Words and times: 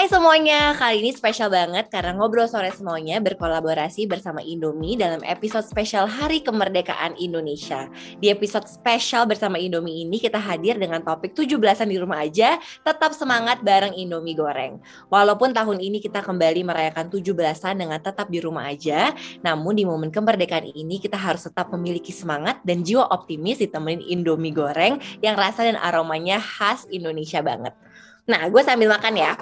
Hai 0.00 0.08
semuanya, 0.08 0.72
kali 0.80 1.04
ini 1.04 1.12
spesial 1.12 1.52
banget 1.52 1.92
karena 1.92 2.16
Ngobrol 2.16 2.48
Sore 2.48 2.72
Semuanya 2.72 3.20
berkolaborasi 3.20 4.08
bersama 4.08 4.40
Indomie 4.40 4.96
dalam 4.96 5.20
episode 5.20 5.68
spesial 5.68 6.08
Hari 6.08 6.40
Kemerdekaan 6.40 7.20
Indonesia. 7.20 7.84
Di 8.16 8.32
episode 8.32 8.64
spesial 8.64 9.28
bersama 9.28 9.60
Indomie 9.60 10.08
ini 10.08 10.16
kita 10.16 10.40
hadir 10.40 10.80
dengan 10.80 11.04
topik 11.04 11.36
17-an 11.36 11.84
di 11.84 12.00
rumah 12.00 12.24
aja, 12.24 12.56
tetap 12.80 13.12
semangat 13.12 13.60
bareng 13.60 13.92
Indomie 13.92 14.32
goreng. 14.32 14.80
Walaupun 15.12 15.52
tahun 15.52 15.84
ini 15.84 16.00
kita 16.00 16.24
kembali 16.24 16.64
merayakan 16.64 17.12
17-an 17.12 17.76
dengan 17.76 18.00
tetap 18.00 18.32
di 18.32 18.40
rumah 18.40 18.72
aja, 18.72 19.12
namun 19.44 19.76
di 19.76 19.84
momen 19.84 20.08
kemerdekaan 20.08 20.64
ini 20.64 20.96
kita 20.96 21.20
harus 21.20 21.44
tetap 21.44 21.68
memiliki 21.76 22.08
semangat 22.08 22.56
dan 22.64 22.80
jiwa 22.80 23.04
optimis 23.12 23.60
ditemenin 23.60 24.00
Indomie 24.08 24.56
goreng 24.56 24.96
yang 25.20 25.36
rasa 25.36 25.68
dan 25.68 25.76
aromanya 25.76 26.40
khas 26.40 26.88
Indonesia 26.88 27.44
banget. 27.44 27.76
Nah, 28.24 28.48
gue 28.48 28.62
sambil 28.64 28.88
makan 28.88 29.20
ya. 29.20 29.36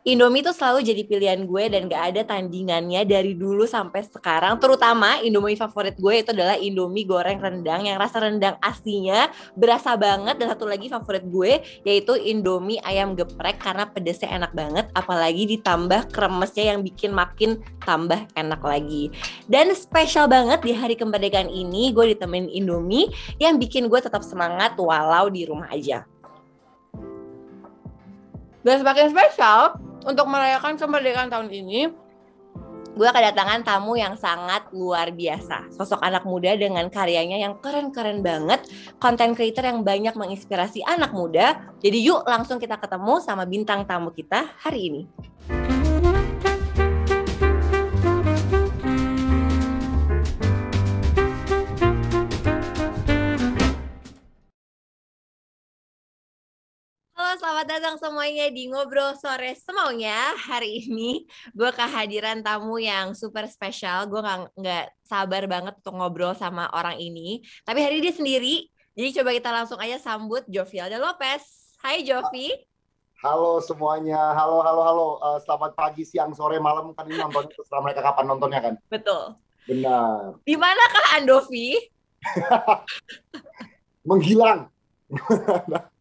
Indomie 0.00 0.40
tuh 0.40 0.56
selalu 0.56 0.80
jadi 0.80 1.02
pilihan 1.04 1.44
gue 1.44 1.64
dan 1.68 1.84
gak 1.84 2.16
ada 2.16 2.22
tandingannya 2.24 3.04
dari 3.04 3.36
dulu 3.36 3.68
sampai 3.68 4.00
sekarang. 4.00 4.56
Terutama 4.56 5.20
Indomie 5.20 5.60
favorit 5.60 5.92
gue 6.00 6.24
itu 6.24 6.32
adalah 6.32 6.56
Indomie 6.56 7.04
goreng 7.04 7.36
rendang 7.36 7.84
yang 7.84 8.00
rasa 8.00 8.24
rendang 8.24 8.56
aslinya 8.64 9.28
berasa 9.60 10.00
banget. 10.00 10.40
Dan 10.40 10.56
satu 10.56 10.64
lagi 10.64 10.88
favorit 10.88 11.28
gue 11.28 11.60
yaitu 11.84 12.16
Indomie 12.16 12.80
ayam 12.80 13.12
geprek 13.12 13.60
karena 13.60 13.84
pedesnya 13.92 14.32
enak 14.40 14.56
banget. 14.56 14.88
Apalagi 14.96 15.44
ditambah 15.60 16.08
kremesnya 16.08 16.72
yang 16.72 16.80
bikin 16.80 17.12
makin 17.12 17.60
tambah 17.84 18.24
enak 18.40 18.64
lagi. 18.64 19.12
Dan 19.52 19.68
spesial 19.76 20.32
banget 20.32 20.64
di 20.64 20.72
hari 20.72 20.96
kemerdekaan 20.96 21.52
ini 21.52 21.92
gue 21.92 22.16
ditemenin 22.16 22.48
Indomie 22.48 23.12
yang 23.36 23.60
bikin 23.60 23.92
gue 23.92 24.00
tetap 24.00 24.24
semangat 24.24 24.80
walau 24.80 25.28
di 25.28 25.44
rumah 25.44 25.68
aja. 25.68 26.08
Dan 28.60 28.84
semakin 28.84 29.08
spesial, 29.08 29.80
untuk 30.04 30.28
merayakan 30.28 30.76
kemerdekaan 30.76 31.28
tahun 31.32 31.48
ini, 31.48 31.88
gue 32.90 33.08
kedatangan 33.08 33.64
tamu 33.64 33.96
yang 33.96 34.16
sangat 34.20 34.68
luar 34.76 35.08
biasa. 35.12 35.72
Sosok 35.72 36.00
anak 36.04 36.28
muda 36.28 36.52
dengan 36.56 36.88
karyanya 36.92 37.40
yang 37.40 37.56
keren-keren 37.60 38.20
banget, 38.20 38.64
konten 39.00 39.32
creator 39.32 39.64
yang 39.64 39.80
banyak 39.80 40.12
menginspirasi 40.12 40.84
anak 40.84 41.16
muda. 41.16 41.72
Jadi 41.80 41.98
yuk 42.04 42.26
langsung 42.28 42.60
kita 42.60 42.76
ketemu 42.76 43.20
sama 43.24 43.48
bintang 43.48 43.88
tamu 43.88 44.12
kita 44.12 44.52
hari 44.60 44.92
ini. 44.92 45.02
Selamat 57.38 57.78
datang 57.78 57.94
semuanya 57.94 58.50
di 58.50 58.66
Ngobrol 58.66 59.14
Sore 59.14 59.54
Semaunya. 59.54 60.34
Hari 60.34 60.82
ini 60.82 61.22
gue 61.54 61.70
kehadiran 61.70 62.42
tamu 62.42 62.82
yang 62.82 63.14
super 63.14 63.46
spesial. 63.46 64.10
Gue 64.10 64.18
gak, 64.18 64.50
nggak 64.58 64.90
sabar 65.06 65.46
banget 65.46 65.78
untuk 65.78 65.94
ngobrol 65.94 66.34
sama 66.34 66.66
orang 66.74 66.98
ini. 66.98 67.38
Tapi 67.62 67.86
hari 67.86 68.02
ini 68.02 68.10
dia 68.10 68.14
sendiri. 68.18 68.54
Jadi 68.98 69.08
coba 69.22 69.30
kita 69.30 69.50
langsung 69.54 69.78
aja 69.78 70.02
sambut 70.02 70.42
Jovialda 70.50 70.98
Lopez. 70.98 71.70
Hai 71.78 72.02
Jovi. 72.02 72.50
Halo 73.22 73.62
semuanya. 73.62 74.34
Halo, 74.34 74.66
halo, 74.66 74.82
halo. 74.82 75.08
Uh, 75.22 75.38
selamat 75.46 75.78
pagi, 75.78 76.02
siang, 76.02 76.34
sore, 76.34 76.58
malam. 76.58 76.90
Kan 76.98 77.06
ini 77.06 77.14
nontonnya 77.14 77.54
terserah 77.54 77.78
mereka 77.78 78.02
kapan 78.02 78.26
nontonnya 78.26 78.58
kan? 78.58 78.74
Betul. 78.90 79.38
Benar. 79.70 80.34
Di 80.42 80.58
manakah 80.58 81.04
Andovi? 81.14 81.78
Menghilang. 84.10 84.66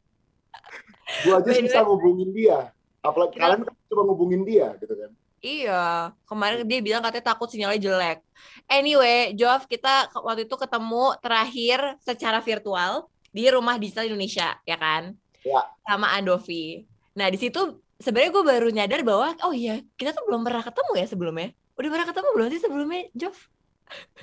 gue 1.26 1.34
aja 1.34 1.50
susah 1.50 1.82
ngubungin 1.86 2.30
dia 2.32 2.72
apalagi 3.02 3.36
Kenapa? 3.38 3.44
kalian 3.56 3.62
kan 3.68 3.76
coba 3.90 4.02
ngubungin 4.10 4.42
dia 4.46 4.68
gitu 4.80 4.96
kan 4.96 5.12
Iya, 5.40 6.12
kemarin 6.28 6.68
dia 6.68 6.84
bilang 6.84 7.00
katanya 7.00 7.32
takut 7.32 7.48
sinyalnya 7.48 7.80
jelek. 7.80 8.20
Anyway, 8.68 9.32
Jov, 9.40 9.72
kita 9.72 10.12
waktu 10.12 10.44
itu 10.44 10.56
ketemu 10.60 11.16
terakhir 11.24 11.80
secara 12.04 12.44
virtual 12.44 13.08
di 13.32 13.48
Rumah 13.48 13.80
Digital 13.80 14.12
Indonesia, 14.12 14.60
ya 14.68 14.76
kan? 14.76 15.16
Ya. 15.48 15.64
Sama 15.88 16.12
Andovi. 16.12 16.84
Nah, 17.16 17.32
di 17.32 17.40
situ 17.40 17.80
sebenarnya 18.04 18.32
gue 18.36 18.44
baru 18.44 18.68
nyadar 18.68 19.00
bahwa, 19.08 19.32
oh 19.48 19.56
iya, 19.56 19.80
kita 19.96 20.12
tuh 20.12 20.28
belum 20.28 20.44
pernah 20.44 20.60
ketemu 20.60 20.92
ya 21.00 21.06
sebelumnya. 21.08 21.50
Udah 21.80 21.88
pernah 21.88 22.08
ketemu 22.12 22.30
belum 22.36 22.48
sih 22.52 22.60
sebelumnya, 22.60 23.02
Jov? 23.16 23.38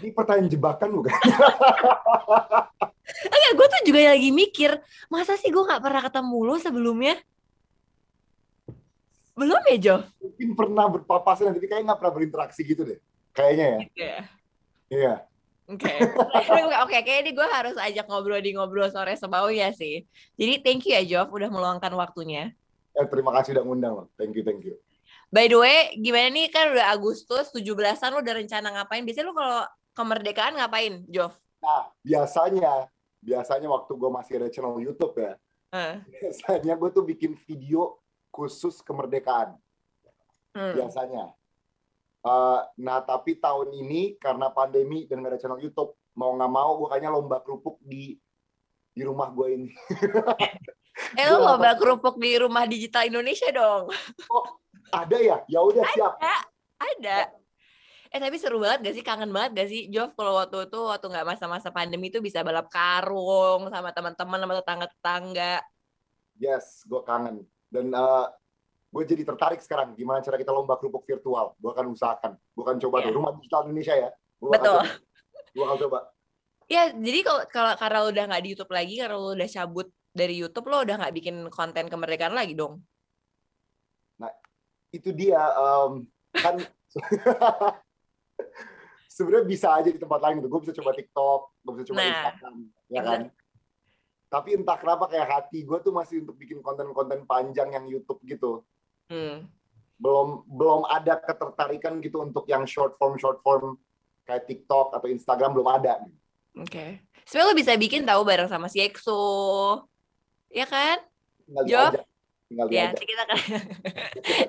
Ini 0.00 0.10
pertanyaan 0.14 0.48
jebakan 0.50 0.88
bukan? 1.02 1.14
Enggak, 3.06 3.52
gue 3.54 3.66
tuh 3.66 3.82
juga 3.86 4.00
lagi 4.12 4.30
mikir, 4.34 4.70
masa 5.06 5.38
sih 5.38 5.50
gue 5.50 5.62
gak 5.62 5.82
pernah 5.82 6.02
ketemu 6.02 6.38
lo 6.42 6.54
sebelumnya? 6.58 7.16
Belum 9.36 9.60
ya, 9.68 9.76
Jo? 9.76 9.96
Mungkin 10.22 10.48
pernah 10.56 10.86
berpapasan, 10.88 11.52
tapi 11.52 11.68
kayaknya 11.68 11.92
gak 11.92 12.00
pernah 12.00 12.14
berinteraksi 12.14 12.60
gitu 12.64 12.82
deh. 12.82 12.98
Kayaknya 13.36 13.66
ya. 13.66 13.78
Iya. 13.78 14.16
Iya. 14.86 15.14
Oke, 15.66 15.90
oke, 16.86 16.98
kayaknya 17.02 17.34
gue 17.34 17.48
harus 17.50 17.74
ajak 17.74 18.06
ngobrol 18.06 18.38
di 18.38 18.54
ngobrol 18.54 18.86
sore 18.86 19.18
sebau 19.18 19.50
ya 19.50 19.74
sih. 19.74 20.06
Jadi 20.38 20.62
thank 20.62 20.86
you 20.86 20.94
ya 20.94 21.02
Jov, 21.02 21.34
udah 21.34 21.50
meluangkan 21.50 21.90
waktunya. 21.98 22.54
Eh, 22.94 23.06
terima 23.10 23.34
kasih 23.34 23.58
udah 23.58 23.64
ngundang 23.66 23.92
loh. 23.98 24.06
Thank 24.14 24.38
you, 24.38 24.46
thank 24.46 24.62
you. 24.62 24.78
By 25.30 25.50
the 25.50 25.58
way, 25.58 25.98
gimana 25.98 26.30
nih 26.30 26.46
kan 26.54 26.70
udah 26.70 26.94
Agustus 26.94 27.50
17-an 27.50 28.14
lo 28.14 28.22
udah 28.22 28.34
rencana 28.38 28.68
ngapain? 28.70 29.02
Biasanya 29.02 29.26
lo 29.26 29.34
kalau 29.34 29.60
kemerdekaan 29.96 30.54
ngapain, 30.54 31.02
Jov? 31.10 31.34
Nah, 31.58 31.90
biasanya 32.06 32.86
biasanya 33.18 33.66
waktu 33.66 33.92
gue 33.98 34.10
masih 34.12 34.32
ada 34.38 34.48
channel 34.52 34.78
YouTube 34.78 35.18
ya, 35.18 35.34
uh. 35.74 35.98
biasanya 36.06 36.78
gue 36.78 36.90
tuh 36.94 37.02
bikin 37.02 37.34
video 37.42 37.98
khusus 38.30 38.78
kemerdekaan. 38.86 39.58
Hmm. 40.54 40.72
Biasanya. 40.78 41.34
Uh, 42.22 42.62
nah, 42.78 43.02
tapi 43.02 43.38
tahun 43.38 43.74
ini 43.74 44.18
karena 44.22 44.50
pandemi 44.54 45.10
dan 45.10 45.26
gak 45.26 45.34
ada 45.34 45.40
channel 45.42 45.62
YouTube, 45.62 45.94
mau 46.14 46.34
nggak 46.34 46.52
mau 46.52 46.78
gue 46.78 46.88
kayaknya 46.90 47.10
lomba 47.10 47.38
kerupuk 47.42 47.78
di 47.82 48.18
di 48.96 49.02
rumah 49.04 49.28
gue 49.30 49.46
ini. 49.52 49.70
eh, 51.18 51.26
lo 51.30 51.44
lomba 51.44 51.76
kerupuk 51.76 52.16
di 52.16 52.40
rumah 52.40 52.64
digital 52.64 53.06
Indonesia 53.06 53.52
dong. 53.52 53.92
Oh, 54.32 54.46
ada 54.92 55.16
ya? 55.18 55.36
Ya 55.50 55.60
udah 55.62 55.84
siap. 55.94 56.12
Ada. 56.20 56.36
Ada. 56.76 57.18
Eh 58.14 58.20
tapi 58.22 58.36
seru 58.38 58.62
banget 58.62 58.86
gak 58.86 58.94
sih? 58.94 59.04
Kangen 59.04 59.30
banget 59.34 59.50
gak 59.58 59.68
sih? 59.68 59.82
Jov 59.90 60.14
kalau 60.14 60.38
waktu 60.38 60.70
itu 60.70 60.80
waktu 60.80 61.06
nggak 61.10 61.26
masa-masa 61.26 61.68
pandemi 61.74 62.08
itu 62.08 62.22
bisa 62.22 62.40
balap 62.46 62.70
karung 62.70 63.68
sama 63.68 63.90
teman-teman 63.90 64.38
sama 64.40 64.54
tetangga-tetangga. 64.62 65.54
Yes, 66.36 66.84
gue 66.84 67.00
kangen. 67.02 67.42
Dan 67.72 67.90
uh, 67.96 68.00
eh, 68.00 68.26
gue 68.92 69.02
jadi 69.04 69.22
tertarik 69.26 69.60
sekarang 69.60 69.96
gimana 69.96 70.22
cara 70.22 70.36
kita 70.38 70.52
lomba 70.52 70.78
kerupuk 70.78 71.04
virtual. 71.08 71.56
Gue 71.58 71.70
akan 71.72 71.92
usahakan. 71.92 72.32
Gue 72.54 72.62
akan 72.62 72.76
coba 72.78 72.96
yeah. 73.00 73.06
tuh 73.08 73.12
rumah 73.16 73.32
digital 73.36 73.62
Indonesia 73.66 73.94
ya. 73.96 74.10
Gua 74.38 74.52
Betul. 74.54 74.80
Gue 75.56 75.64
akan 75.64 75.78
coba. 75.88 75.98
Ya, 76.66 76.90
jadi 76.90 77.22
kalau 77.22 77.42
kalau 77.46 77.72
karena 77.78 77.98
lo 78.02 78.08
udah 78.10 78.24
nggak 78.26 78.42
di 78.42 78.48
YouTube 78.50 78.72
lagi, 78.74 78.94
karena 78.98 79.14
lo 79.14 79.30
udah 79.38 79.48
cabut 79.48 79.86
dari 80.10 80.34
YouTube, 80.34 80.66
lo 80.66 80.82
udah 80.82 80.96
nggak 80.98 81.14
bikin 81.14 81.36
konten 81.46 81.86
kemerdekaan 81.86 82.34
lagi 82.34 82.58
dong. 82.58 82.82
Itu 84.96 85.12
dia 85.12 85.40
um, 85.52 86.08
kan 86.32 86.56
sebenarnya 89.16 89.46
bisa 89.48 89.68
aja 89.76 89.88
di 89.92 90.00
tempat 90.00 90.20
lain 90.24 90.40
gitu. 90.40 90.48
Gue 90.48 90.60
bisa 90.64 90.74
coba 90.76 90.96
TikTok, 90.96 91.40
gue 91.64 91.72
bisa 91.76 91.86
coba 91.92 92.00
nah, 92.00 92.08
Instagram, 92.08 92.54
ya 92.88 93.02
kan. 93.04 93.20
Tapi 94.26 94.48
entah 94.58 94.76
kenapa 94.80 95.04
kayak 95.08 95.28
hati 95.28 95.62
gue 95.62 95.78
tuh 95.84 95.92
masih 95.92 96.24
untuk 96.24 96.36
bikin 96.36 96.64
konten-konten 96.64 97.28
panjang 97.28 97.76
yang 97.76 97.84
YouTube 97.84 98.20
gitu. 98.24 98.64
Hmm. 99.12 99.48
Belum 99.96 100.44
belum 100.48 100.88
ada 100.88 101.16
ketertarikan 101.20 102.00
gitu 102.04 102.20
untuk 102.20 102.44
yang 102.48 102.68
short 102.68 102.96
form 103.00 103.16
short 103.16 103.40
form 103.40 103.80
kayak 104.26 104.44
TikTok 104.44 104.92
atau 104.92 105.08
Instagram 105.08 105.56
belum 105.56 105.68
ada. 105.68 106.04
Oke. 106.56 106.68
Okay. 106.68 106.90
Sebenarnya 107.26 107.50
lo 107.50 107.56
bisa 107.58 107.72
bikin 107.74 108.02
tahu 108.06 108.22
bareng 108.22 108.50
sama 108.50 108.70
si 108.70 108.78
EXO. 108.82 109.82
Ya 110.50 110.66
kan? 110.66 111.02
Tinggal 111.46 111.64
Jov? 111.66 111.92
Tinggal 112.46 112.66
ya, 112.70 112.84
nanti 112.94 113.04
kita, 113.06 113.22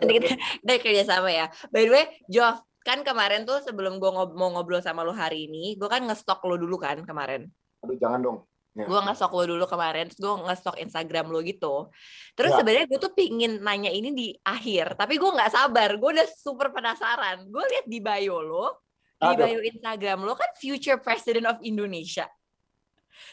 nanti 0.02 0.14
kita, 0.22 0.28
kita 0.38 0.74
kerja 0.82 1.04
sama 1.06 1.30
ya. 1.34 1.50
By 1.74 1.90
the 1.90 1.92
way, 1.94 2.06
Jov, 2.30 2.62
kan 2.86 3.02
kemarin 3.02 3.44
tuh 3.44 3.60
sebelum 3.66 3.98
gue 3.98 4.08
ngob 4.08 4.38
mau 4.38 4.54
ngobrol 4.54 4.80
sama 4.80 5.02
lo 5.02 5.12
hari 5.12 5.50
ini, 5.50 5.76
gue 5.76 5.90
kan 5.90 6.06
ngestok 6.06 6.46
lo 6.46 6.56
dulu 6.62 6.78
kan 6.78 7.02
kemarin. 7.04 7.50
Aduh 7.84 7.98
jangan 7.98 8.20
dong. 8.22 8.38
Ya. 8.78 8.86
Gue 8.86 9.00
ngestok 9.02 9.34
lo 9.34 9.44
dulu 9.58 9.66
kemarin, 9.66 10.06
terus 10.08 10.22
gue 10.22 10.34
ngestok 10.46 10.78
Instagram 10.78 11.34
lo 11.34 11.42
gitu. 11.42 11.90
Terus 12.38 12.54
ya. 12.54 12.58
sebenarnya 12.62 12.86
gue 12.86 13.00
tuh 13.02 13.14
pingin 13.18 13.58
nanya 13.66 13.90
ini 13.90 14.14
di 14.14 14.28
akhir, 14.46 14.94
tapi 14.94 15.18
gue 15.18 15.32
nggak 15.34 15.52
sabar. 15.52 15.98
Gue 15.98 16.14
udah 16.14 16.28
super 16.30 16.70
penasaran. 16.70 17.50
Gue 17.50 17.66
lihat 17.66 17.90
di 17.90 17.98
bio 17.98 18.38
lo, 18.46 18.86
di 19.18 19.34
bio 19.34 19.60
Instagram 19.66 20.22
lo 20.22 20.38
kan 20.38 20.54
Future 20.62 21.02
President 21.02 21.50
of 21.50 21.58
Indonesia. 21.66 22.30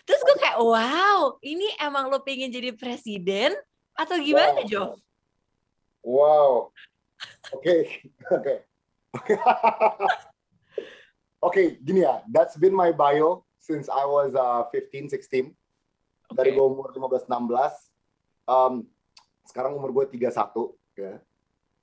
Terus 0.08 0.20
gue 0.24 0.36
kayak, 0.40 0.58
wow, 0.64 1.36
ini 1.44 1.68
emang 1.76 2.08
lo 2.08 2.24
pingin 2.24 2.48
jadi 2.48 2.72
presiden 2.72 3.52
atau 3.94 4.16
gimana, 4.18 4.62
wow. 4.62 4.68
Jo? 4.68 4.82
Wow. 6.04 6.52
Oke, 7.54 8.04
oke. 8.36 8.54
Oke, 11.44 11.76
gini 11.84 12.00
ya. 12.08 12.24
That's 12.32 12.56
been 12.56 12.72
my 12.72 12.88
bio 12.88 13.44
since 13.60 13.92
I 13.92 14.08
was 14.08 14.32
uh, 14.32 14.64
15, 14.72 15.12
16. 15.12 15.20
Okay. 15.20 15.52
Dari 16.32 16.50
gue 16.56 16.64
umur 16.64 16.88
15, 16.96 17.28
16. 17.28 18.48
Um, 18.48 18.88
sekarang 19.44 19.76
umur 19.76 19.92
gue 19.92 20.16
31. 20.16 20.32
Ya. 20.96 21.20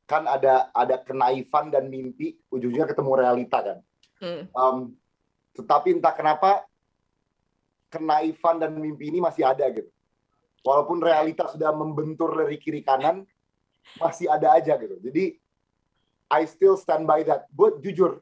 Kan 0.09 0.25
ada 0.25 0.73
ada 0.73 0.97
kenaifan 0.97 1.69
dan 1.69 1.93
mimpi, 1.93 2.41
ujungnya 2.49 2.89
ketemu 2.89 3.11
realita 3.21 3.61
kan. 3.61 3.77
Hmm. 4.17 4.43
Um, 4.57 4.77
tetapi 5.53 6.01
entah 6.01 6.17
kenapa 6.17 6.65
kenaifan 7.93 8.57
dan 8.57 8.73
mimpi 8.73 9.13
ini 9.13 9.21
masih 9.21 9.45
ada 9.45 9.69
gitu. 9.69 9.93
Walaupun 10.61 11.01
realita 11.01 11.49
sudah 11.49 11.73
membentur 11.73 12.37
dari 12.37 12.57
kiri 12.61 12.85
kanan, 12.85 13.25
masih 13.97 14.29
ada 14.29 14.57
aja 14.57 14.77
gitu. 14.77 14.97
Jadi 15.01 15.41
I 16.31 16.47
still 16.47 16.77
stand 16.77 17.09
by 17.09 17.25
that. 17.27 17.49
Gue 17.51 17.75
jujur, 17.83 18.21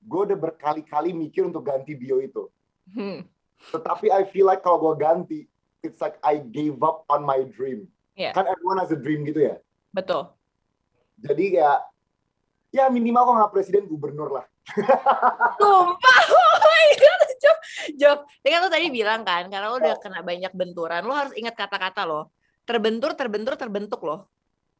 gue 0.00 0.20
udah 0.30 0.38
berkali-kali 0.38 1.12
mikir 1.12 1.44
untuk 1.44 1.66
ganti 1.66 1.92
bio 1.92 2.22
itu. 2.22 2.48
Hmm. 2.94 3.26
Tetapi 3.74 4.08
I 4.08 4.24
feel 4.30 4.48
like 4.48 4.64
kalau 4.64 4.80
gue 4.80 4.94
ganti, 4.96 5.40
it's 5.84 6.00
like 6.00 6.16
I 6.24 6.40
gave 6.40 6.80
up 6.80 7.04
on 7.12 7.26
my 7.26 7.44
dream. 7.44 7.90
Yeah. 8.16 8.32
Kan 8.32 8.48
everyone 8.48 8.80
has 8.80 8.94
a 8.94 8.98
dream 8.98 9.26
gitu 9.28 9.50
ya. 9.52 9.56
Betul. 9.92 10.30
Jadi 11.20 11.60
ya, 11.60 11.82
ya 12.72 12.88
minimal 12.88 13.28
kok 13.28 13.36
nggak 13.38 13.52
presiden 13.52 13.84
gubernur 13.90 14.30
lah. 14.30 14.46
Sumpah, 15.60 16.20
oh 16.40 16.56
my 16.64 16.86
god, 16.96 17.23
Job. 18.00 18.24
Job, 18.24 18.52
kan 18.52 18.60
lo 18.64 18.70
tadi 18.72 18.88
bilang 18.88 19.20
kan, 19.26 19.52
karena 19.52 19.68
lo 19.68 19.76
udah 19.80 19.96
kena 20.00 20.24
banyak 20.24 20.52
benturan, 20.56 21.04
lo 21.04 21.12
harus 21.12 21.34
ingat 21.36 21.56
kata-kata 21.58 22.08
lo. 22.08 22.32
Terbentur, 22.64 23.12
terbentur, 23.12 23.60
terbentuk 23.60 24.00
lo. 24.00 24.32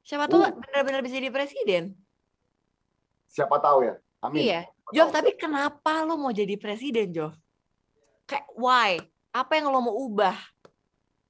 Siapa 0.05 0.29
tuh 0.29 0.45
uh. 0.45 0.53
benar-benar 0.53 1.05
bisa 1.05 1.21
jadi 1.21 1.33
presiden? 1.33 1.97
siapa 3.35 3.59
tahu 3.59 3.83
ya. 3.83 3.99
Amin. 4.23 4.47
Iya. 4.47 4.63
Jov, 4.95 5.11
tapi 5.11 5.35
kenapa 5.35 6.07
lo 6.07 6.15
mau 6.15 6.31
jadi 6.31 6.55
presiden, 6.55 7.11
Jov? 7.11 7.35
Kayak 8.31 8.47
why? 8.55 9.03
Apa 9.35 9.59
yang 9.59 9.75
lo 9.75 9.83
mau 9.83 9.99
ubah? 10.07 10.39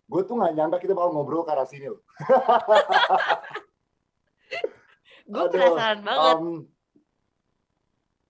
Gue 0.05 0.21
tuh 0.29 0.37
gak 0.37 0.53
nyangka 0.53 0.77
kita 0.85 0.93
bakal 0.93 1.17
ngobrol 1.17 1.49
ke 1.49 1.51
arah 1.57 1.65
sini 1.65 1.89
loh. 1.89 2.05
gue 5.33 5.45
penasaran 5.49 6.05
banget. 6.05 6.37
Um, 6.37 6.69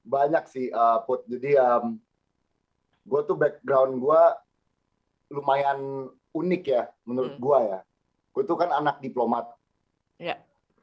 banyak 0.06 0.44
sih, 0.46 0.70
uh, 0.70 1.02
Put. 1.02 1.26
Jadi 1.26 1.58
um, 1.58 1.98
gue 3.04 3.20
tuh 3.28 3.36
background 3.36 4.00
gue 4.00 4.22
lumayan 5.32 6.08
unik 6.34 6.62
ya, 6.64 6.88
menurut 7.04 7.36
hmm. 7.36 7.42
gue 7.42 7.58
ya. 7.70 7.80
Gue 8.34 8.42
tuh 8.42 8.56
kan 8.58 8.72
anak 8.74 8.98
diplomat. 8.98 9.48
Ya. 10.18 10.40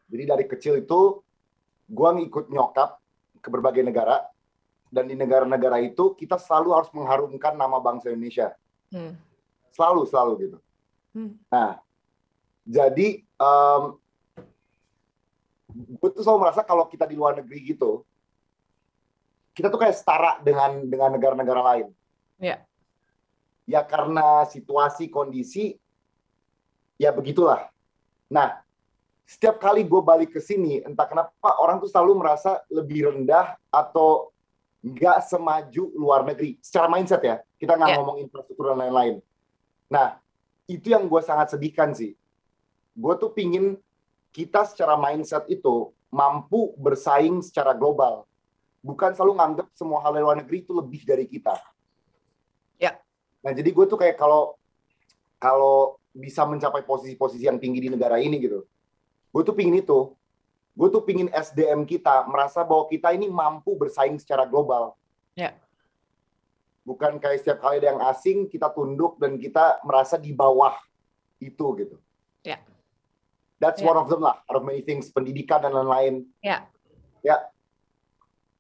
Jadi 0.08 0.24
dari 0.28 0.46
kecil 0.48 0.82
itu 0.82 1.20
gue 1.92 2.10
ngikut 2.22 2.48
nyokap 2.48 3.02
ke 3.42 3.48
berbagai 3.52 3.84
negara 3.84 4.32
dan 4.92 5.08
di 5.08 5.16
negara-negara 5.16 5.80
itu 5.80 6.14
kita 6.20 6.36
selalu 6.36 6.76
harus 6.76 6.92
mengharumkan 6.92 7.56
nama 7.56 7.80
bangsa 7.80 8.12
Indonesia 8.12 8.52
hmm. 8.92 9.16
selalu 9.72 10.02
selalu 10.06 10.32
gitu 10.46 10.58
hmm. 11.16 11.32
nah 11.48 11.80
jadi 12.68 13.24
um, 13.40 13.96
gue 15.72 16.10
tuh 16.12 16.22
selalu 16.22 16.40
merasa 16.44 16.62
kalau 16.62 16.86
kita 16.92 17.08
di 17.08 17.16
luar 17.16 17.40
negeri 17.40 17.72
gitu 17.72 18.04
kita 19.56 19.72
tuh 19.72 19.80
kayak 19.80 19.96
setara 19.96 20.44
dengan 20.44 20.84
dengan 20.86 21.16
negara-negara 21.16 21.62
lain 21.64 21.88
ya 22.42 22.66
ya 23.70 23.86
karena 23.86 24.44
situasi 24.50 25.08
kondisi 25.08 25.78
ya 26.98 27.14
begitulah 27.14 27.70
nah 28.28 28.60
setiap 29.32 29.64
kali 29.64 29.88
gue 29.88 30.02
balik 30.04 30.36
ke 30.36 30.44
sini, 30.44 30.84
entah 30.84 31.08
kenapa 31.08 31.56
orang 31.64 31.80
tuh 31.80 31.88
selalu 31.88 32.20
merasa 32.20 32.60
lebih 32.68 33.08
rendah 33.16 33.56
atau 33.72 34.36
nggak 34.84 35.24
semaju 35.24 35.88
luar 35.96 36.28
negeri. 36.28 36.60
Secara 36.60 36.92
mindset 36.92 37.24
ya, 37.24 37.40
kita 37.56 37.80
nggak 37.80 37.90
yeah. 37.96 37.98
ngomong 38.04 38.20
infrastruktur 38.20 38.76
dan 38.76 38.84
lain-lain. 38.84 39.24
Nah, 39.88 40.20
itu 40.68 40.92
yang 40.92 41.08
gue 41.08 41.22
sangat 41.24 41.56
sedihkan 41.56 41.96
sih. 41.96 42.12
Gue 42.92 43.16
tuh 43.16 43.32
pingin 43.32 43.80
kita 44.36 44.68
secara 44.68 45.00
mindset 45.00 45.48
itu 45.48 45.96
mampu 46.12 46.76
bersaing 46.76 47.40
secara 47.40 47.72
global. 47.72 48.28
Bukan 48.84 49.16
selalu 49.16 49.40
nganggap 49.40 49.68
semua 49.80 50.04
hal 50.04 50.12
luar 50.12 50.44
negeri 50.44 50.68
itu 50.68 50.76
lebih 50.76 51.08
dari 51.08 51.24
kita. 51.24 51.56
Nah, 53.42 53.52
jadi 53.52 53.70
gue 53.74 53.86
tuh 53.90 53.98
kayak 53.98 54.18
kalau 54.18 54.56
kalau 55.42 55.98
bisa 56.14 56.46
mencapai 56.46 56.86
posisi-posisi 56.86 57.50
yang 57.50 57.58
tinggi 57.58 57.88
di 57.88 57.90
negara 57.90 58.22
ini 58.22 58.38
gitu, 58.38 58.62
Gue 59.32 59.42
tuh 59.48 59.56
pingin 59.56 59.80
itu. 59.80 60.12
Gue 60.76 60.88
tuh 60.92 61.04
pingin 61.04 61.32
SDM 61.32 61.88
kita 61.88 62.28
merasa 62.28 62.64
bahwa 62.64 62.88
kita 62.88 63.12
ini 63.16 63.28
mampu 63.32 63.76
bersaing 63.76 64.20
secara 64.20 64.44
global. 64.44 64.96
Ya. 65.36 65.56
Bukan 66.84 67.20
kayak 67.20 67.44
setiap 67.44 67.64
kali 67.64 67.80
ada 67.80 67.96
yang 67.96 68.02
asing 68.12 68.48
kita 68.52 68.72
tunduk 68.72 69.16
dan 69.20 69.40
kita 69.40 69.80
merasa 69.88 70.20
di 70.20 70.36
bawah 70.36 70.76
itu 71.40 71.66
gitu. 71.80 71.96
Ya. 72.44 72.60
That's 73.60 73.80
ya. 73.80 73.88
one 73.88 74.00
of 74.00 74.08
them 74.12 74.24
lah, 74.24 74.44
out 74.48 74.58
of 74.60 74.64
many 74.68 74.84
things, 74.84 75.12
pendidikan 75.12 75.64
dan 75.64 75.76
lain-lain. 75.76 76.28
Ya. 76.44 76.68
Ya, 77.22 77.51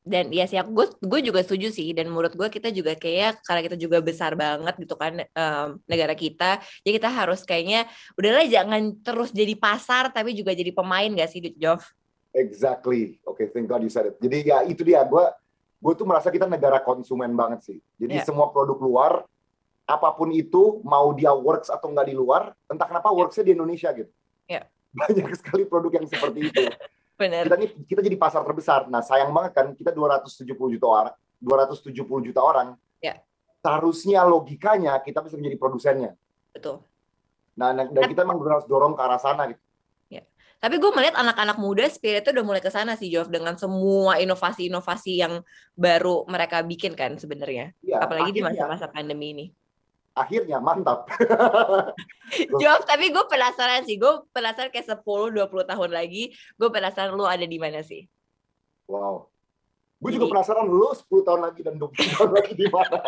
dan 0.02 0.34
ya 0.34 0.50
sih 0.50 0.58
gue 0.58 0.86
gue 0.98 1.20
juga 1.22 1.46
setuju 1.46 1.70
sih 1.70 1.94
dan 1.94 2.10
menurut 2.10 2.34
gue 2.34 2.50
kita 2.50 2.74
juga 2.74 2.98
kayak 2.98 3.46
karena 3.46 3.62
kita 3.62 3.78
juga 3.78 4.02
besar 4.02 4.34
banget 4.34 4.74
gitu 4.82 4.98
kan 4.98 5.22
um, 5.30 5.78
negara 5.86 6.18
kita 6.18 6.58
jadi 6.82 6.94
kita 6.98 7.10
harus 7.14 7.46
kayaknya 7.46 7.86
udahlah 8.18 8.42
jangan 8.50 8.98
terus 9.06 9.30
jadi 9.30 9.54
pasar 9.54 10.10
tapi 10.10 10.34
juga 10.34 10.58
jadi 10.58 10.74
pemain 10.74 11.10
gak 11.14 11.30
sih 11.30 11.54
Jov? 11.54 11.86
Exactly, 12.32 13.20
oke 13.28 13.44
okay, 13.44 13.46
thank 13.52 13.68
God 13.68 13.84
you 13.84 13.92
said 13.92 14.08
it. 14.08 14.16
Jadi 14.24 14.48
ya 14.48 14.64
itu 14.64 14.88
dia 14.88 15.04
gue 15.04 15.26
gue 15.82 15.94
tuh 15.94 16.08
merasa 16.08 16.32
kita 16.32 16.48
negara 16.48 16.80
konsumen 16.80 17.36
banget 17.36 17.60
sih. 17.68 17.78
Jadi 18.00 18.22
yeah. 18.22 18.26
semua 18.26 18.50
produk 18.50 18.80
luar 18.80 19.14
apa 19.84 20.10
pun 20.16 20.32
itu 20.32 20.80
mau 20.88 21.12
dia 21.12 21.36
works 21.36 21.68
atau 21.68 21.92
nggak 21.92 22.08
di 22.08 22.16
luar 22.16 22.56
entah 22.72 22.88
kenapa 22.88 23.12
yeah. 23.12 23.18
worksnya 23.20 23.44
di 23.46 23.54
Indonesia 23.54 23.90
gitu. 23.92 24.12
Yeah. 24.48 24.66
Banyak 24.98 25.36
sekali 25.38 25.68
produk 25.68 25.92
yang 26.02 26.08
seperti 26.08 26.40
itu. 26.50 26.64
Bener. 27.22 27.46
Kita 27.46 27.58
nih 27.62 27.70
kita 27.86 28.02
jadi 28.02 28.18
pasar 28.18 28.42
terbesar. 28.42 28.90
Nah, 28.90 29.06
sayang 29.06 29.30
banget 29.30 29.54
kan 29.54 29.66
kita 29.78 29.94
270 29.94 30.58
juta 30.58 30.88
orang, 30.90 31.14
270 31.38 31.94
juta 32.26 32.42
orang. 32.42 32.74
Ya. 32.98 33.22
Seharusnya 33.62 34.26
logikanya 34.26 34.98
kita 35.06 35.22
bisa 35.22 35.38
menjadi 35.38 35.58
produsennya. 35.62 36.12
Betul. 36.50 36.82
Nah, 37.54 37.78
dan 37.78 37.94
kita 38.10 38.26
memang 38.26 38.42
harus 38.42 38.66
dorong 38.66 38.98
ke 38.98 39.02
arah 39.06 39.22
sana 39.22 39.54
gitu. 39.54 39.62
Ya. 40.10 40.26
Tapi 40.58 40.82
gue 40.82 40.90
melihat 40.98 41.14
anak-anak 41.14 41.62
muda 41.62 41.86
spiritnya 41.86 42.34
udah 42.34 42.46
mulai 42.48 42.62
ke 42.64 42.74
sana 42.74 42.98
sih, 42.98 43.14
Jov, 43.14 43.30
dengan 43.30 43.54
semua 43.54 44.18
inovasi-inovasi 44.18 45.22
yang 45.22 45.46
baru 45.78 46.26
mereka 46.26 46.66
bikin 46.66 46.98
kan 46.98 47.22
sebenarnya. 47.22 47.70
Ya, 47.86 48.02
Apalagi 48.02 48.34
akhirnya, 48.34 48.50
di 48.50 48.58
masa-masa 48.58 48.90
pandemi 48.90 49.38
ini 49.38 49.46
akhirnya 50.12 50.60
mantap. 50.60 51.08
Jawab, 52.62 52.84
tapi 52.84 53.12
gue 53.12 53.24
penasaran 53.28 53.84
sih. 53.88 53.96
Gue 53.96 54.24
penasaran 54.36 54.72
kayak 54.72 54.88
10-20 55.04 55.72
tahun 55.72 55.92
lagi, 55.92 56.36
gue 56.36 56.70
penasaran 56.72 57.16
lu 57.16 57.28
ada 57.28 57.44
di 57.44 57.58
mana 57.60 57.80
sih? 57.84 58.08
Wow. 58.88 59.32
Gue 60.02 60.18
juga 60.18 60.34
penasaran 60.34 60.66
lu 60.66 60.90
10 60.92 61.28
tahun 61.28 61.42
lagi 61.46 61.62
dan 61.62 61.76
20 61.78 62.16
tahun 62.18 62.30
lagi 62.38 62.54
di 62.58 62.68
mana. 62.68 63.00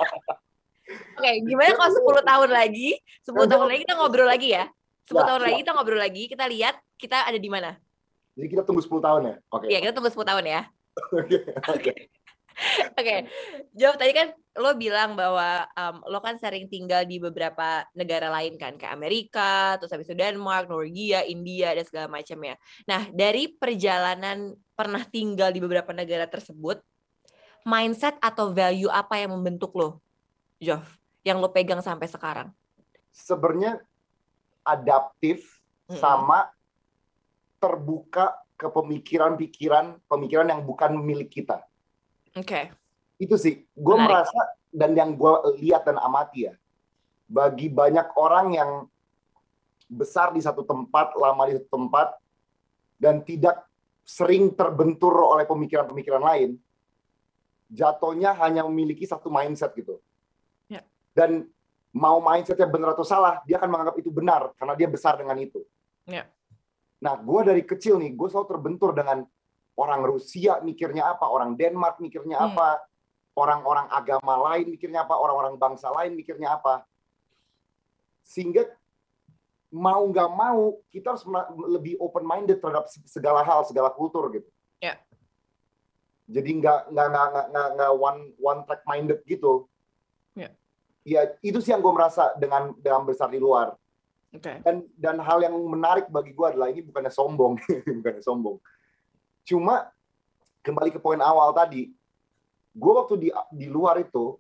Oke, 0.83 1.25
okay, 1.25 1.35
gimana 1.41 1.71
kalau 1.73 2.21
10 2.21 2.29
tahun 2.29 2.49
lagi? 2.51 2.89
10 3.25 3.51
tahun 3.51 3.65
lagi 3.65 3.79
kita 3.87 3.93
ngobrol 3.97 4.27
lagi 4.29 4.49
ya? 4.53 4.65
10 5.09 5.15
ya, 5.15 5.21
tahun 5.25 5.41
ya. 5.41 5.45
lagi 5.47 5.57
kita 5.63 5.71
ngobrol 5.73 5.99
lagi, 5.99 6.23
kita 6.29 6.45
lihat 6.47 6.75
kita 7.01 7.17
ada 7.27 7.39
di 7.39 7.49
mana. 7.49 7.75
Jadi 8.33 8.47
kita 8.49 8.61
tunggu 8.65 8.81
10 8.81 9.01
tahun 9.01 9.21
ya? 9.25 9.35
Oke. 9.49 9.65
Okay. 9.65 9.67
Iya, 9.73 9.79
kita 9.89 9.93
tunggu 9.97 10.11
10 10.11 10.29
tahun 10.29 10.43
ya. 10.45 10.61
Oke. 11.17 11.37
Okay. 11.41 11.41
Oke, 11.73 11.91
okay. 12.99 13.27
jawab 13.73 13.97
tadi 13.97 14.13
kan 14.13 14.27
lo 14.53 14.77
bilang 14.77 15.17
bahwa 15.17 15.65
um, 15.73 16.05
lo 16.09 16.21
kan 16.21 16.37
sering 16.37 16.69
tinggal 16.69 17.01
di 17.03 17.17
beberapa 17.17 17.85
negara 17.97 18.29
lain 18.29 18.55
kan, 18.55 18.77
kayak 18.77 18.93
Amerika, 18.93 19.77
terus 19.81 19.89
habis 19.89 20.05
itu 20.05 20.17
Denmark, 20.17 20.69
Norwegia, 20.69 21.25
India 21.25 21.73
dan 21.73 21.85
segala 21.85 22.07
macam 22.09 22.37
ya. 22.45 22.55
Nah 22.85 23.09
dari 23.09 23.49
perjalanan 23.49 24.53
pernah 24.77 25.01
tinggal 25.09 25.49
di 25.49 25.59
beberapa 25.59 25.89
negara 25.91 26.29
tersebut, 26.29 26.81
mindset 27.65 28.17
atau 28.21 28.53
value 28.53 28.91
apa 28.93 29.17
yang 29.17 29.33
membentuk 29.33 29.73
lo, 29.73 29.97
Jov, 30.61 30.85
yang 31.25 31.41
lo 31.41 31.49
pegang 31.49 31.81
sampai 31.81 32.05
sekarang? 32.05 32.53
Sebenarnya 33.09 33.81
adaptif 34.61 35.61
mm 35.89 35.97
-hmm. 35.97 35.99
sama 35.99 36.49
terbuka 37.57 38.37
ke 38.53 38.69
pemikiran-pikiran, 38.69 39.97
pemikiran 40.05 40.47
yang 40.51 40.61
bukan 40.61 40.93
milik 41.01 41.33
kita 41.41 41.65
Oke. 42.33 42.47
Okay. 42.47 42.63
Itu 43.21 43.37
sih, 43.37 43.61
gue 43.63 43.95
merasa 43.95 44.57
dan 44.73 44.97
yang 44.97 45.13
gue 45.13 45.33
lihat 45.61 45.85
dan 45.85 46.01
amati 46.01 46.49
ya, 46.49 46.53
bagi 47.29 47.69
banyak 47.69 48.17
orang 48.17 48.47
yang 48.57 48.71
besar 49.85 50.33
di 50.33 50.41
satu 50.41 50.65
tempat, 50.65 51.13
lama 51.13 51.45
di 51.45 51.61
satu 51.61 51.69
tempat, 51.69 52.17
dan 52.97 53.21
tidak 53.21 53.69
sering 54.03 54.51
terbentur 54.51 55.13
oleh 55.13 55.45
pemikiran-pemikiran 55.45 56.23
lain, 56.25 56.57
jatuhnya 57.71 58.35
hanya 58.41 58.65
memiliki 58.65 59.05
satu 59.05 59.29
mindset 59.29 59.71
gitu. 59.77 60.01
Ya. 60.67 60.81
Dan 61.13 61.47
mau 61.93 62.17
mindsetnya 62.19 62.65
benar 62.65 62.97
atau 62.97 63.05
salah, 63.05 63.45
dia 63.45 63.61
akan 63.61 63.69
menganggap 63.69 63.95
itu 64.01 64.09
benar 64.09 64.51
karena 64.57 64.73
dia 64.73 64.89
besar 64.89 65.15
dengan 65.21 65.37
itu. 65.37 65.61
Ya. 66.09 66.25
Nah, 66.97 67.13
gue 67.19 67.41
dari 67.45 67.63
kecil 67.63 68.01
nih, 68.01 68.17
gue 68.17 68.27
selalu 68.27 68.47
terbentur 68.49 68.91
dengan 68.95 69.23
orang 69.77 70.01
Rusia 70.05 70.61
mikirnya 70.61 71.17
apa, 71.17 71.25
orang 71.29 71.57
Denmark 71.57 71.97
mikirnya 71.99 72.39
hmm. 72.39 72.49
apa. 72.53 72.69
orang-orang 73.33 73.89
agama 73.89 74.37
lain 74.53 74.77
mikirnya 74.77 75.09
apa, 75.09 75.17
orang-orang 75.17 75.57
bangsa 75.57 75.89
lain 75.89 76.13
mikirnya 76.13 76.53
apa. 76.53 76.85
Sehingga 78.21 78.69
mau 79.73 80.05
nggak 80.05 80.29
mau 80.37 80.77
kita 80.93 81.17
harus 81.17 81.25
lebih 81.73 81.97
open 81.97 82.21
minded 82.21 82.61
terhadap 82.61 82.85
segala 83.09 83.41
hal, 83.41 83.65
segala 83.65 83.89
kultur 83.89 84.29
gitu. 84.29 84.45
Ya. 84.77 85.01
Jadi 86.29 86.61
nggak 86.61 86.93
nggak 86.93 87.07
nggak 87.09 87.45
nggak 87.49 87.67
nggak 87.73 87.91
one 87.97 88.21
one 88.37 88.61
track 88.69 88.85
minded 88.85 89.19
gitu. 89.25 89.65
Ya. 90.37 90.53
Ya 91.01 91.21
itu 91.41 91.57
sih 91.57 91.73
yang 91.73 91.81
gue 91.81 91.89
merasa 91.89 92.37
dengan 92.37 92.77
dengan 92.77 93.01
besar 93.09 93.33
di 93.33 93.41
luar. 93.41 93.73
Okay. 94.29 94.61
Dan 94.61 94.85
dan 94.93 95.17
hal 95.25 95.41
yang 95.41 95.57
menarik 95.57 96.05
bagi 96.13 96.37
gue 96.37 96.47
adalah 96.53 96.69
ini 96.69 96.85
bukannya 96.85 97.09
sombong, 97.09 97.57
bukannya 98.01 98.21
sombong. 98.21 98.61
Cuma 99.43 99.91
kembali 100.63 100.89
ke 100.95 100.99
poin 100.99 101.19
awal 101.19 101.51
tadi, 101.51 101.91
gue 102.73 102.93
waktu 102.93 103.15
di 103.19 103.29
di 103.51 103.67
luar 103.67 103.99
itu 103.99 104.39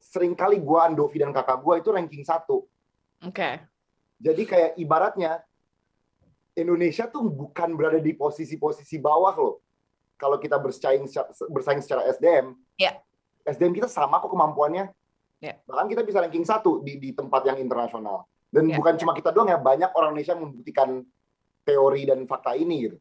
sering 0.00 0.34
kali 0.34 0.58
gue 0.58 0.78
Andovi 0.80 1.20
dan 1.20 1.30
kakak 1.30 1.60
gue 1.62 1.74
itu 1.78 1.88
ranking 1.92 2.24
satu. 2.26 2.66
Oke. 3.22 3.36
Okay. 3.36 3.54
Jadi 4.20 4.42
kayak 4.44 4.70
ibaratnya 4.76 5.40
Indonesia 6.56 7.08
tuh 7.08 7.24
bukan 7.30 7.72
berada 7.78 8.02
di 8.02 8.12
posisi-posisi 8.12 9.00
bawah 9.00 9.32
loh. 9.38 9.56
Kalau 10.20 10.36
kita 10.36 10.60
bersaing 10.60 11.08
bersaing 11.48 11.80
secara 11.80 12.04
SDM, 12.12 12.52
yeah. 12.76 13.00
SDM 13.48 13.72
kita 13.72 13.88
sama 13.88 14.20
kok 14.20 14.28
kemampuannya. 14.28 14.92
Yeah. 15.40 15.56
Bahkan 15.64 15.88
kita 15.88 16.04
bisa 16.04 16.20
ranking 16.20 16.44
satu 16.44 16.84
di 16.84 17.00
di 17.00 17.16
tempat 17.16 17.48
yang 17.48 17.56
internasional. 17.56 18.28
Dan 18.52 18.68
yeah. 18.68 18.76
bukan 18.76 19.00
cuma 19.00 19.16
kita 19.16 19.32
doang 19.32 19.48
ya, 19.48 19.56
banyak 19.56 19.88
orang 19.96 20.12
Indonesia 20.12 20.36
membuktikan 20.36 21.00
teori 21.64 22.02
dan 22.04 22.28
fakta 22.28 22.52
ini 22.58 22.76
gitu. 22.90 22.98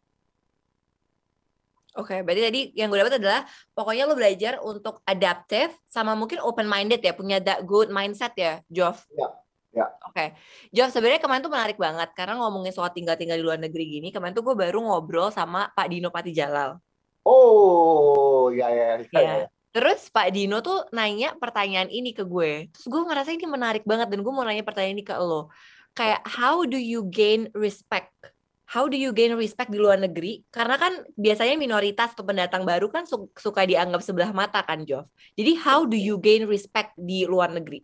Oke, 1.98 2.13
okay, 2.13 2.19
berarti 2.22 2.41
tadi 2.46 2.62
yang 2.77 2.93
gue 2.93 3.01
dapat 3.01 3.17
adalah 3.17 3.41
pokoknya 3.74 4.05
lo 4.05 4.13
belajar 4.13 4.62
untuk 4.62 5.01
adaptive 5.10 5.74
sama 5.89 6.13
mungkin 6.13 6.38
open 6.46 6.69
minded 6.69 7.01
ya, 7.01 7.17
punya 7.17 7.41
that 7.41 7.65
good 7.65 7.89
mindset 7.89 8.38
ya, 8.38 8.62
Jof. 8.69 9.10
Ya. 9.17 9.29
Ya. 9.69 9.86
Oke, 10.05 10.13
okay. 10.13 10.27
Jof 10.74 10.89
sebenarnya 10.89 11.22
kemarin 11.22 11.46
tuh 11.46 11.53
menarik 11.53 11.77
banget 11.77 12.10
karena 12.17 12.41
ngomongin 12.41 12.74
soal 12.74 12.89
tinggal-tinggal 12.89 13.38
di 13.38 13.46
luar 13.46 13.62
negeri 13.62 13.86
gini. 13.86 14.10
Kemarin 14.10 14.34
tuh 14.34 14.41
gue 14.41 14.58
baru 14.58 14.81
ngobrol 14.81 15.29
sama 15.29 15.69
Pak 15.74 15.88
Dino 15.89 16.10
Pati 16.10 16.34
Jalal. 16.34 16.81
Oh, 17.25 18.50
ya 18.50 18.69
ya. 18.74 18.98
ya, 18.98 19.22
ya. 19.22 19.34
ya. 19.46 19.48
Terus 19.69 20.10
Pak 20.10 20.34
Dino 20.34 20.65
tuh 20.65 20.89
nanya 20.89 21.38
pertanyaan 21.38 21.89
ini 21.93 22.17
ke 22.17 22.25
gue. 22.25 22.74
Terus 22.74 22.86
gue 22.89 23.01
ngerasa 23.05 23.29
ini 23.29 23.46
menarik 23.46 23.86
banget 23.86 24.10
dan 24.10 24.25
gue 24.25 24.34
mau 24.34 24.41
nanya 24.41 24.65
pertanyaan 24.65 24.98
ini 24.98 25.05
ke 25.05 25.13
lo. 25.13 25.53
Kayak 25.93 26.25
how 26.25 26.65
do 26.65 26.77
you 26.77 27.05
gain 27.05 27.53
respect 27.53 28.10
how 28.69 28.85
do 28.85 28.93
you 28.93 29.09
gain 29.09 29.33
respect 29.33 29.73
di 29.73 29.81
luar 29.81 29.97
negeri? 29.97 30.45
Karena 30.53 30.77
kan 30.77 31.01
biasanya 31.17 31.57
minoritas 31.57 32.13
atau 32.13 32.21
pendatang 32.21 32.61
baru 32.69 32.93
kan 32.93 33.09
suka 33.33 33.65
dianggap 33.65 34.05
sebelah 34.05 34.29
mata 34.29 34.61
kan, 34.61 34.85
Jov. 34.85 35.09
Jadi 35.33 35.57
how 35.57 35.89
do 35.89 35.97
you 35.97 36.21
gain 36.21 36.45
respect 36.45 36.93
di 36.93 37.25
luar 37.25 37.49
negeri? 37.49 37.81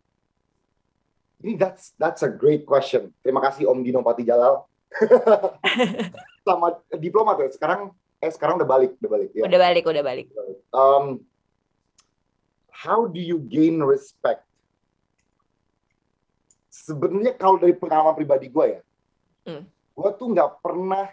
Ini 1.42 1.58
that's 1.58 1.98
that's 1.98 2.22
a 2.22 2.30
great 2.30 2.70
question. 2.70 3.10
Terima 3.25 3.42
kasih 3.42 3.65
Om 3.65 3.82
Dino 3.82 4.06
Pati 4.06 4.22
Jalal. 4.22 4.70
Sama 6.46 6.77
diplomat 6.94 7.42
ya. 7.42 7.50
Sekarang 7.50 7.89
eh 8.22 8.30
sekarang 8.30 8.62
udah 8.62 8.70
balik, 8.70 8.94
udah 9.01 9.12
balik 9.12 9.30
ya. 9.34 9.44
Udah 9.50 9.60
balik, 9.60 9.84
udah 9.89 10.04
balik. 10.06 10.25
Um, 10.70 11.25
how 12.70 13.10
do 13.10 13.18
you 13.18 13.42
gain 13.42 13.82
respect? 13.82 14.46
Sebenarnya 16.70 17.34
kalau 17.34 17.58
dari 17.58 17.74
pengalaman 17.74 18.13
pribadi 18.13 18.46
gue 18.46 18.65
ya, 18.77 18.82
hmm 19.50 19.75
gue 19.96 20.10
tuh 20.20 20.28
nggak 20.36 20.60
pernah 20.60 21.08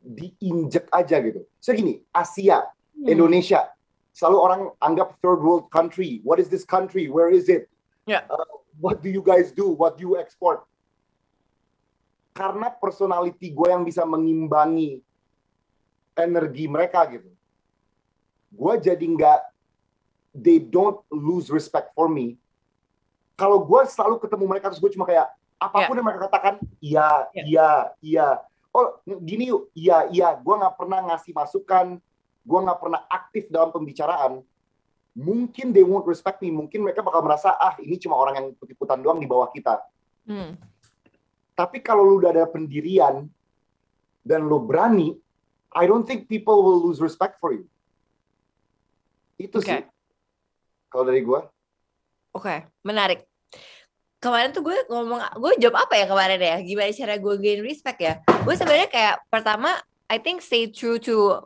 diinjek 0.00 0.88
aja 0.88 1.20
gitu. 1.20 1.44
So 1.60 1.76
gini, 1.76 2.00
Asia, 2.10 2.64
hmm. 2.96 3.12
Indonesia, 3.12 3.68
selalu 4.16 4.38
orang 4.40 4.62
anggap 4.80 5.20
third 5.20 5.44
world 5.44 5.68
country. 5.68 6.24
What 6.24 6.40
is 6.40 6.48
this 6.48 6.64
country? 6.64 7.12
Where 7.12 7.28
is 7.28 7.52
it? 7.52 7.68
Yeah. 8.08 8.24
Uh, 8.32 8.64
what 8.80 9.04
do 9.04 9.12
you 9.12 9.20
guys 9.20 9.52
do? 9.52 9.68
What 9.68 10.00
do 10.00 10.08
you 10.08 10.14
export? 10.16 10.64
Karena 12.32 12.72
personality 12.72 13.52
gue 13.52 13.68
yang 13.68 13.84
bisa 13.84 14.04
mengimbangi 14.08 15.00
energi 16.16 16.64
mereka 16.64 17.04
gitu. 17.08 17.28
Gue 18.56 18.80
jadi 18.80 19.04
nggak, 19.04 19.40
they 20.32 20.60
don't 20.60 21.00
lose 21.12 21.52
respect 21.52 21.92
for 21.92 22.08
me. 22.08 22.40
Kalau 23.36 23.60
gue 23.60 23.80
selalu 23.84 24.16
ketemu 24.20 24.44
mereka 24.48 24.72
terus 24.72 24.80
gue 24.80 24.92
cuma 24.96 25.04
kayak, 25.04 25.28
apa 25.56 25.88
pun 25.88 25.96
yeah. 25.96 25.96
yang 25.96 26.06
mereka 26.06 26.22
katakan 26.28 26.54
iya 26.84 27.08
yeah. 27.32 27.46
iya 27.46 27.70
iya 28.04 28.28
oh 28.76 29.00
gini 29.24 29.48
yuk 29.48 29.72
iya 29.72 30.04
iya 30.12 30.28
gue 30.36 30.54
nggak 30.54 30.76
pernah 30.76 31.00
ngasih 31.08 31.32
masukan 31.32 31.96
gue 32.46 32.58
nggak 32.60 32.80
pernah 32.80 33.00
aktif 33.08 33.48
dalam 33.48 33.72
pembicaraan 33.72 34.44
mungkin 35.16 35.72
they 35.72 35.80
won't 35.80 36.04
respect 36.04 36.44
me 36.44 36.52
mungkin 36.52 36.84
mereka 36.84 37.00
bakal 37.00 37.24
merasa 37.24 37.56
ah 37.56 37.72
ini 37.80 37.96
cuma 37.96 38.20
orang 38.20 38.36
yang 38.36 38.46
ikut-ikutan 38.52 39.00
doang 39.00 39.16
di 39.16 39.24
bawah 39.24 39.48
kita 39.48 39.80
hmm. 40.28 40.60
tapi 41.56 41.80
kalau 41.80 42.04
lu 42.04 42.20
udah 42.20 42.36
ada 42.36 42.44
pendirian 42.44 43.24
dan 44.20 44.44
lu 44.44 44.60
berani 44.60 45.16
I 45.72 45.88
don't 45.88 46.04
think 46.04 46.28
people 46.28 46.60
will 46.60 46.84
lose 46.84 47.00
respect 47.00 47.40
for 47.40 47.56
you 47.56 47.64
itu 49.40 49.56
okay. 49.56 49.80
sih 49.80 49.82
kalau 50.92 51.08
dari 51.08 51.24
gue 51.24 51.40
oke 52.36 52.44
okay. 52.44 52.68
menarik 52.84 53.24
kemarin 54.20 54.50
tuh 54.52 54.64
gue 54.64 54.76
ngomong 54.88 55.20
gue 55.36 55.52
jawab 55.60 55.86
apa 55.88 55.94
ya 55.96 56.06
kemarin 56.08 56.40
ya? 56.40 56.56
Gimana 56.64 56.90
cara 56.92 57.14
gue 57.20 57.34
gain 57.40 57.60
respect 57.62 57.98
ya? 58.00 58.14
Gue 58.44 58.54
sebenarnya 58.56 58.88
kayak 58.88 59.14
pertama 59.28 59.76
I 60.08 60.18
think 60.22 60.40
stay 60.40 60.70
true 60.70 60.96
to 61.02 61.44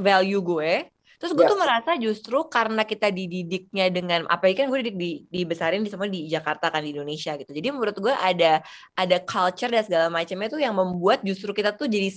value 0.00 0.42
gue. 0.42 0.88
Terus 1.22 1.38
gue 1.38 1.46
yes. 1.46 1.52
tuh 1.54 1.60
merasa 1.60 1.90
justru 2.02 2.38
karena 2.50 2.82
kita 2.82 3.14
dididiknya 3.14 3.86
dengan 3.94 4.26
apa 4.26 4.50
ya 4.50 4.58
kan 4.58 4.66
gue 4.66 4.78
didik 4.82 4.96
di 4.98 5.10
dibesarin 5.30 5.86
di 5.86 5.90
semua 5.90 6.10
di 6.10 6.26
Jakarta 6.26 6.66
kan 6.66 6.82
di 6.82 6.90
Indonesia 6.90 7.38
gitu. 7.38 7.54
Jadi 7.54 7.68
menurut 7.70 7.94
gue 7.94 8.10
ada 8.10 8.58
ada 8.98 9.16
culture 9.22 9.70
dan 9.70 9.86
segala 9.86 10.10
macamnya 10.10 10.50
tuh 10.50 10.58
yang 10.58 10.74
membuat 10.74 11.22
justru 11.22 11.54
kita 11.54 11.78
tuh 11.78 11.86
jadi 11.86 12.10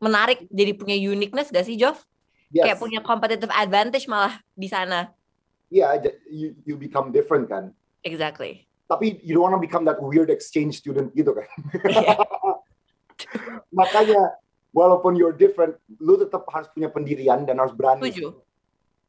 menarik 0.00 0.48
jadi 0.48 0.72
punya 0.72 0.96
uniqueness 0.96 1.52
gak 1.52 1.68
sih 1.68 1.76
Jov? 1.76 2.00
Yes. 2.48 2.64
kayak 2.64 2.80
punya 2.80 3.04
competitive 3.04 3.52
advantage 3.52 4.08
malah 4.08 4.40
di 4.56 4.72
sana. 4.72 5.12
Iya, 5.68 6.00
yeah, 6.00 6.16
you, 6.32 6.56
you 6.64 6.74
become 6.80 7.12
different 7.12 7.44
kan. 7.44 7.76
Exactly 8.00 8.67
tapi 8.88 9.20
you 9.20 9.36
don't 9.36 9.44
want 9.44 9.54
to 9.54 9.60
become 9.60 9.84
that 9.84 10.00
weird 10.00 10.32
exchange 10.32 10.80
student 10.80 11.12
gitu 11.12 11.36
kan. 11.36 11.46
Yeah. 11.84 12.16
Makanya 13.78 14.40
walaupun 14.72 15.12
you're 15.14 15.36
different, 15.36 15.76
lu 16.00 16.16
tetap 16.16 16.48
harus 16.48 16.72
punya 16.72 16.88
pendirian 16.88 17.44
dan 17.44 17.60
harus 17.60 17.76
berani. 17.76 18.08
Setuju. 18.08 18.40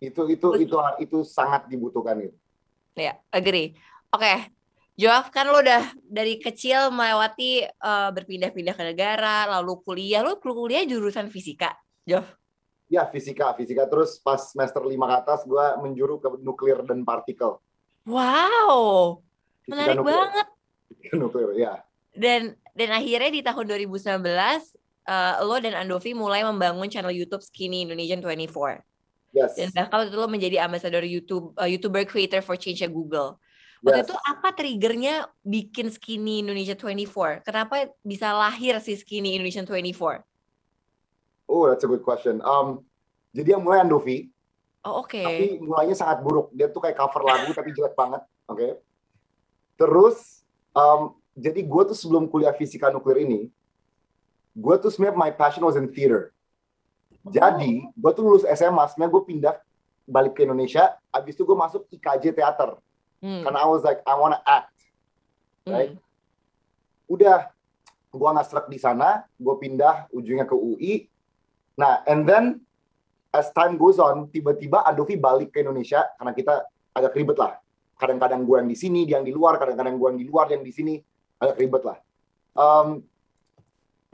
Itu 0.04 0.22
itu 0.28 0.48
Setuju. 0.52 0.64
itu 0.68 0.76
itu 1.00 1.18
sangat 1.24 1.72
dibutuhkan 1.72 2.20
gitu. 2.20 2.36
Ya, 3.00 3.16
yeah, 3.16 3.16
agree. 3.32 3.80
Oke. 4.12 4.28
Okay. 4.28 4.38
Joaf 5.00 5.32
kan 5.32 5.48
lo 5.48 5.64
udah 5.64 5.96
dari 6.04 6.44
kecil 6.44 6.92
melewati 6.92 7.64
uh, 7.64 8.12
berpindah-pindah 8.12 8.76
ke 8.76 8.84
negara, 8.84 9.48
lalu 9.48 9.80
kuliah. 9.80 10.20
Lo 10.20 10.36
kuliah 10.44 10.84
jurusan 10.84 11.32
fisika, 11.32 11.72
Joaf? 12.04 12.28
Ya, 12.92 13.08
fisika, 13.08 13.56
fisika. 13.56 13.88
Terus 13.88 14.20
pas 14.20 14.52
semester 14.52 14.84
lima 14.84 15.08
ke 15.08 15.16
atas, 15.24 15.48
gue 15.48 15.66
menjuru 15.80 16.20
ke 16.20 16.28
nuklir 16.44 16.84
dan 16.84 17.08
partikel. 17.08 17.64
Wow, 18.04 19.24
menarik 19.70 19.98
nuklir. 20.02 20.18
banget 20.18 20.48
nuklir 21.16 21.50
ya 21.56 21.74
dan 22.18 22.58
dan 22.74 22.90
akhirnya 22.92 23.32
di 23.32 23.42
tahun 23.46 23.66
2019 23.70 24.26
uh, 25.08 25.34
lo 25.46 25.56
dan 25.62 25.74
Andovi 25.78 26.12
mulai 26.18 26.42
membangun 26.44 26.90
channel 26.90 27.14
YouTube 27.14 27.46
Skinny 27.46 27.86
Indonesian 27.86 28.20
24 28.20 28.82
yes. 29.38 29.56
dan 29.56 29.70
bahkan 29.72 30.10
itu 30.10 30.18
lo 30.18 30.28
menjadi 30.28 30.66
ambassador 30.66 31.06
YouTube 31.06 31.54
uh, 31.56 31.70
YouTuber 31.70 32.04
creator 32.10 32.42
for 32.42 32.58
change 32.58 32.82
Google 32.90 33.38
Waktu 33.80 34.04
yes. 34.04 34.08
itu 34.12 34.16
apa 34.28 34.48
triggernya 34.52 35.16
bikin 35.40 35.88
Skinny 35.88 36.44
Indonesia 36.44 36.76
24? 36.76 37.48
Kenapa 37.48 37.88
bisa 38.04 38.36
lahir 38.36 38.76
si 38.84 39.00
Skinny 39.00 39.40
Indonesia 39.40 39.64
24? 39.64 40.20
Oh, 41.48 41.64
that's 41.72 41.88
a 41.88 41.90
good 41.90 42.04
question. 42.04 42.44
Um, 42.44 42.84
jadi 43.32 43.56
yang 43.56 43.64
mulai 43.64 43.80
Andovi. 43.80 44.28
Oh, 44.84 45.04
oke. 45.04 45.16
Okay. 45.16 45.24
Tapi 45.24 45.46
mulainya 45.64 45.96
sangat 45.96 46.20
buruk. 46.20 46.52
Dia 46.52 46.68
tuh 46.68 46.84
kayak 46.84 47.00
cover 47.00 47.24
lagu 47.24 47.56
tapi 47.56 47.72
jelek 47.72 47.96
banget. 47.96 48.22
Oke. 48.52 48.60
Okay? 48.60 48.72
Terus, 49.80 50.44
um, 50.76 51.16
jadi 51.40 51.64
gue 51.64 51.84
tuh 51.88 51.96
sebelum 51.96 52.28
kuliah 52.28 52.52
fisika 52.52 52.92
nuklir 52.92 53.24
ini, 53.24 53.48
gue 54.52 54.76
tuh 54.84 54.92
sebenarnya 54.92 55.16
my 55.16 55.32
passion 55.32 55.64
was 55.64 55.80
in 55.80 55.88
theater. 55.88 56.36
Jadi, 57.24 57.88
oh. 57.88 57.96
gue 57.96 58.12
tuh 58.12 58.24
lulus 58.28 58.44
SMA, 58.44 58.84
sebenarnya 58.92 59.12
gue 59.16 59.24
pindah 59.24 59.56
balik 60.04 60.36
ke 60.36 60.44
Indonesia, 60.44 61.00
abis 61.16 61.40
itu 61.40 61.48
gue 61.48 61.56
masuk 61.56 61.88
IKJ 61.96 62.36
teater. 62.36 62.76
Hmm. 63.24 63.48
Karena 63.48 63.60
I 63.64 63.68
was 63.72 63.88
like, 63.88 64.04
I 64.04 64.20
wanna 64.20 64.44
act. 64.44 64.76
Hmm. 65.64 65.72
Right? 65.72 65.94
Hmm. 65.96 66.04
Udah, 67.08 67.48
gue 68.12 68.30
nggak 68.36 68.48
serak 68.52 68.68
di 68.68 68.80
sana, 68.84 69.24
gue 69.40 69.56
pindah 69.64 70.12
ujungnya 70.12 70.44
ke 70.44 70.56
UI. 70.60 71.08
Nah, 71.80 72.04
and 72.04 72.28
then 72.28 72.60
as 73.32 73.48
time 73.56 73.80
goes 73.80 73.96
on, 73.96 74.28
tiba-tiba 74.28 74.84
Adovi 74.84 75.16
balik 75.16 75.56
ke 75.56 75.64
Indonesia 75.64 76.04
karena 76.20 76.36
kita 76.36 76.54
agak 76.92 77.16
ribet 77.16 77.40
lah 77.40 77.56
kadang-kadang 78.00 78.48
gue 78.48 78.56
yang 78.64 78.70
di 78.72 78.78
sini, 78.80 79.04
dia 79.04 79.20
yang 79.20 79.28
di 79.28 79.36
luar, 79.36 79.60
kadang-kadang 79.60 80.00
gue 80.00 80.08
yang 80.16 80.20
di 80.24 80.28
luar, 80.32 80.48
dia 80.48 80.56
yang 80.56 80.64
di 80.64 80.72
sini, 80.72 80.96
agak 81.36 81.60
ribet 81.60 81.84
lah. 81.84 82.00
Um, 82.56 83.04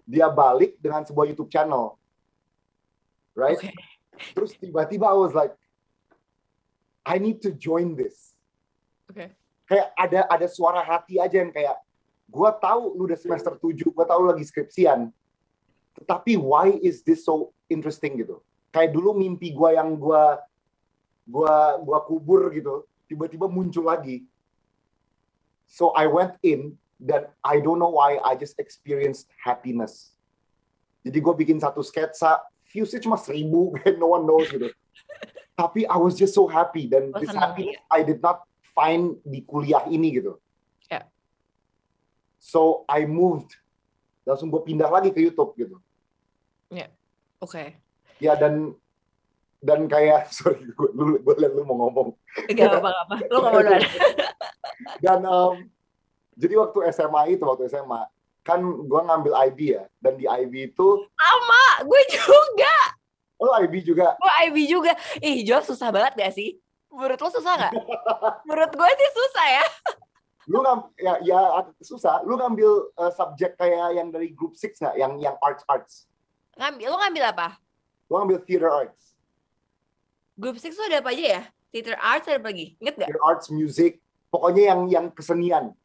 dia 0.10 0.26
balik 0.30 0.82
dengan 0.82 1.06
sebuah 1.06 1.30
YouTube 1.30 1.54
channel, 1.54 1.94
right? 3.38 3.62
Okay. 3.62 3.74
Terus 4.34 4.58
tiba-tiba 4.58 5.06
I 5.06 5.18
was 5.18 5.38
like, 5.38 5.54
I 7.06 7.22
need 7.22 7.46
to 7.46 7.54
join 7.54 7.94
this. 7.94 8.34
Okay. 9.14 9.30
Kayak 9.70 9.94
ada 9.94 10.20
ada 10.30 10.48
suara 10.50 10.82
hati 10.82 11.22
aja 11.22 11.42
yang 11.42 11.54
kayak 11.54 11.78
gue 12.26 12.50
tahu 12.58 12.98
lu 12.98 13.06
udah 13.06 13.18
semester 13.18 13.54
7, 13.54 13.86
gue 13.86 14.06
tahu 14.06 14.20
lu 14.26 14.30
lagi 14.34 14.46
skripsian. 14.46 15.14
Tetapi 16.02 16.42
why 16.42 16.74
is 16.82 17.06
this 17.06 17.26
so 17.26 17.54
interesting 17.70 18.18
gitu? 18.18 18.42
Kayak 18.74 18.98
dulu 18.98 19.14
mimpi 19.14 19.54
gue 19.54 19.70
yang 19.78 19.94
gue 19.98 20.24
gua 21.26 21.82
gua 21.82 22.00
kubur 22.06 22.54
gitu, 22.54 22.86
tiba-tiba 23.10 23.46
muncul 23.50 23.86
lagi. 23.86 24.26
So 25.66 25.92
I 25.98 26.06
went 26.06 26.38
in 26.46 26.78
dan 27.02 27.28
I 27.44 27.60
don't 27.60 27.82
know 27.82 27.92
why 27.98 28.22
I 28.22 28.38
just 28.38 28.58
experienced 28.62 29.30
happiness. 29.38 30.16
Jadi 31.06 31.22
gue 31.22 31.34
bikin 31.38 31.62
satu 31.62 31.86
sketsa, 31.86 32.42
viewsnya 32.70 33.02
cuma 33.02 33.18
seribu, 33.18 33.78
no 34.02 34.18
one 34.18 34.26
knows 34.26 34.50
gitu. 34.50 34.74
Tapi 35.56 35.88
I 35.88 35.98
was 36.02 36.18
just 36.18 36.36
so 36.36 36.50
happy 36.50 36.90
dan 36.90 37.14
oh, 37.14 37.22
this 37.22 37.32
happiness 37.32 37.80
I 37.88 38.04
did 38.04 38.20
not 38.20 38.44
find 38.76 39.16
di 39.24 39.46
kuliah 39.46 39.86
ini 39.88 40.20
gitu. 40.20 40.42
Yeah. 40.92 41.08
So 42.42 42.84
I 42.90 43.08
moved, 43.08 43.56
langsung 44.28 44.52
gue 44.52 44.62
pindah 44.66 44.90
lagi 44.92 45.14
ke 45.14 45.22
YouTube 45.22 45.56
gitu. 45.56 45.78
Ya, 46.74 46.88
yeah. 46.88 46.90
oke. 47.40 47.54
Okay. 47.54 47.68
Ya 48.20 48.34
dan 48.36 48.76
dan 49.66 49.90
kayak 49.90 50.30
sorry 50.36 50.62
gue 50.62 50.90
lu 50.94 51.18
gue 51.18 51.36
liat 51.42 51.54
lu 51.58 51.66
mau 51.66 51.90
ngomong. 51.90 52.14
Gak 52.54 52.70
apa-apa, 52.70 53.16
lu 53.26 53.38
ngomong 53.42 53.64
dulu. 53.66 53.88
dan 55.04 55.20
um, 55.26 55.66
jadi 56.38 56.54
waktu 56.62 56.80
SMA 56.94 57.22
itu 57.34 57.44
waktu 57.44 57.66
SMA 57.74 58.06
kan 58.46 58.62
gue 58.62 59.02
ngambil 59.02 59.34
IB 59.50 59.74
ya 59.74 59.90
dan 59.98 60.22
di 60.22 60.30
IB 60.30 60.70
itu 60.72 60.88
sama 61.18 61.64
gue 61.82 62.02
juga. 62.14 62.76
Oh 63.42 63.50
IB 63.58 63.82
juga? 63.82 64.14
Gue 64.22 64.34
IB 64.48 64.58
juga. 64.70 64.94
Ih 65.20 65.42
jawab 65.42 65.66
susah 65.66 65.90
banget 65.90 66.14
gak 66.16 66.34
sih? 66.38 66.62
Menurut 66.94 67.20
lo 67.20 67.30
susah 67.34 67.54
gak? 67.58 67.74
Menurut 68.46 68.72
gue 68.72 68.90
sih 69.02 69.10
susah 69.12 69.48
ya. 69.60 69.66
Lu 70.52 70.62
ngam 70.62 70.94
ya 71.02 71.18
ya 71.26 71.42
susah. 71.82 72.22
Lu 72.22 72.38
ngambil 72.38 72.94
uh, 73.02 73.10
subjek 73.18 73.58
kayak 73.58 73.98
yang 73.98 74.14
dari 74.14 74.30
group 74.30 74.54
six 74.54 74.78
nggak 74.78 74.94
yang 74.94 75.18
yang 75.18 75.34
arts 75.42 75.66
arts. 75.66 76.06
Ngambil 76.54 76.94
lu 76.94 76.98
ngambil 77.02 77.24
apa? 77.34 77.48
Lu 78.06 78.22
ngambil 78.22 78.38
theater 78.46 78.70
arts 78.70 79.15
group 80.36 80.60
six 80.60 80.76
tuh 80.76 80.86
ada 80.88 81.00
apa 81.00 81.12
aja 81.16 81.26
ya 81.40 81.42
theater 81.72 81.96
arts 82.00 82.26
ada 82.28 82.38
apa 82.40 82.50
lagi 82.52 82.68
inget 82.80 82.96
gak 83.00 83.08
theater 83.10 83.24
arts 83.24 83.48
music 83.52 84.00
pokoknya 84.30 84.64
yang 84.76 84.82
yang 84.92 85.06
kesenian 85.12 85.76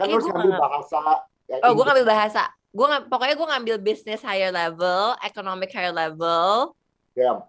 Kan 0.00 0.08
harus 0.08 0.24
ngambil 0.24 0.56
bahasa. 0.56 1.00
Ya, 1.44 1.56
oh, 1.68 1.76
gue 1.76 1.84
ngambil 1.84 2.06
bahasa. 2.08 2.42
Gue 2.72 2.86
ng 2.88 3.04
pokoknya 3.12 3.34
gue 3.36 3.48
ngambil 3.52 3.76
business 3.84 4.24
higher 4.24 4.48
level, 4.48 5.12
economic 5.20 5.68
higher 5.76 5.92
level. 5.92 6.72
Yeah. 7.18 7.42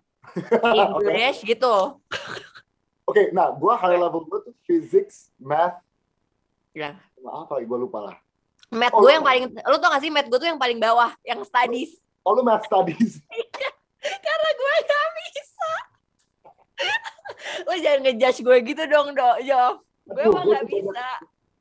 English 0.74 1.46
okay. 1.46 1.54
gitu. 1.56 1.96
Oke, 2.02 3.14
okay, 3.14 3.26
nah 3.30 3.54
gue 3.54 3.74
higher 3.78 4.02
level 4.02 4.26
gue 4.26 4.52
tuh 4.52 4.56
physics, 4.66 5.30
math. 5.38 5.80
Ya. 6.74 6.98
Yeah. 6.98 7.46
Apa 7.46 7.62
gue 7.62 7.78
lupa 7.78 8.10
lah. 8.10 8.16
Math 8.74 8.92
oh, 8.98 9.06
gue 9.06 9.16
yang 9.16 9.24
paling, 9.24 9.54
lu 9.54 9.78
tau 9.78 9.94
gak 9.94 10.02
sih 10.02 10.10
math 10.10 10.28
gue 10.28 10.40
tuh 10.42 10.50
yang 10.50 10.58
paling 10.58 10.82
bawah, 10.82 11.14
yang 11.24 11.40
studies. 11.46 11.94
Oh, 12.26 12.34
lu 12.34 12.42
math 12.42 12.66
studies? 12.66 13.22
Karena 14.26 14.50
gue 14.50 14.66
gak 14.66 14.82
bisa. 14.82 15.01
lu 17.68 17.74
jangan 17.80 18.00
ngejudge 18.06 18.40
gue 18.44 18.58
gitu 18.66 18.84
dong, 18.90 19.14
dok, 19.14 19.38
Jo. 19.46 19.82
Gue 20.10 20.24
emang 20.28 20.46
gak 20.50 20.66
bisa. 20.68 21.08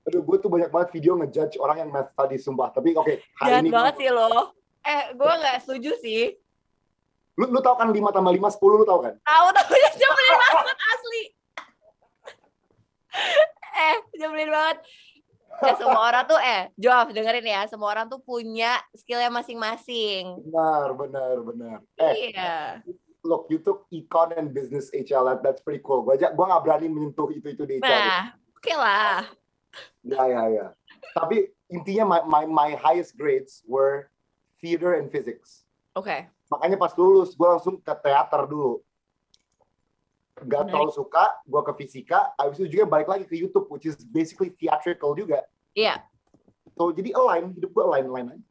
Aduh 0.09 0.23
gue 0.25 0.37
tuh 0.41 0.51
banyak 0.51 0.71
banget 0.73 0.89
video 0.97 1.13
ngejudge 1.21 1.61
orang 1.61 1.87
yang 1.87 1.91
math 1.93 2.11
tadi 2.17 2.41
sumpah. 2.41 2.73
Tapi 2.73 2.97
oke 2.97 3.05
okay, 3.05 3.17
hari 3.37 3.51
Jahat 3.53 3.63
ini 3.63 3.71
banget 3.71 3.95
sih 4.01 4.09
lo. 4.11 4.57
Eh 4.81 5.03
gue 5.13 5.33
nggak 5.45 5.57
setuju 5.63 5.93
sih. 6.01 6.23
Lu 7.37 7.53
lu 7.53 7.61
tau 7.61 7.77
kan 7.77 7.93
lima 7.93 8.09
tambah 8.11 8.33
lima 8.33 8.49
sepuluh 8.49 8.81
lu 8.81 8.87
tau 8.89 9.05
kan? 9.05 9.15
Tahu 9.21 9.47
tahu. 9.55 9.77
Ya 9.81 9.91
nyebelin 9.95 10.37
banget 10.41 10.79
asli. 10.89 11.23
Eh 13.81 13.97
nyebelin 14.19 14.51
banget. 14.51 14.79
Ya 15.61 15.73
semua 15.77 16.01
orang 16.01 16.25
tuh 16.25 16.41
eh 16.41 16.73
Jof 16.81 17.13
dengerin 17.13 17.45
ya. 17.45 17.63
Semua 17.69 17.93
orang 17.93 18.09
tuh 18.09 18.25
punya 18.25 18.81
skillnya 18.97 19.29
masing-masing. 19.29 20.41
Benar 20.49 20.97
benar 20.97 21.35
benar. 21.45 21.77
Eh 22.01 22.33
iya 22.33 22.81
look 23.23 23.47
you 23.53 23.61
took 23.61 23.85
econ 23.93 24.33
and 24.37 24.53
business 24.57 24.89
HL 24.93 25.29
that's 25.45 25.61
pretty 25.61 25.81
cool 25.85 26.05
gue 26.05 26.17
aja 26.17 26.33
gue 26.33 26.45
gak 26.45 26.63
berani 26.65 26.87
menyentuh 26.89 27.29
itu 27.33 27.53
itu 27.53 27.63
di 27.69 27.79
HL 27.79 27.87
nah 27.87 28.33
oke 28.33 28.63
okay 28.65 28.77
lah 28.77 29.25
Ya 30.07 30.23
ya 30.27 30.43
ya. 30.49 30.67
Tapi 31.13 31.51
intinya 31.71 32.19
my, 32.19 32.21
my 32.25 32.45
my 32.47 32.71
highest 32.79 33.15
grades 33.15 33.63
were 33.67 34.09
theater 34.59 34.97
and 34.97 35.13
physics. 35.13 35.67
Oke. 35.95 36.09
Okay. 36.09 36.21
Makanya 36.51 36.77
pas 36.81 36.93
lulus 36.99 37.37
gue 37.37 37.47
langsung 37.47 37.79
ke 37.79 37.95
teater 38.03 38.43
dulu. 38.51 38.83
Gak 40.41 40.73
terlalu 40.73 40.89
suka, 40.89 41.37
gue 41.45 41.61
ke 41.69 41.73
fisika, 41.85 42.33
habis 42.41 42.57
itu 42.65 42.81
juga 42.81 42.89
balik 42.89 43.13
lagi 43.13 43.29
ke 43.29 43.37
YouTube, 43.37 43.69
which 43.69 43.85
is 43.85 44.01
basically 44.09 44.49
theatrical 44.57 45.13
juga. 45.13 45.45
Iya. 45.77 46.01
Yeah. 46.01 46.09
So 46.81 46.97
jadi 46.97 47.13
align, 47.13 47.53
hidup 47.53 47.77
gue 47.77 47.85
align 47.85 48.09
align 48.09 48.27
aja. 48.35 48.47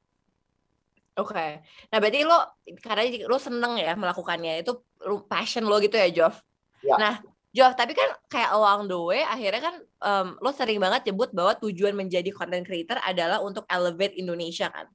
Oke. 1.20 1.36
Okay. 1.36 1.52
Nah 1.92 1.98
berarti 2.00 2.20
lo 2.24 2.40
karena 2.80 3.04
lo 3.28 3.38
seneng 3.38 3.76
ya 3.76 3.94
melakukannya 4.00 4.64
itu 4.64 4.80
passion 5.28 5.68
lo 5.68 5.78
gitu 5.84 6.00
ya, 6.00 6.08
Jov. 6.10 6.36
Ya. 6.80 6.96
Nah 6.96 7.16
Jof, 7.50 7.74
tapi 7.76 7.98
kan 7.98 8.10
kayak 8.30 8.54
along 8.54 8.88
the 8.88 8.96
way 8.96 9.26
akhirnya 9.26 9.62
kan 9.62 9.76
um, 10.06 10.28
lo 10.40 10.54
sering 10.54 10.80
banget 10.80 11.10
nyebut 11.12 11.34
bahwa 11.34 11.58
tujuan 11.60 11.98
menjadi 11.98 12.30
content 12.32 12.64
creator 12.64 13.02
adalah 13.04 13.44
untuk 13.44 13.66
elevate 13.68 14.16
Indonesia 14.16 14.72
kan. 14.72 14.88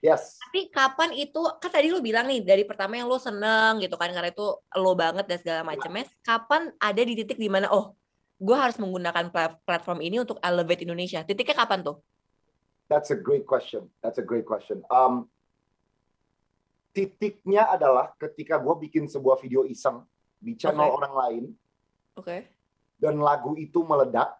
Yes. 0.00 0.40
Tapi 0.40 0.72
kapan 0.72 1.12
itu 1.12 1.40
kan 1.60 1.70
tadi 1.70 1.92
lo 1.92 2.00
bilang 2.00 2.24
nih 2.24 2.40
dari 2.40 2.64
pertama 2.64 2.96
yang 2.96 3.06
lo 3.06 3.20
seneng 3.20 3.84
gitu 3.84 4.00
kan 4.00 4.08
karena 4.10 4.32
itu 4.32 4.56
lo 4.80 4.92
banget 4.96 5.28
dan 5.28 5.38
segala 5.38 5.60
macamnya. 5.62 6.08
Kapan 6.24 6.72
ada 6.80 7.02
di 7.04 7.14
titik 7.14 7.36
di 7.36 7.52
mana 7.52 7.68
oh 7.68 7.92
gue 8.40 8.56
harus 8.56 8.80
menggunakan 8.80 9.28
platform 9.68 10.00
ini 10.00 10.24
untuk 10.24 10.40
elevate 10.40 10.82
Indonesia. 10.88 11.20
Titiknya 11.20 11.62
kapan 11.62 11.84
tuh? 11.84 12.00
That's 12.88 13.12
a 13.12 13.18
great 13.20 13.44
question. 13.44 13.92
That's 14.00 14.18
a 14.18 14.24
great 14.24 14.48
question. 14.48 14.82
Um, 14.88 15.28
titiknya 16.90 17.70
adalah 17.70 18.12
ketika 18.18 18.58
gue 18.58 18.74
bikin 18.88 19.06
sebuah 19.06 19.38
video 19.38 19.62
iseng 19.66 20.02
di 20.40 20.56
channel 20.58 20.90
okay. 20.90 20.96
orang 20.96 21.14
lain 21.14 21.44
Oke. 22.20 22.26
Okay. 22.26 22.40
Dan 23.00 23.22
lagu 23.22 23.56
itu 23.56 23.80
meledak. 23.80 24.36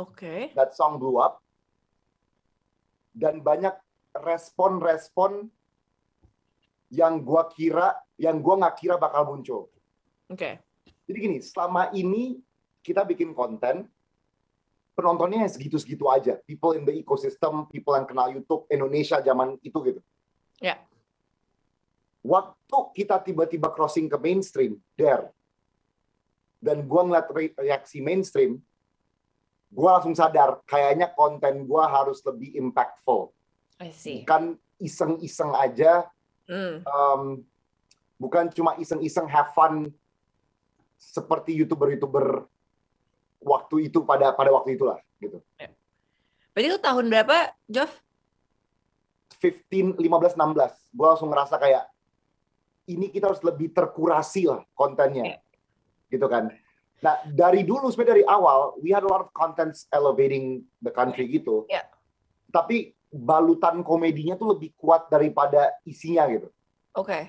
Oke. 0.00 0.50
Okay. 0.50 0.56
That 0.56 0.72
song 0.72 0.96
blew 0.96 1.20
up. 1.20 1.44
Dan 3.12 3.44
banyak 3.44 3.76
respon-respon 4.16 5.52
yang 6.88 7.20
gua 7.20 7.50
kira, 7.52 7.94
yang 8.16 8.40
gua 8.40 8.64
nggak 8.64 8.76
kira 8.80 8.96
bakal 8.96 9.28
muncul. 9.28 9.68
Oke. 10.30 10.40
Okay. 10.40 10.54
Jadi 11.04 11.18
gini, 11.20 11.38
selama 11.44 11.92
ini 11.92 12.40
kita 12.80 13.04
bikin 13.04 13.36
konten, 13.36 13.84
penontonnya 14.96 15.44
segitu-segitu 15.44 16.08
aja. 16.08 16.40
People 16.48 16.80
in 16.80 16.88
the 16.88 16.96
ecosystem, 16.96 17.68
people 17.68 17.92
yang 17.92 18.08
kenal 18.08 18.32
YouTube, 18.32 18.64
Indonesia 18.72 19.20
zaman 19.20 19.60
itu 19.60 19.78
gitu. 19.84 20.00
Ya. 20.64 20.74
Yeah. 20.74 20.78
Waktu 22.24 22.78
kita 22.96 23.20
tiba-tiba 23.20 23.68
crossing 23.68 24.08
ke 24.08 24.16
mainstream, 24.16 24.80
there, 24.96 25.28
dan 26.64 26.80
gue 26.80 27.00
ngeliat 27.04 27.28
reaksi 27.60 28.00
mainstream, 28.00 28.56
gue 29.68 29.88
langsung 29.92 30.16
sadar 30.16 30.64
kayaknya 30.64 31.12
konten 31.12 31.68
gue 31.68 31.84
harus 31.84 32.24
lebih 32.24 32.56
impactful. 32.56 33.28
I 33.76 33.92
see. 33.92 34.24
Bukan 34.24 34.56
iseng-iseng 34.80 35.52
aja, 35.52 36.08
mm. 36.48 36.88
um, 36.88 37.44
bukan 38.16 38.48
cuma 38.56 38.72
iseng-iseng 38.80 39.28
have 39.28 39.52
fun 39.52 39.92
seperti 40.96 41.52
youtuber-youtuber 41.60 42.48
waktu 43.44 43.92
itu 43.92 44.00
pada 44.08 44.32
pada 44.32 44.48
waktu 44.48 44.80
itulah 44.80 44.96
gitu. 45.20 45.44
Yeah. 45.60 45.76
Berarti 46.56 46.66
itu 46.70 46.78
tahun 46.80 47.04
berapa, 47.10 47.36
Jof? 47.68 47.92
15, 49.42 50.00
15, 50.00 50.38
16. 50.38 50.96
Gue 50.96 51.06
langsung 51.10 51.28
ngerasa 51.28 51.60
kayak 51.60 51.84
ini 52.88 53.08
kita 53.08 53.32
harus 53.32 53.42
lebih 53.44 53.72
terkurasi 53.72 54.48
lah 54.48 54.60
kontennya. 54.76 55.38
Yeah 55.38 55.44
gitu 56.14 56.26
kan. 56.30 56.54
Nah 57.02 57.14
dari 57.26 57.66
dulu 57.66 57.90
sebenarnya 57.90 58.22
dari 58.22 58.24
awal 58.30 58.78
we 58.78 58.94
had 58.94 59.02
a 59.02 59.10
lot 59.10 59.26
of 59.26 59.30
contents 59.34 59.90
elevating 59.90 60.62
the 60.78 60.94
country 60.94 61.26
gitu. 61.26 61.66
Yeah. 61.66 61.84
Tapi 62.54 62.94
balutan 63.10 63.82
komedinya 63.82 64.38
tuh 64.38 64.54
lebih 64.54 64.70
kuat 64.78 65.10
daripada 65.10 65.74
isinya 65.82 66.30
gitu. 66.30 66.48
Oke. 66.94 67.10
Okay. 67.10 67.22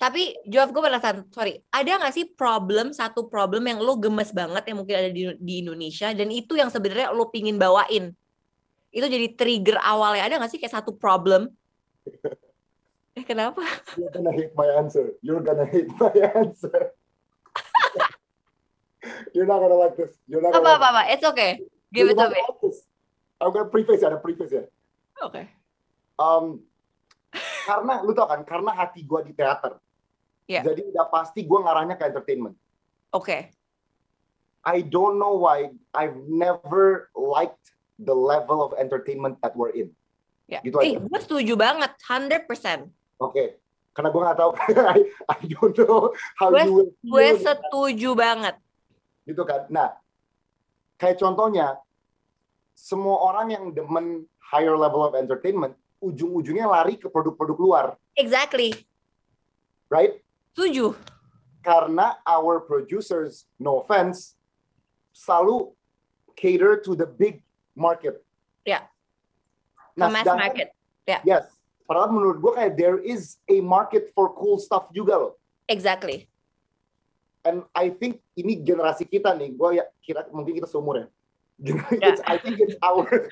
Tapi 0.00 0.32
jawab 0.48 0.72
gue 0.72 0.80
penasaran, 0.80 1.28
sorry, 1.28 1.60
ada 1.68 2.00
nggak 2.00 2.14
sih 2.16 2.24
problem 2.32 2.88
satu 2.88 3.28
problem 3.28 3.68
yang 3.68 3.84
lo 3.84 4.00
gemes 4.00 4.32
banget 4.32 4.72
yang 4.72 4.80
mungkin 4.80 4.96
ada 4.96 5.12
di, 5.12 5.28
di 5.36 5.54
Indonesia 5.60 6.08
dan 6.16 6.32
itu 6.32 6.56
yang 6.56 6.72
sebenarnya 6.72 7.12
lo 7.12 7.28
pingin 7.28 7.60
bawain? 7.60 8.16
Itu 8.88 9.04
jadi 9.04 9.36
trigger 9.36 9.76
awalnya 9.76 10.24
ada 10.24 10.34
nggak 10.40 10.56
sih 10.56 10.56
kayak 10.56 10.72
satu 10.72 10.96
problem? 10.96 11.52
eh 13.20 13.24
kenapa? 13.28 13.60
You're 14.00 14.08
gonna 14.08 14.32
hate 14.32 14.56
my 14.56 14.68
answer. 14.80 15.12
You're 15.20 15.44
gonna 15.44 15.68
hate 15.68 15.92
my 16.00 16.08
answer. 16.40 16.96
You're 19.36 19.44
not 19.44 19.60
gonna 19.60 19.76
like 19.76 19.96
this. 20.00 20.16
You're 20.24 20.40
not 20.40 20.56
gonna 20.56 20.64
apa, 20.64 20.72
like 20.72 20.80
apa, 20.80 20.88
apa. 20.88 21.02
It's 21.12 21.24
okay. 21.28 21.50
Give 21.92 22.08
You're 22.08 22.16
it 22.16 22.24
to 22.24 22.32
me. 22.32 22.40
Like 22.40 22.60
this. 22.64 22.80
I'm 23.40 23.52
gonna 23.52 23.68
preface 23.68 24.00
ya, 24.00 24.08
ada 24.08 24.20
preface 24.20 24.52
ya. 24.52 24.64
Oke. 25.20 25.36
Okay. 25.36 25.44
Um, 26.16 26.64
karena 27.68 28.00
lu 28.04 28.16
tau 28.16 28.28
kan, 28.28 28.40
karena 28.44 28.72
hati 28.72 29.04
gue 29.04 29.20
di 29.28 29.32
teater. 29.36 29.76
Yeah. 30.48 30.64
Jadi 30.64 30.88
udah 30.88 31.06
pasti 31.12 31.44
gue 31.44 31.58
ngarahnya 31.60 32.00
ke 32.00 32.04
entertainment. 32.08 32.56
Oke. 33.12 33.24
Okay. 33.24 33.40
I 34.60 34.84
don't 34.84 35.16
know 35.16 35.40
why 35.40 35.72
I've 35.96 36.20
never 36.28 37.08
liked 37.16 37.72
the 37.96 38.12
level 38.12 38.60
of 38.60 38.76
entertainment 38.76 39.40
that 39.40 39.56
we're 39.56 39.72
in. 39.72 39.92
Ya. 40.50 40.60
Gitu 40.60 40.76
eh, 40.84 41.00
gue 41.00 41.20
setuju 41.20 41.56
banget, 41.56 41.96
100%. 42.04 42.99
Oke, 43.20 43.36
okay. 43.36 43.48
karena 43.92 44.08
gue 44.08 44.22
nggak 44.24 44.38
tahu, 44.40 44.50
I, 44.96 45.00
I 45.28 45.40
don't 45.44 45.76
know 45.76 46.16
how 46.40 46.48
gue, 46.48 46.64
you 46.64 46.72
will. 46.72 46.88
Gue 47.04 47.28
setuju 47.36 48.10
banget. 48.16 48.56
Gitu 49.28 49.44
kan. 49.44 49.68
Nah, 49.68 49.92
kayak 50.96 51.20
contohnya, 51.20 51.76
semua 52.72 53.20
orang 53.20 53.52
yang 53.52 53.64
demen 53.76 54.24
higher 54.40 54.72
level 54.72 55.04
of 55.04 55.12
entertainment, 55.12 55.76
ujung-ujungnya 56.00 56.64
lari 56.64 56.96
ke 56.96 57.12
produk-produk 57.12 57.58
luar. 57.60 57.86
Exactly. 58.16 58.72
Right? 59.92 60.24
Setuju. 60.56 60.96
Karena 61.60 62.16
our 62.24 62.64
producers, 62.64 63.44
no 63.60 63.84
offense, 63.84 64.40
selalu 65.12 65.76
cater 66.32 66.80
to 66.80 66.96
the 66.96 67.04
big 67.04 67.44
market. 67.76 68.24
Ya. 68.64 68.80
Yeah. 68.80 68.82
Nah, 70.00 70.08
mass 70.08 70.24
market. 70.24 70.72
Ya. 71.04 71.20
Yeah. 71.20 71.22
Yes. 71.28 71.59
Padahal 71.90 72.14
menurut 72.14 72.38
gue 72.38 72.52
kayak 72.54 72.78
there 72.78 73.02
is 73.02 73.42
a 73.50 73.58
market 73.58 74.14
for 74.14 74.30
cool 74.38 74.62
stuff 74.62 74.86
juga 74.94 75.18
loh. 75.18 75.34
Exactly. 75.66 76.30
And 77.42 77.66
I 77.74 77.90
think 77.90 78.22
ini 78.38 78.62
generasi 78.62 79.10
kita 79.10 79.34
nih, 79.34 79.58
gue 79.58 79.82
ya 79.82 79.90
kira 79.98 80.22
mungkin 80.30 80.54
kita 80.54 80.70
seumur 80.70 81.02
ya. 81.02 81.06
Yeah. 81.58 82.14
I 82.30 82.38
think 82.38 82.62
it's 82.62 82.78
our. 82.78 83.10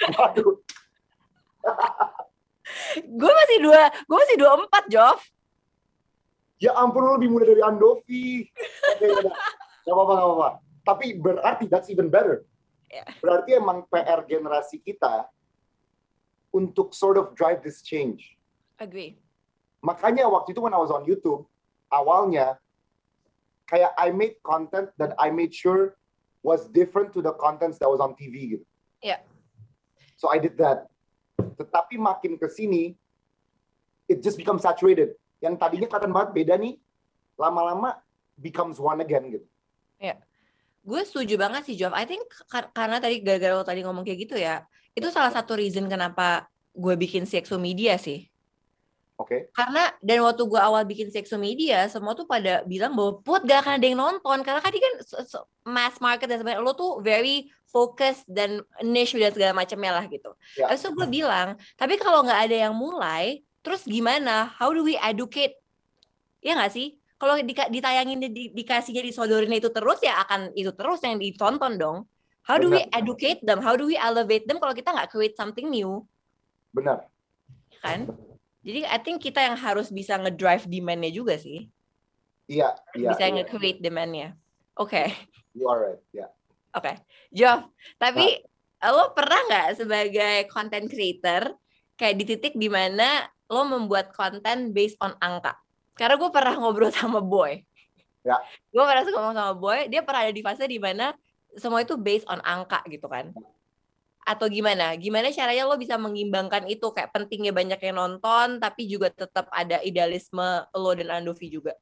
gue 3.23 3.33
masih 3.47 3.59
dua, 3.63 3.95
gue 3.95 4.17
masih 4.27 4.37
dua 4.43 4.51
empat, 4.59 4.91
Jov. 4.91 5.23
Ya 6.59 6.75
ampun, 6.75 7.07
lu 7.07 7.15
lebih 7.15 7.31
muda 7.31 7.47
dari 7.47 7.63
Andovi. 7.63 8.43
Okay, 8.99 9.15
gak 9.87 9.95
apa-apa, 9.95 10.13
gak 10.19 10.27
apa-apa. 10.27 10.49
Tapi 10.83 11.07
berarti 11.15 11.71
that's 11.71 11.87
even 11.87 12.11
better. 12.11 12.43
Yeah. 12.91 13.07
Berarti 13.23 13.55
emang 13.55 13.87
PR 13.87 14.27
generasi 14.27 14.83
kita 14.83 15.31
untuk 16.51 16.91
sort 16.91 17.15
of 17.15 17.39
drive 17.39 17.63
this 17.63 17.87
change. 17.87 18.38
Agree. 18.79 19.19
Makanya 19.83 20.27
waktu 20.31 20.55
itu 20.55 20.63
when 20.63 20.75
I 20.75 20.81
was 20.83 20.91
on 20.91 21.07
YouTube, 21.07 21.47
awalnya 21.91 22.59
kayak 23.67 23.95
I 23.99 24.11
made 24.11 24.39
content 24.43 24.91
that 24.99 25.15
I 25.19 25.31
made 25.35 25.53
sure 25.53 25.99
was 26.43 26.71
different 26.71 27.13
to 27.15 27.21
the 27.21 27.35
contents 27.37 27.79
that 27.83 27.91
was 27.91 27.99
on 27.99 28.15
TV 28.15 28.59
gitu. 28.59 28.65
Yeah. 29.03 29.23
So 30.19 30.31
I 30.31 30.39
did 30.43 30.59
that. 30.59 30.91
Tetapi 31.39 31.99
makin 31.99 32.39
ke 32.39 32.47
sini, 32.51 32.95
it 34.11 34.23
just 34.23 34.39
becomes 34.39 34.63
saturated. 34.63 35.15
Yang 35.39 35.63
tadinya 35.63 35.87
kelihatan 35.87 36.11
banget 36.15 36.31
beda 36.35 36.55
nih, 36.59 36.75
lama-lama 37.39 37.99
becomes 38.39 38.79
one 38.83 39.03
again 39.03 39.31
gitu. 39.31 39.47
Ya. 39.99 40.15
Yeah. 40.15 40.19
Gue 40.89 41.05
setuju 41.05 41.37
banget 41.37 41.69
sih, 41.69 41.77
Job. 41.77 41.93
I 41.93 42.09
think 42.09 42.25
kar 42.49 42.73
karena 42.73 42.97
tadi 42.97 43.21
gara-gara 43.21 43.53
lo 43.53 43.67
tadi 43.67 43.85
ngomong 43.85 44.09
kayak 44.09 44.19
gitu 44.25 44.41
ya, 44.41 44.65
itu 44.97 45.05
salah 45.13 45.29
satu 45.29 45.59
reason 45.59 45.85
kenapa 45.85 46.49
gue 46.73 46.95
bikin 46.97 47.29
sexo 47.29 47.61
media 47.61 48.01
sih. 48.01 48.25
Oke. 49.19 49.35
Okay. 49.35 49.41
Karena 49.51 49.91
dan 49.99 50.23
waktu 50.23 50.47
gue 50.47 50.61
awal 50.63 50.87
bikin 50.87 51.11
sexo 51.11 51.35
media, 51.35 51.91
semua 51.91 52.15
tuh 52.15 52.23
pada 52.23 52.63
bilang 52.63 52.95
bahwa 52.95 53.19
put 53.19 53.43
gak 53.43 53.67
akan 53.67 53.83
ada 53.83 53.87
yang 53.91 53.99
nonton 53.99 54.39
karena 54.47 54.63
kan 54.63 54.71
kan 54.71 54.95
mass 55.67 55.99
market 55.99 56.31
dan 56.31 56.39
sebenarnya 56.39 56.63
lo 56.63 56.71
tuh 56.79 57.03
very 57.03 57.51
focus 57.67 58.23
dan 58.31 58.63
niche 58.81 59.19
dan 59.19 59.35
segala 59.35 59.53
macamnya 59.59 59.99
lah 59.99 60.07
gitu. 60.07 60.31
Yeah. 60.55 60.71
Terus 60.71 60.95
gue 60.95 61.09
bilang, 61.11 61.59
tapi 61.75 61.99
kalau 61.99 62.23
nggak 62.23 62.47
ada 62.47 62.57
yang 62.71 62.75
mulai, 62.79 63.43
terus 63.67 63.83
gimana? 63.85 64.55
How 64.55 64.71
do 64.71 64.87
we 64.87 64.95
educate? 64.95 65.59
Ya 66.39 66.55
nggak 66.55 66.73
sih? 66.73 66.97
Kalau 67.19 67.35
di, 67.43 67.51
ditayangin 67.51 68.23
di, 68.23 68.55
dikasihnya 68.55 69.03
disodorin 69.03 69.51
itu 69.51 69.75
terus 69.75 69.99
ya 69.99 70.23
akan 70.23 70.55
itu 70.55 70.71
terus 70.71 71.03
yang 71.03 71.19
ditonton 71.19 71.75
dong. 71.75 72.07
How 72.47 72.57
do 72.57 72.71
Benar. 72.71 72.87
we 72.87 72.95
educate 72.95 73.41
them? 73.43 73.59
How 73.59 73.75
do 73.75 73.91
we 73.91 73.99
elevate 73.99 74.47
them 74.47 74.63
kalau 74.63 74.73
kita 74.73 74.95
nggak 74.95 75.11
create 75.11 75.35
something 75.35 75.69
new? 75.69 76.07
Benar. 76.71 77.05
Kan? 77.83 78.09
Jadi 78.69 78.85
I 78.85 78.99
think 79.01 79.25
kita 79.25 79.41
yang 79.41 79.57
harus 79.57 79.89
bisa 79.89 80.21
ngedrive 80.21 80.69
demand-nya 80.69 81.09
juga 81.09 81.41
sih. 81.41 81.73
Iya, 82.53 82.77
iya. 82.93 83.17
Bisa 83.17 83.25
iya. 83.25 83.33
nge-create 83.41 83.81
demand-nya. 83.81 84.37
Oke. 84.77 85.09
Okay. 85.09 85.09
You 85.57 85.73
are 85.73 85.81
right, 85.81 86.03
ya. 86.13 86.29
Yeah. 86.29 86.31
Oke. 86.77 86.85
Okay. 86.85 86.97
Jof, 87.33 87.61
tapi 87.97 88.45
nah. 88.85 88.93
lo 88.93 89.17
pernah 89.17 89.41
nggak 89.49 89.69
sebagai 89.81 90.37
content 90.53 90.85
creator 90.85 91.57
kayak 91.97 92.15
di 92.21 92.25
titik 92.29 92.55
di 92.61 92.69
mana 92.69 93.25
lo 93.49 93.65
membuat 93.65 94.13
konten 94.13 94.77
based 94.77 95.01
on 95.01 95.17
angka? 95.25 95.57
Karena 95.97 96.21
gue 96.21 96.29
pernah 96.29 96.53
ngobrol 96.61 96.93
sama 96.97 97.25
Boy. 97.25 97.65
Ya. 98.21 98.37
Gue 98.69 98.85
pernah 98.85 99.09
ngomong 99.09 99.33
sama 99.33 99.55
Boy, 99.57 99.89
dia 99.89 100.05
pernah 100.05 100.29
ada 100.29 100.35
di 100.37 100.45
fase 100.45 100.69
di 100.69 100.77
mana 100.77 101.17
semua 101.57 101.81
itu 101.81 101.97
based 101.97 102.29
on 102.29 102.45
angka 102.45 102.85
gitu 102.93 103.09
kan 103.09 103.33
atau 104.29 104.45
gimana? 104.53 104.93
Gimana 105.01 105.33
caranya 105.33 105.65
lo 105.65 105.81
bisa 105.81 105.97
mengimbangkan 105.97 106.69
itu 106.69 106.93
kayak 106.93 107.17
pentingnya 107.17 107.57
banyak 107.57 107.81
yang 107.81 107.97
nonton 107.97 108.61
tapi 108.61 108.85
juga 108.85 109.09
tetap 109.09 109.49
ada 109.49 109.81
idealisme 109.81 110.69
lo 110.77 110.93
dan 110.93 111.25
Andovi 111.25 111.49
juga. 111.49 111.73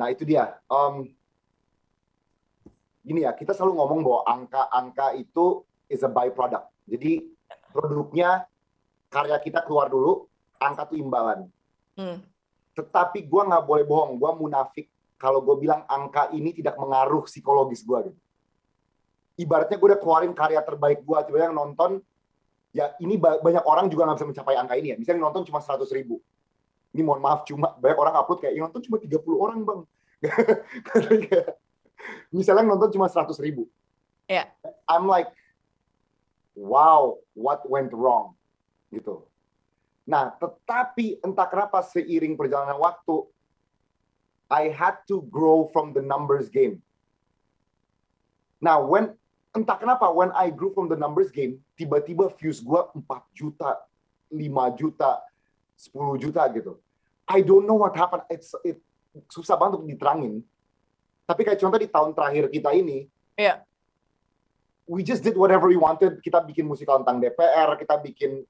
Nah 0.00 0.08
itu 0.08 0.24
dia. 0.24 0.56
Um, 0.72 1.12
gini 3.04 3.28
ya, 3.28 3.36
kita 3.36 3.52
selalu 3.52 3.76
ngomong 3.76 4.00
bahwa 4.00 4.20
angka-angka 4.24 5.12
itu 5.20 5.60
is 5.92 6.00
a 6.00 6.08
byproduct. 6.08 6.72
Jadi 6.88 7.28
produknya 7.76 8.48
karya 9.12 9.36
kita 9.36 9.60
keluar 9.68 9.92
dulu, 9.92 10.24
angka 10.56 10.88
itu 10.88 11.04
imbalan. 11.04 11.52
Hmm. 12.00 12.24
Tetapi 12.72 13.28
gue 13.28 13.42
nggak 13.44 13.64
boleh 13.68 13.84
bohong, 13.84 14.16
gue 14.16 14.30
munafik 14.40 14.88
kalau 15.20 15.44
gue 15.44 15.56
bilang 15.60 15.84
angka 15.86 16.32
ini 16.32 16.56
tidak 16.56 16.80
mengaruh 16.80 17.28
psikologis 17.28 17.84
gue 17.84 18.10
gitu 18.10 18.23
ibaratnya 19.34 19.76
gue 19.78 19.88
udah 19.90 20.00
keluarin 20.00 20.32
karya 20.32 20.62
terbaik 20.62 21.02
gue, 21.02 21.18
tiba 21.26 21.50
yang 21.50 21.56
nonton, 21.56 21.98
ya 22.74 22.94
ini 23.02 23.18
banyak 23.18 23.64
orang 23.66 23.90
juga 23.90 24.06
nggak 24.06 24.18
bisa 24.18 24.28
mencapai 24.30 24.54
angka 24.58 24.74
ini 24.78 24.94
ya. 24.94 24.96
Misalnya 24.98 25.26
nonton 25.26 25.46
cuma 25.46 25.62
100 25.62 25.86
ribu. 25.94 26.22
Ini 26.94 27.02
mohon 27.02 27.22
maaf, 27.22 27.42
cuma 27.42 27.74
banyak 27.74 27.98
orang 27.98 28.14
upload 28.14 28.38
kayak, 28.38 28.54
yang 28.54 28.70
nonton 28.70 28.82
cuma 28.86 29.02
30 29.02 29.18
orang 29.34 29.58
bang. 29.66 29.80
Misalnya 32.36 32.64
nonton 32.70 32.90
cuma 32.94 33.10
100 33.10 33.34
ribu. 33.42 33.66
Yeah. 34.30 34.46
I'm 34.86 35.10
like, 35.10 35.26
wow, 36.54 37.18
what 37.34 37.66
went 37.66 37.90
wrong? 37.90 38.38
Gitu. 38.94 39.26
Nah, 40.06 40.36
tetapi 40.36 41.18
entah 41.24 41.48
kenapa 41.50 41.82
seiring 41.82 42.38
perjalanan 42.38 42.78
waktu, 42.78 43.26
I 44.52 44.70
had 44.70 45.00
to 45.08 45.24
grow 45.32 45.72
from 45.72 45.96
the 45.96 46.04
numbers 46.04 46.52
game. 46.52 46.84
Now, 48.60 48.84
when 48.84 49.16
entah 49.54 49.78
kenapa 49.78 50.10
when 50.10 50.34
I 50.34 50.50
grew 50.50 50.74
from 50.74 50.90
the 50.90 50.98
numbers 50.98 51.30
game, 51.30 51.62
tiba-tiba 51.78 52.26
views 52.34 52.58
gue 52.58 52.80
4 52.90 53.38
juta, 53.38 53.86
5 54.34 54.42
juta, 54.74 55.22
10 55.78 56.22
juta 56.22 56.42
gitu. 56.50 56.76
I 57.24 57.40
don't 57.40 57.64
know 57.64 57.78
what 57.78 57.94
happened. 57.94 58.26
It's, 58.28 58.52
it, 58.66 58.82
susah 59.30 59.56
banget 59.56 59.80
untuk 59.80 59.90
diterangin. 59.94 60.42
Tapi 61.24 61.40
kayak 61.46 61.56
contoh 61.62 61.80
di 61.80 61.88
tahun 61.88 62.12
terakhir 62.12 62.44
kita 62.52 62.70
ini, 62.76 63.08
yeah. 63.40 63.64
we 64.84 65.00
just 65.00 65.24
did 65.24 65.38
whatever 65.38 65.70
we 65.70 65.78
wanted. 65.78 66.20
Kita 66.20 66.44
bikin 66.44 66.68
musikal 66.68 67.00
tentang 67.00 67.22
DPR, 67.22 67.80
kita 67.80 67.96
bikin 68.04 68.44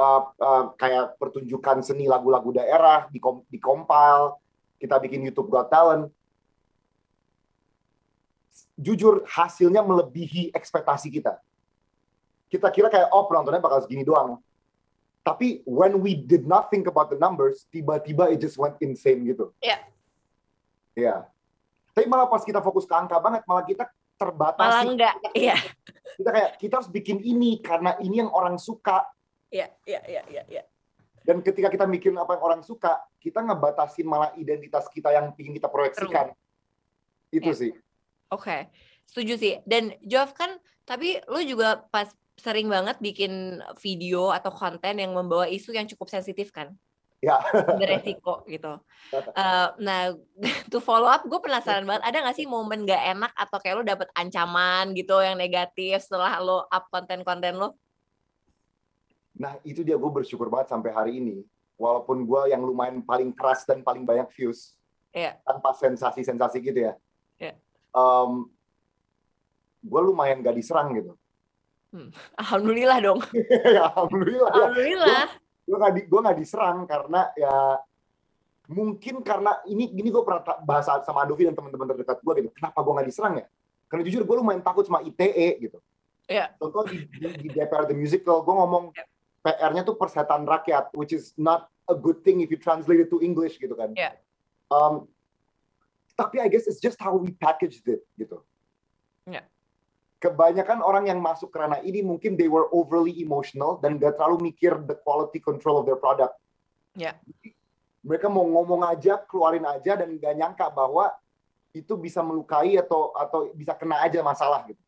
uh, 0.00 0.22
uh, 0.40 0.64
kayak 0.80 1.20
pertunjukan 1.20 1.84
seni 1.84 2.08
lagu-lagu 2.08 2.48
daerah 2.56 3.10
di, 3.12 3.20
di 3.50 3.58
compile, 3.60 4.40
kita 4.80 4.96
bikin 5.02 5.20
YouTube 5.28 5.52
Got 5.52 5.68
Talent 5.68 6.08
jujur 8.74 9.22
hasilnya 9.26 9.82
melebihi 9.82 10.50
ekspektasi 10.54 11.10
kita. 11.10 11.38
Kita 12.50 12.70
kira 12.70 12.90
kayak 12.90 13.10
oh 13.10 13.26
penontonnya 13.26 13.62
bakal 13.62 13.82
segini 13.82 14.06
doang. 14.06 14.38
Tapi 15.24 15.64
when 15.64 16.04
we 16.04 16.12
did 16.14 16.44
not 16.44 16.68
think 16.68 16.84
about 16.84 17.08
the 17.08 17.16
numbers, 17.16 17.64
tiba-tiba 17.72 18.28
it 18.28 18.38
just 18.38 18.60
went 18.60 18.76
insane 18.84 19.24
gitu. 19.24 19.50
Iya. 19.58 19.68
Yeah. 19.68 19.80
Iya. 20.94 21.06
Yeah. 21.06 21.18
Tapi 21.94 22.06
malah 22.10 22.26
pas 22.26 22.42
kita 22.42 22.58
fokus 22.58 22.84
ke 22.84 22.94
angka 22.94 23.16
banget, 23.22 23.46
malah 23.46 23.62
kita 23.62 23.86
terbatas. 24.18 24.66
Malah 24.66 24.82
enggak, 24.82 25.14
iya. 25.30 25.54
Kita 26.18 26.30
kayak 26.30 26.50
kita 26.58 26.74
harus 26.82 26.90
bikin 26.90 27.22
ini 27.22 27.62
karena 27.62 27.94
ini 28.02 28.26
yang 28.26 28.30
orang 28.34 28.58
suka. 28.58 29.06
Iya, 29.50 29.70
iya, 29.86 30.00
iya, 30.10 30.22
iya, 30.26 30.42
iya. 30.50 30.62
Dan 31.22 31.40
ketika 31.40 31.70
kita 31.70 31.86
mikirin 31.86 32.18
apa 32.18 32.34
yang 32.34 32.42
orang 32.42 32.62
suka, 32.66 32.98
kita 33.22 33.40
ngebatasin 33.46 34.04
malah 34.10 34.34
identitas 34.34 34.90
kita 34.90 35.14
yang 35.14 35.30
ingin 35.38 35.54
kita 35.54 35.70
proyeksikan. 35.70 36.34
True. 36.34 37.38
Itu 37.38 37.50
yeah. 37.54 37.60
sih. 37.62 37.72
Oke, 38.32 38.48
okay. 38.48 38.60
setuju 39.04 39.34
sih. 39.36 39.54
Dan 39.68 39.92
Jov 40.04 40.32
kan, 40.32 40.56
tapi 40.88 41.20
lu 41.28 41.40
juga 41.44 41.84
pas 41.92 42.08
sering 42.34 42.66
banget 42.66 42.98
bikin 42.98 43.62
video 43.78 44.34
atau 44.34 44.50
konten 44.50 44.98
yang 44.98 45.14
membawa 45.14 45.46
isu 45.46 45.70
yang 45.70 45.86
cukup 45.86 46.10
sensitif 46.10 46.50
kan? 46.50 46.74
Ya. 47.24 47.40
Beresiko 47.80 48.44
gitu. 48.44 48.76
Uh, 49.12 49.68
nah, 49.80 50.12
to 50.72 50.78
follow 50.82 51.08
up, 51.08 51.24
gue 51.24 51.40
penasaran 51.40 51.88
banget. 51.88 52.04
Ada 52.04 52.20
gak 52.20 52.36
sih 52.36 52.44
momen 52.44 52.84
gak 52.84 53.00
enak 53.16 53.32
atau 53.32 53.56
kayak 53.62 53.74
lu 53.80 53.84
dapet 53.86 54.08
ancaman 54.12 54.92
gitu 54.92 55.16
yang 55.24 55.40
negatif 55.40 56.04
setelah 56.04 56.36
lo 56.44 56.68
up 56.68 56.84
konten-konten 56.92 57.56
lo? 57.56 57.80
Nah, 59.40 59.56
itu 59.64 59.80
dia 59.80 59.96
gue 59.96 60.10
bersyukur 60.12 60.52
banget 60.52 60.76
sampai 60.76 60.90
hari 60.92 61.12
ini. 61.18 61.42
Walaupun 61.80 62.22
gue 62.28 62.54
yang 62.54 62.62
lumayan 62.62 63.02
paling 63.02 63.34
keras 63.34 63.66
dan 63.66 63.82
paling 63.82 64.06
banyak 64.06 64.30
views, 64.36 64.78
yeah. 65.10 65.34
tanpa 65.42 65.74
sensasi-sensasi 65.74 66.62
gitu 66.62 66.86
ya. 66.86 66.94
Yeah. 67.40 67.56
Um, 67.94 68.50
gue 69.84 70.00
lumayan 70.02 70.42
gak 70.42 70.56
diserang 70.58 70.92
gitu. 70.98 71.14
Hmm. 71.94 72.10
Alhamdulillah 72.42 72.98
dong. 72.98 73.20
ya, 73.76 73.94
alhamdulillah. 73.94 74.50
Alhamdulillah. 74.50 75.24
Gue 75.64 75.76
gak, 75.80 75.92
di, 75.96 76.00
gua 76.10 76.20
gak 76.26 76.38
diserang 76.42 76.78
karena 76.84 77.30
ya 77.38 77.80
mungkin 78.68 79.20
karena 79.20 79.60
ini 79.68 79.92
gini 79.92 80.08
gue 80.08 80.24
pernah 80.24 80.40
bahas 80.64 80.88
sama 81.04 81.24
Adovi 81.24 81.48
dan 81.48 81.56
teman-teman 81.56 81.94
terdekat 81.94 82.18
gue 82.20 82.32
gitu. 82.42 82.50
Kenapa 82.52 82.82
gue 82.82 82.92
gak 82.98 83.08
diserang 83.08 83.34
ya? 83.38 83.46
Karena 83.88 84.02
jujur 84.10 84.22
gue 84.26 84.36
lumayan 84.42 84.60
takut 84.60 84.84
sama 84.84 85.06
ITE 85.06 85.62
gitu. 85.62 85.78
Yeah. 86.26 86.56
Contoh 86.56 86.88
di, 86.88 87.04
di, 87.20 87.28
di 87.46 87.48
DPR 87.52 87.84
The 87.86 87.96
Musical, 87.96 88.42
gue 88.42 88.54
ngomong 88.56 88.90
yeah. 88.96 89.06
PR-nya 89.44 89.84
tuh 89.84 89.94
persetan 90.00 90.48
rakyat, 90.48 90.88
which 90.96 91.12
is 91.12 91.36
not 91.36 91.68
a 91.84 91.94
good 91.94 92.24
thing 92.24 92.40
if 92.40 92.48
you 92.48 92.56
translate 92.56 93.04
it 93.04 93.12
to 93.12 93.20
English 93.20 93.60
gitu 93.60 93.76
kan. 93.76 93.92
Yeah. 93.92 94.16
Um, 94.72 95.04
tapi 96.14 96.38
I 96.38 96.48
guess 96.50 96.70
it's 96.70 96.78
just 96.78 96.98
how 97.02 97.14
we 97.14 97.34
packaged 97.34 97.86
it 97.90 98.06
gitu. 98.14 98.42
Yeah. 99.26 99.46
Kebanyakan 100.22 100.80
orang 100.80 101.10
yang 101.10 101.20
masuk 101.20 101.52
ke 101.52 101.58
ranah 101.60 101.82
ini 101.84 102.00
mungkin 102.00 102.38
they 102.38 102.48
were 102.48 102.70
overly 102.72 103.12
emotional 103.20 103.76
dan 103.82 104.00
gak 104.00 104.16
terlalu 104.16 104.54
mikir 104.54 104.72
the 104.88 104.96
quality 104.96 105.42
control 105.42 105.82
of 105.82 105.84
their 105.84 105.98
product. 105.98 106.38
Yeah. 106.96 107.18
Mereka 108.06 108.30
mau 108.30 108.46
ngomong 108.46 108.86
aja, 108.86 109.20
keluarin 109.20 109.66
aja 109.68 110.00
dan 110.00 110.16
gak 110.16 110.34
nyangka 110.38 110.66
bahwa 110.72 111.12
itu 111.74 111.98
bisa 111.98 112.22
melukai 112.22 112.78
atau 112.78 113.10
atau 113.12 113.50
bisa 113.52 113.74
kena 113.74 114.00
aja 114.06 114.22
masalah 114.22 114.62
gitu. 114.70 114.80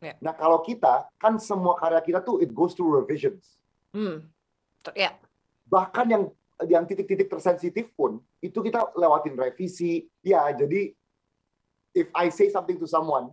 Yeah. 0.00 0.16
Nah 0.24 0.32
kalau 0.32 0.64
kita 0.64 1.12
kan 1.20 1.36
semua 1.36 1.76
karya 1.76 2.00
kita 2.00 2.24
tuh 2.24 2.40
it 2.40 2.50
goes 2.56 2.72
through 2.72 3.04
revisions. 3.04 3.60
Hmm. 3.92 4.24
Ya. 4.96 5.12
Bahkan 5.68 6.06
yang 6.08 6.22
yang 6.64 6.84
titik-titik 6.88 7.28
tersensitif 7.28 7.92
pun 7.92 8.24
itu 8.40 8.58
kita 8.64 8.92
lewatin 8.96 9.36
revisi. 9.36 10.08
Ya, 10.24 10.48
jadi 10.52 10.96
if 11.92 12.08
I 12.16 12.32
say 12.32 12.48
something 12.48 12.80
to 12.80 12.88
someone, 12.88 13.32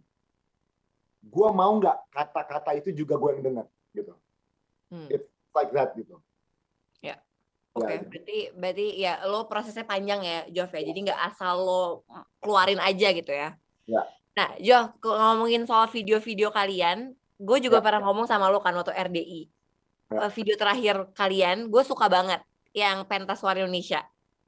gue 1.23 1.49
mau 1.51 1.71
nggak 1.79 2.11
kata-kata 2.11 2.71
itu 2.79 3.03
juga 3.03 3.15
gue 3.15 3.39
yang 3.39 3.43
dengar, 3.43 3.65
gitu. 3.95 4.13
Hmm. 4.91 5.07
It's 5.11 5.27
like 5.55 5.71
that 5.75 5.95
gitu. 5.95 6.19
Ya. 7.03 7.19
Oke, 7.75 7.83
okay. 7.83 7.95
ya, 7.95 7.99
berarti 8.07 8.37
berarti 8.55 8.87
ya 8.97 9.13
lo 9.27 9.45
prosesnya 9.47 9.83
panjang 9.87 10.23
ya, 10.23 10.39
Jov 10.51 10.71
ya. 10.71 10.81
Jadi 10.83 10.99
nggak 11.11 11.21
asal 11.33 11.55
lo 11.63 11.83
keluarin 12.39 12.79
aja 12.79 13.07
gitu 13.11 13.31
ya. 13.31 13.55
Ya. 13.87 14.03
Nah, 14.37 14.53
Jo, 14.61 14.93
ngomongin 15.01 15.65
soal 15.65 15.89
video-video 15.89 16.53
kalian, 16.53 17.17
gue 17.41 17.57
juga 17.57 17.81
ya. 17.81 17.83
pernah 17.83 18.01
ngomong 18.05 18.29
sama 18.29 18.53
lo 18.53 18.61
kan 18.61 18.75
waktu 18.77 18.93
RDI. 18.93 19.41
Ya. 20.13 20.29
Eh, 20.29 20.31
video 20.31 20.55
terakhir 20.55 20.95
kalian, 21.17 21.67
gue 21.67 21.83
suka 21.83 22.07
banget 22.07 22.39
yang 22.71 23.03
pentas 23.09 23.41
suara 23.41 23.59
Indonesia. 23.59 24.05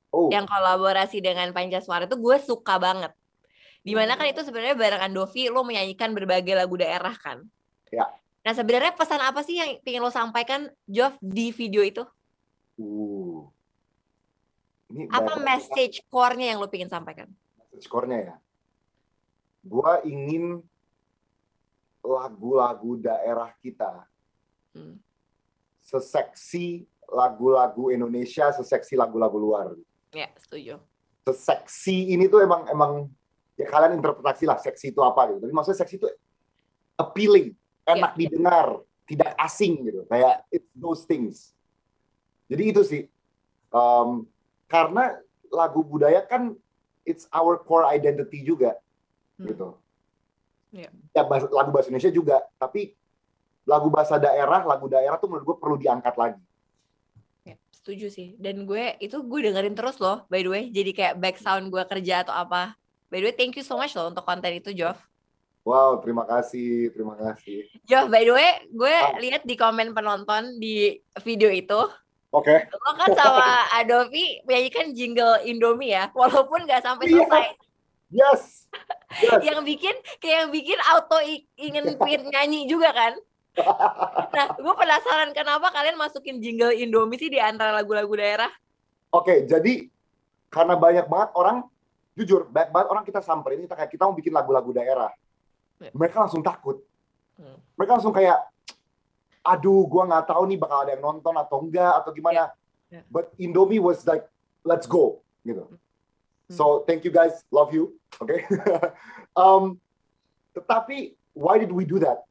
Oh. 0.09 0.29
Yang 0.33 0.49
kolaborasi 0.49 1.21
dengan 1.21 1.53
Pancaswara 1.53 2.09
itu 2.09 2.17
gue 2.17 2.37
suka 2.41 2.81
banget. 2.81 3.13
Di 3.85 3.93
mana 3.95 4.17
kan 4.19 4.27
itu 4.27 4.41
sebenarnya 4.43 4.75
bareng 4.75 5.01
Andovi 5.01 5.47
lo 5.47 5.63
menyanyikan 5.63 6.11
berbagai 6.11 6.57
lagu 6.57 6.75
daerah 6.75 7.13
kan. 7.15 7.45
Ya. 7.93 8.09
Nah 8.43 8.53
sebenarnya 8.57 8.93
pesan 8.97 9.21
apa 9.21 9.45
sih 9.45 9.61
yang 9.61 9.77
ingin 9.85 10.01
lo 10.01 10.11
sampaikan, 10.11 10.67
Jov, 10.89 11.15
di 11.21 11.53
video 11.53 11.85
itu? 11.85 12.03
Uh. 12.79 13.45
Ini 14.89 15.05
apa 15.13 15.37
message 15.37 16.01
core-nya 16.09 16.53
yang 16.53 16.57
lo 16.57 16.67
ingin 16.73 16.89
sampaikan? 16.89 17.29
Message 17.61 17.85
core-nya 17.85 18.33
ya. 18.33 18.35
Gua 19.61 20.01
ingin 20.01 20.65
lagu-lagu 22.01 22.97
daerah 22.97 23.53
kita 23.61 24.07
hmm. 24.73 24.97
seseksi 25.83 26.87
lagu-lagu 27.05 27.93
Indonesia, 27.93 28.49
seseksi 28.55 28.97
lagu-lagu 28.97 29.37
luar. 29.37 29.67
Ya, 30.13 30.27
setuju. 30.37 30.81
Seseksi 31.29 32.13
ini 32.13 32.25
tuh 32.25 32.41
emang 32.41 32.65
emang 32.69 32.91
ya 33.53 33.69
kalian 33.69 34.01
interpretasi 34.01 34.49
lah 34.49 34.57
seksi 34.57 34.89
itu 34.89 35.01
apa 35.05 35.29
gitu. 35.29 35.45
Tapi 35.45 35.53
maksudnya 35.53 35.79
seksi 35.85 35.95
itu 36.01 36.07
appealing, 36.97 37.53
enak 37.85 38.11
yeah. 38.15 38.19
didengar, 38.19 38.67
tidak 39.05 39.31
asing 39.37 39.85
gitu. 39.85 40.01
Kayak 40.09 40.45
it's 40.49 40.69
those 40.73 41.05
things. 41.05 41.53
Jadi 42.49 42.63
itu 42.73 42.81
sih. 42.81 43.03
Um, 43.69 44.25
karena 44.65 45.21
lagu 45.53 45.85
budaya 45.85 46.25
kan 46.25 46.57
it's 47.05 47.29
our 47.29 47.61
core 47.61 47.85
identity 47.85 48.41
juga 48.41 48.73
hmm. 49.37 49.45
gitu. 49.53 49.67
Yeah. 50.73 50.89
Ya 51.13 51.25
lagu 51.53 51.69
bahasa 51.69 51.89
Indonesia 51.89 52.13
juga, 52.13 52.41
tapi 52.57 52.97
lagu 53.69 53.89
bahasa 53.93 54.17
daerah, 54.17 54.65
lagu 54.65 54.89
daerah 54.89 55.17
tuh 55.21 55.29
menurut 55.29 55.45
gue 55.45 55.57
perlu 55.61 55.77
diangkat 55.77 56.17
lagi 56.17 56.41
setuju 57.79 58.11
sih 58.11 58.35
dan 58.35 58.67
gue 58.67 58.99
itu 58.99 59.17
gue 59.23 59.39
dengerin 59.49 59.73
terus 59.73 59.97
loh 60.03 60.27
by 60.27 60.43
the 60.43 60.51
way 60.51 60.63
jadi 60.67 60.91
kayak 60.91 61.15
back 61.17 61.39
sound 61.39 61.71
gue 61.71 61.79
kerja 61.87 62.27
atau 62.27 62.35
apa 62.35 62.75
by 63.07 63.23
the 63.23 63.31
way 63.31 63.35
thank 63.35 63.55
you 63.55 63.63
so 63.63 63.79
much 63.79 63.95
loh 63.95 64.11
untuk 64.11 64.27
konten 64.27 64.51
itu 64.51 64.75
Jov 64.75 64.99
wow 65.63 65.97
terima 66.03 66.27
kasih 66.27 66.91
terima 66.91 67.15
kasih 67.15 67.71
Jov 67.87 68.11
by 68.11 68.27
the 68.27 68.35
way 68.35 68.49
gue 68.67 68.91
ah. 68.91 69.15
lihat 69.17 69.47
di 69.47 69.55
komen 69.55 69.95
penonton 69.95 70.59
di 70.59 70.99
video 71.23 71.47
itu 71.47 71.79
Oke. 72.29 72.45
Okay. 72.45 72.69
Lo 72.69 72.93
kan 72.93 73.09
sama 73.17 73.65
Adobe 73.73 74.45
menyanyikan 74.45 74.93
jingle 74.93 75.41
Indomie 75.41 75.97
ya, 75.97 76.13
walaupun 76.13 76.61
nggak 76.69 76.85
sampai 76.85 77.09
iya. 77.09 77.25
selesai. 77.25 77.45
Yes. 78.09 78.41
yes. 79.21 79.41
yang 79.41 79.65
bikin 79.65 79.97
kayak 80.21 80.45
yang 80.45 80.49
bikin 80.53 80.77
auto 80.93 81.17
ingin 81.57 81.85
pin 82.05 82.21
nyanyi 82.29 82.69
juga 82.69 82.93
kan? 82.93 83.17
Nah, 83.57 84.47
gue 84.55 84.73
penasaran 84.77 85.29
kenapa 85.33 85.67
kalian 85.73 85.97
masukin 85.97 86.37
jingle 86.39 86.71
Indomie 86.71 87.19
sih 87.19 87.31
di 87.31 87.41
antara 87.41 87.73
lagu-lagu 87.73 88.13
daerah? 88.13 88.51
Oke, 89.09 89.49
jadi 89.49 89.89
karena 90.53 90.77
banyak 90.77 91.05
banget 91.09 91.29
orang, 91.33 91.65
jujur, 92.13 92.45
banyak 92.49 92.69
banget 92.69 92.87
orang 92.89 93.03
kita 93.05 93.19
samperin, 93.25 93.65
kita 93.65 93.75
kayak 93.77 93.91
kita 93.93 94.03
mau 94.05 94.15
bikin 94.17 94.33
lagu-lagu 94.33 94.69
daerah. 94.73 95.09
Ya. 95.81 95.91
Mereka 95.93 96.27
langsung 96.27 96.45
takut. 96.45 96.81
Hmm. 97.39 97.57
Mereka 97.79 97.91
langsung 97.97 98.13
kayak, 98.13 98.37
aduh, 99.41 99.85
gue 99.87 100.03
nggak 100.03 100.25
tahu 100.29 100.43
nih 100.49 100.57
bakal 100.59 100.77
ada 100.85 100.91
yang 100.93 101.03
nonton 101.03 101.33
atau 101.37 101.57
enggak 101.65 101.93
atau 102.03 102.11
gimana. 102.13 102.53
Yeah. 102.89 103.01
Yeah. 103.01 103.03
But 103.09 103.33
Indomie 103.37 103.81
was 103.81 104.05
like, 104.05 104.25
let's 104.65 104.85
go, 104.85 105.21
gitu. 105.41 105.65
Hmm. 105.65 105.77
So 106.53 106.85
thank 106.85 107.05
you 107.05 107.13
guys, 107.13 107.45
love 107.53 107.73
you, 107.73 107.97
oke. 108.21 108.29
Okay? 108.29 108.45
um, 109.41 109.77
tetapi 110.53 111.17
why 111.33 111.57
did 111.57 111.73
we 111.73 111.85
do 111.85 111.97
that? 112.01 112.28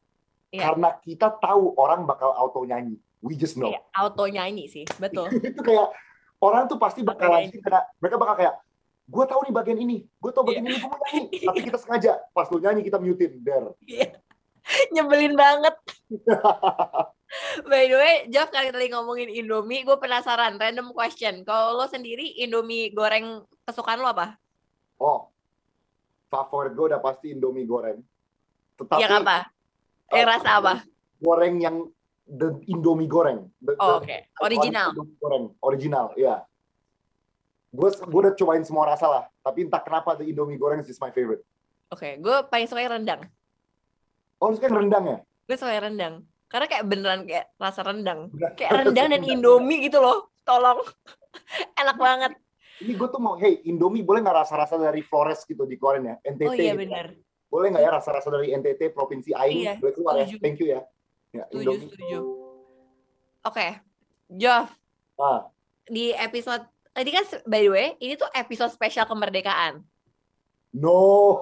Yeah. 0.48 0.72
Karena 0.72 0.96
kita 1.04 1.28
tahu 1.36 1.76
orang 1.76 2.08
bakal 2.08 2.32
auto 2.32 2.64
nyanyi. 2.64 2.96
We 3.20 3.36
just 3.36 3.58
know. 3.58 3.74
Yeah, 3.74 3.84
auto 3.92 4.24
nyanyi 4.24 4.70
sih, 4.70 4.84
betul. 4.96 5.28
itu 5.48 5.60
kayak 5.60 5.92
orang 6.40 6.70
tuh 6.70 6.80
pasti 6.80 7.04
bakal 7.04 7.34
nyanyi 7.34 7.60
karena 7.60 7.84
mereka 8.00 8.16
bakal 8.16 8.34
kayak 8.38 8.54
gue 9.08 9.24
tahu 9.24 9.40
nih 9.48 9.54
bagian 9.56 9.78
ini, 9.80 9.96
gue 10.04 10.30
tahu 10.32 10.44
bagian 10.48 10.64
yeah. 10.64 10.72
ini 10.72 10.78
gue 10.80 10.88
mau 10.88 11.00
nyanyi, 11.00 11.24
tapi 11.48 11.60
kita 11.64 11.78
sengaja 11.80 12.12
pas 12.32 12.46
lu 12.48 12.60
nyanyi 12.62 12.80
kita 12.86 12.96
mutein, 12.96 13.40
der. 13.44 13.74
Yeah. 13.84 14.16
Nyebelin 14.94 15.32
banget. 15.32 15.74
By 17.64 17.88
the 17.88 17.96
way, 17.96 18.14
Jeff 18.32 18.48
kali 18.48 18.72
tadi 18.72 18.88
ngomongin 18.92 19.28
Indomie, 19.28 19.84
gue 19.84 19.96
penasaran, 20.00 20.56
random 20.56 20.92
question. 20.96 21.44
Kalau 21.44 21.76
lo 21.76 21.88
sendiri 21.88 22.40
Indomie 22.40 22.92
goreng 22.92 23.44
kesukaan 23.68 24.00
lo 24.00 24.12
apa? 24.12 24.36
Oh, 25.00 25.28
favorit 26.28 26.72
gue 26.72 26.86
udah 26.92 27.00
pasti 27.00 27.32
Indomie 27.32 27.68
goreng. 27.68 28.00
Tetapi, 28.76 29.00
yang 29.00 29.24
apa? 29.24 29.48
Eh, 30.08 30.24
rasa 30.24 30.48
apa? 30.60 30.74
Goreng 31.20 31.60
yang 31.60 31.84
the 32.24 32.56
Indomie 32.68 33.08
goreng. 33.08 33.48
The, 33.60 33.76
oh, 33.76 34.00
Oke, 34.00 34.08
okay. 34.08 34.20
original. 34.40 34.96
Goreng, 35.20 35.52
original, 35.60 36.06
ya. 36.16 36.44
Gue 37.68 37.92
gue 37.92 38.20
udah 38.24 38.32
cobain 38.32 38.64
semua 38.64 38.88
rasa 38.88 39.06
lah, 39.08 39.24
tapi 39.44 39.68
entah 39.68 39.80
kenapa 39.84 40.16
the 40.16 40.24
Indomie 40.24 40.56
goreng 40.56 40.80
is 40.80 41.00
my 41.00 41.12
favorite. 41.12 41.44
Oke, 41.92 42.00
okay. 42.00 42.12
gue 42.20 42.36
paling 42.48 42.68
suka 42.68 42.80
yang 42.80 42.96
rendang. 43.00 43.20
Oh, 44.40 44.48
suka 44.52 44.72
yang 44.72 44.88
rendang 44.88 45.04
ya? 45.04 45.18
Gue 45.44 45.56
suka 45.60 45.72
yang 45.76 45.84
rendang. 45.92 46.14
Karena 46.48 46.64
kayak 46.64 46.84
beneran 46.88 47.20
kayak 47.28 47.52
rasa 47.60 47.84
rendang. 47.84 48.32
Kayak 48.56 48.72
rendang 48.84 49.06
dan 49.12 49.22
Indomie 49.28 49.84
gitu 49.84 50.00
loh. 50.00 50.32
Tolong. 50.48 50.80
Enak 51.80 51.96
banget. 52.00 52.32
Ini 52.80 52.96
gue 52.96 53.08
tuh 53.10 53.20
mau, 53.20 53.36
hey 53.36 53.60
Indomie 53.68 54.06
boleh 54.06 54.24
nggak 54.24 54.48
rasa-rasa 54.48 54.80
dari 54.80 55.04
Flores 55.04 55.44
gitu 55.44 55.68
dikeluarin 55.68 56.08
ya? 56.08 56.16
NTT. 56.24 56.48
Oh 56.48 56.56
iya 56.56 56.72
gitu. 56.72 56.88
benar 56.88 57.06
boleh 57.48 57.72
nggak 57.72 57.84
ya 57.84 57.90
rasa-rasa 57.96 58.28
dari 58.28 58.52
NTT 58.52 58.92
provinsi 58.92 59.32
Aing 59.32 59.60
iya, 59.64 59.74
boleh 59.80 59.92
keluar 59.96 60.14
ya 60.20 60.26
thank 60.40 60.60
you 60.60 60.68
ya, 60.68 60.80
ya 61.32 61.44
setuju 61.48 61.88
setuju 61.88 62.18
oke 63.44 63.56
okay. 63.56 63.80
Ah. 65.18 65.48
di 65.88 66.12
episode 66.12 66.62
tadi 66.92 67.10
kan 67.10 67.24
by 67.48 67.60
the 67.64 67.72
way 67.72 67.88
ini 68.04 68.14
tuh 68.20 68.28
episode 68.36 68.70
spesial 68.70 69.08
kemerdekaan 69.08 69.80
no 70.76 71.34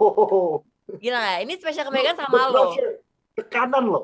gila 1.03 1.19
gak? 1.19 1.39
ini 1.43 1.53
spesial 1.59 1.85
kemerdekaan 1.91 2.19
sama 2.23 2.55
lo 2.55 2.73
tekanan 3.35 3.85
lo 3.91 4.03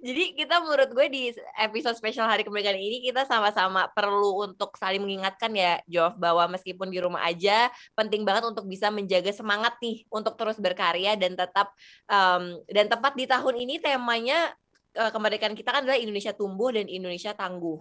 jadi 0.00 0.24
kita 0.32 0.64
menurut 0.64 0.90
gue 0.96 1.06
di 1.12 1.22
episode 1.60 1.96
spesial 1.96 2.24
hari 2.24 2.40
kemerdekaan 2.40 2.80
ini 2.80 3.04
kita 3.04 3.28
sama-sama 3.28 3.88
perlu 3.92 4.48
untuk 4.48 4.72
saling 4.80 5.04
mengingatkan 5.04 5.52
ya 5.52 5.80
Jov 5.84 6.16
bahwa 6.16 6.48
meskipun 6.56 6.88
di 6.88 6.98
rumah 6.98 7.20
aja 7.28 7.68
penting 7.92 8.24
banget 8.24 8.48
untuk 8.48 8.64
bisa 8.64 8.88
menjaga 8.88 9.28
semangat 9.30 9.76
nih 9.84 10.08
untuk 10.08 10.40
terus 10.40 10.56
berkarya 10.56 11.20
dan 11.20 11.36
tetap 11.36 11.72
um, 12.08 12.58
dan 12.72 12.88
tepat 12.88 13.12
di 13.14 13.28
tahun 13.28 13.54
ini 13.60 13.76
temanya 13.78 14.50
uh, 14.96 15.10
kemerdekaan 15.12 15.54
kita 15.54 15.70
kan 15.70 15.84
adalah 15.84 16.00
Indonesia 16.00 16.32
tumbuh 16.34 16.72
dan 16.74 16.88
Indonesia 16.88 17.36
tangguh. 17.36 17.78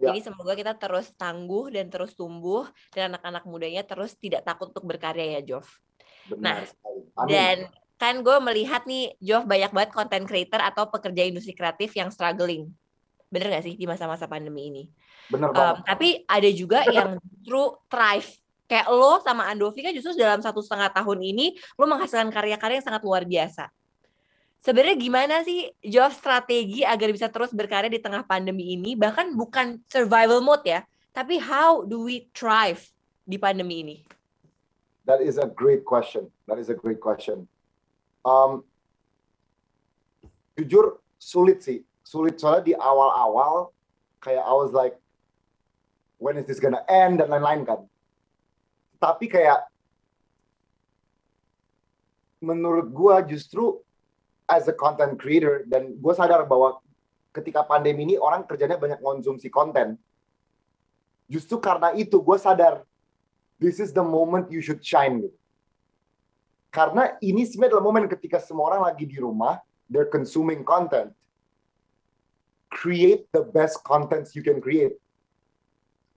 Ya. 0.00 0.14
Jadi 0.14 0.32
semoga 0.32 0.56
kita 0.56 0.72
terus 0.80 1.12
tangguh 1.12 1.68
dan 1.76 1.92
terus 1.92 2.16
tumbuh 2.16 2.64
dan 2.96 3.12
anak-anak 3.12 3.44
mudanya 3.44 3.84
terus 3.84 4.16
tidak 4.16 4.48
takut 4.48 4.72
untuk 4.72 4.88
berkarya 4.88 5.36
ya, 5.36 5.40
Jov. 5.44 5.68
Benar 6.30 6.64
nah, 6.64 7.26
dan 7.28 7.68
kan 8.00 8.24
gue 8.24 8.36
melihat 8.40 8.88
nih, 8.88 9.12
Jov 9.20 9.44
banyak 9.44 9.76
banget 9.76 9.90
content 9.92 10.24
creator 10.24 10.56
atau 10.56 10.88
pekerja 10.88 11.28
industri 11.28 11.52
kreatif 11.52 11.92
yang 11.92 12.08
struggling. 12.08 12.72
Bener 13.28 13.52
gak 13.52 13.68
sih 13.68 13.76
di 13.76 13.84
masa-masa 13.84 14.24
pandemi 14.24 14.72
ini? 14.72 14.82
Bener 15.28 15.52
banget. 15.52 15.76
Um, 15.76 15.84
tapi 15.84 16.24
ada 16.24 16.48
juga 16.48 16.88
yang 16.88 17.20
justru 17.20 17.76
thrive. 17.92 18.30
Kayak 18.64 18.86
lo 18.88 19.20
sama 19.20 19.50
Andovi 19.52 19.84
kan 19.84 19.92
justru 19.92 20.16
dalam 20.16 20.40
satu 20.40 20.64
setengah 20.64 20.88
tahun 20.96 21.20
ini, 21.20 21.60
lo 21.76 21.84
menghasilkan 21.84 22.32
karya-karya 22.32 22.80
yang 22.80 22.86
sangat 22.88 23.02
luar 23.04 23.28
biasa 23.28 23.68
sebenarnya 24.60 24.96
gimana 25.00 25.40
sih 25.40 25.72
Job 25.80 26.12
strategi 26.12 26.84
agar 26.84 27.08
bisa 27.10 27.32
terus 27.32 27.50
berkarya 27.50 27.88
di 27.88 28.00
tengah 28.00 28.24
pandemi 28.28 28.76
ini 28.76 28.92
bahkan 28.92 29.32
bukan 29.32 29.80
survival 29.88 30.44
mode 30.44 30.64
ya 30.68 30.84
tapi 31.16 31.40
how 31.40 31.82
do 31.82 32.04
we 32.04 32.28
thrive 32.36 32.80
di 33.24 33.40
pandemi 33.40 33.80
ini 33.80 33.96
that 35.08 35.24
is 35.24 35.40
a 35.40 35.48
great 35.48 35.82
question 35.88 36.28
that 36.44 36.60
is 36.60 36.68
a 36.68 36.76
great 36.76 37.00
question 37.00 37.48
um, 38.26 38.64
jujur 40.58 41.00
sulit 41.20 41.64
sih 41.64 41.84
sulit 42.04 42.40
soalnya 42.40 42.62
di 42.64 42.74
awal-awal 42.76 43.72
kayak 44.20 44.44
I 44.44 44.54
was 44.56 44.72
like 44.72 44.98
when 46.20 46.36
is 46.36 46.44
this 46.44 46.60
gonna 46.60 46.84
end 46.88 47.20
dan 47.20 47.32
lain-lain 47.32 47.64
kan 47.64 47.80
tapi 49.00 49.30
kayak 49.30 49.64
menurut 52.40 52.88
gua 52.92 53.20
justru 53.24 53.80
as 54.50 54.66
a 54.66 54.74
content 54.74 55.14
creator 55.14 55.62
dan 55.70 55.94
gue 55.94 56.12
sadar 56.12 56.42
bahwa 56.42 56.82
ketika 57.30 57.62
pandemi 57.62 58.02
ini 58.02 58.18
orang 58.18 58.42
kerjanya 58.42 58.74
banyak 58.74 58.98
konsumsi 58.98 59.46
konten. 59.46 59.94
Justru 61.30 61.62
karena 61.62 61.94
itu 61.94 62.18
gue 62.18 62.38
sadar 62.42 62.82
this 63.62 63.78
is 63.78 63.94
the 63.94 64.02
moment 64.02 64.50
you 64.50 64.58
should 64.58 64.82
shine 64.82 65.22
gitu. 65.22 65.38
Karena 66.70 67.18
ini 67.18 67.42
sebenarnya 67.46 67.76
adalah 67.76 67.86
momen 67.86 68.06
ketika 68.06 68.38
semua 68.38 68.70
orang 68.74 68.86
lagi 68.86 69.04
di 69.06 69.18
rumah, 69.18 69.58
they're 69.90 70.06
consuming 70.06 70.62
content. 70.62 71.10
Create 72.70 73.26
the 73.34 73.42
best 73.42 73.82
contents 73.82 74.38
you 74.38 74.46
can 74.46 74.62
create. 74.62 74.94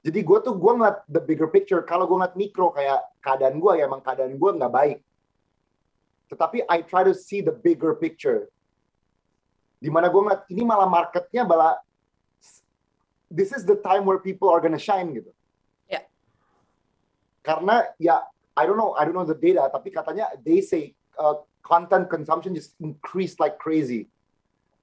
Jadi 0.06 0.20
gue 0.22 0.40
tuh 0.46 0.54
gue 0.54 0.72
ngeliat 0.78 1.02
the 1.10 1.18
bigger 1.18 1.50
picture. 1.50 1.82
Kalau 1.82 2.06
gue 2.06 2.14
ngeliat 2.14 2.38
mikro 2.38 2.70
kayak 2.70 3.02
keadaan 3.24 3.58
gue 3.58 3.82
ya 3.82 3.90
emang 3.90 4.04
keadaan 4.04 4.38
gue 4.38 4.52
nggak 4.54 4.74
baik 4.74 5.00
tetapi 6.34 6.66
I 6.66 6.82
try 6.82 7.06
to 7.06 7.14
see 7.14 7.46
the 7.46 7.54
bigger 7.54 7.94
picture. 7.94 8.50
Di 9.78 9.94
mana 9.94 10.10
gue 10.10 10.18
ngeliat 10.18 10.50
ini 10.50 10.66
malah 10.66 10.90
marketnya 10.90 11.46
malah 11.46 11.78
this 13.30 13.54
is 13.54 13.62
the 13.70 13.78
time 13.86 14.10
where 14.10 14.18
people 14.18 14.50
are 14.50 14.58
gonna 14.58 14.82
shine 14.82 15.14
gitu. 15.14 15.30
Yeah. 15.86 16.10
Karena 17.46 17.86
ya 18.02 18.26
I 18.54 18.64
don't 18.70 18.78
know 18.78 18.94
I 18.94 19.06
don't 19.06 19.18
know 19.18 19.26
the 19.26 19.38
data 19.38 19.66
tapi 19.70 19.90
katanya 19.90 20.30
they 20.42 20.62
say 20.62 20.94
uh, 21.18 21.42
content 21.64 22.12
consumption 22.12 22.54
just 22.54 22.78
increased 22.78 23.40
like 23.40 23.58
crazy. 23.58 24.12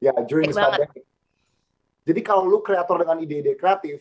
Ya 0.00 0.10
yeah, 0.10 0.24
during 0.24 0.48
this 0.48 0.56
pandemic. 0.56 1.04
Jadi 2.08 2.20
kalau 2.24 2.48
lu 2.48 2.64
kreator 2.64 2.96
dengan 2.96 3.20
ide-ide 3.20 3.52
kreatif, 3.54 4.00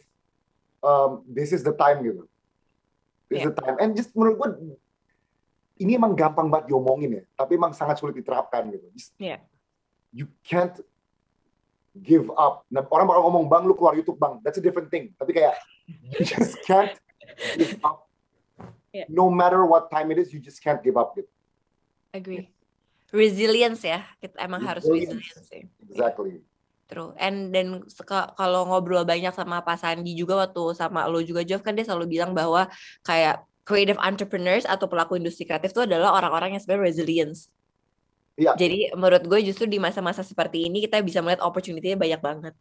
um, 0.80 1.22
this 1.28 1.52
is 1.52 1.62
the 1.62 1.76
time 1.76 2.02
gitu. 2.02 2.24
This 3.28 3.44
yeah. 3.44 3.52
is 3.52 3.54
the 3.54 3.58
time. 3.60 3.76
And 3.78 3.94
just 3.94 4.16
menurut 4.16 4.40
gue 4.40 4.50
ini 5.80 5.96
emang 5.96 6.16
gampang 6.16 6.48
banget 6.48 6.72
diomongin 6.72 7.20
ya, 7.20 7.24
tapi 7.36 7.56
emang 7.56 7.72
sangat 7.72 8.00
sulit 8.00 8.16
diterapkan 8.16 8.68
gitu. 8.72 8.88
Yeah. 9.20 9.44
You 10.10 10.32
can't 10.42 10.76
give 11.96 12.28
up. 12.34 12.66
Nah, 12.72 12.84
orang 12.90 13.08
bakal 13.08 13.22
ngomong, 13.30 13.46
bang 13.48 13.64
lu 13.68 13.76
keluar 13.78 13.94
YouTube 13.94 14.18
bang, 14.18 14.42
that's 14.44 14.58
a 14.58 14.64
different 14.64 14.92
thing. 14.92 15.14
Tapi 15.16 15.32
kayak 15.36 15.56
you 16.16 16.24
just 16.26 16.60
can't 16.66 16.96
give 17.56 17.78
up. 17.86 18.09
Yeah. 18.89 19.08
No 19.10 19.30
matter 19.30 19.65
what 19.65 19.93
time 19.93 20.10
it 20.10 20.17
is, 20.17 20.34
you 20.34 20.41
just 20.41 20.62
can't 20.62 20.82
give 20.82 20.97
up 20.97 21.13
gitu. 21.13 21.30
Agree. 22.10 22.49
Resilience 23.10 23.82
ya, 23.86 24.06
kita 24.21 24.38
emang 24.41 24.62
resilience. 24.62 25.17
harus 25.17 25.38
resilience. 25.38 25.69
Exactly. 25.89 26.41
True. 26.89 27.13
And 27.21 27.54
dan 27.54 27.86
kalau 28.34 28.65
ngobrol 28.65 29.06
banyak 29.06 29.30
sama 29.38 29.62
Pak 29.62 29.78
Sandi 29.78 30.17
juga 30.17 30.41
waktu 30.41 30.73
sama 30.73 31.06
lo 31.06 31.21
juga 31.21 31.45
Jeff 31.45 31.62
kan 31.62 31.78
dia 31.78 31.86
selalu 31.86 32.17
bilang 32.17 32.34
bahwa 32.34 32.65
kayak 33.06 33.45
creative 33.62 34.02
entrepreneurs 34.02 34.65
atau 34.65 34.89
pelaku 34.89 35.21
industri 35.21 35.45
kreatif 35.45 35.69
itu 35.69 35.86
adalah 35.86 36.17
orang-orang 36.17 36.58
yang 36.58 36.62
sebenarnya 36.65 36.89
resilience. 36.89 37.54
Ya. 38.34 38.58
Jadi 38.58 38.89
menurut 38.97 39.21
gue 39.21 39.39
justru 39.45 39.69
di 39.69 39.78
masa-masa 39.78 40.25
seperti 40.25 40.65
ini 40.65 40.82
kita 40.82 40.97
bisa 41.06 41.21
melihat 41.21 41.45
opportunity-nya 41.45 41.93
banyak 41.93 42.21
banget. 42.25 42.54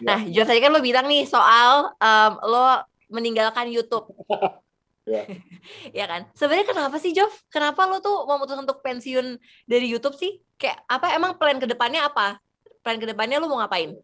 Ya. 0.00 0.16
Nah, 0.16 0.20
Jo 0.24 0.48
tadi 0.48 0.64
kan 0.64 0.72
lo 0.72 0.80
bilang 0.80 1.04
nih 1.04 1.28
soal 1.28 1.92
um, 2.00 2.32
lo 2.48 2.88
meninggalkan 3.12 3.68
YouTube. 3.68 4.08
ya. 5.08 5.24
ya 5.98 6.04
kan. 6.06 6.22
Sebenarnya 6.36 6.66
kenapa 6.70 6.96
sih 7.00 7.16
Jov? 7.16 7.32
Kenapa 7.48 7.88
lo 7.88 7.98
tuh 7.98 8.28
memutuskan 8.28 8.62
untuk 8.62 8.84
pensiun 8.84 9.40
dari 9.64 9.86
YouTube 9.88 10.14
sih? 10.14 10.38
Kayak 10.60 10.84
apa 10.86 11.16
emang 11.16 11.40
plan 11.40 11.56
ke 11.56 11.66
depannya 11.66 12.06
apa? 12.06 12.38
Plan 12.84 13.00
ke 13.00 13.06
depannya 13.08 13.40
lo 13.40 13.48
mau 13.48 13.60
ngapain? 13.64 13.96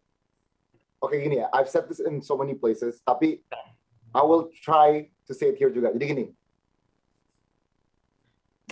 Oke 1.05 1.21
gini 1.21 1.45
ya, 1.45 1.53
I've 1.53 1.69
said 1.69 1.85
this 1.85 2.01
in 2.01 2.25
so 2.25 2.33
many 2.33 2.57
places, 2.57 3.05
tapi 3.05 3.45
I 4.17 4.25
will 4.25 4.49
try 4.65 5.13
to 5.29 5.33
say 5.37 5.53
it 5.53 5.61
here 5.61 5.69
juga. 5.69 5.93
Jadi 5.93 6.05
gini, 6.09 6.25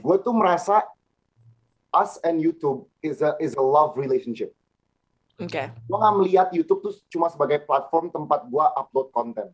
gue 0.00 0.16
tuh 0.24 0.32
merasa 0.32 0.80
us 1.92 2.16
and 2.24 2.40
YouTube 2.40 2.88
is 3.04 3.20
a 3.20 3.36
is 3.36 3.52
a 3.58 3.64
love 3.64 4.00
relationship. 4.00 4.56
Oke. 5.36 5.52
Okay. 5.52 5.66
Gue 5.84 5.98
nggak 6.00 6.16
melihat 6.24 6.48
YouTube 6.56 6.80
tuh 6.80 6.94
cuma 7.12 7.28
sebagai 7.28 7.60
platform 7.68 8.08
tempat 8.08 8.48
gue 8.48 8.64
upload 8.80 9.12
konten. 9.12 9.52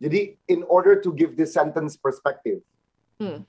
Jadi 0.00 0.32
in 0.48 0.64
order 0.64 0.96
to 1.04 1.12
give 1.12 1.36
this 1.36 1.52
sentence 1.52 1.92
perspective, 1.94 2.64
hmm. 3.20 3.44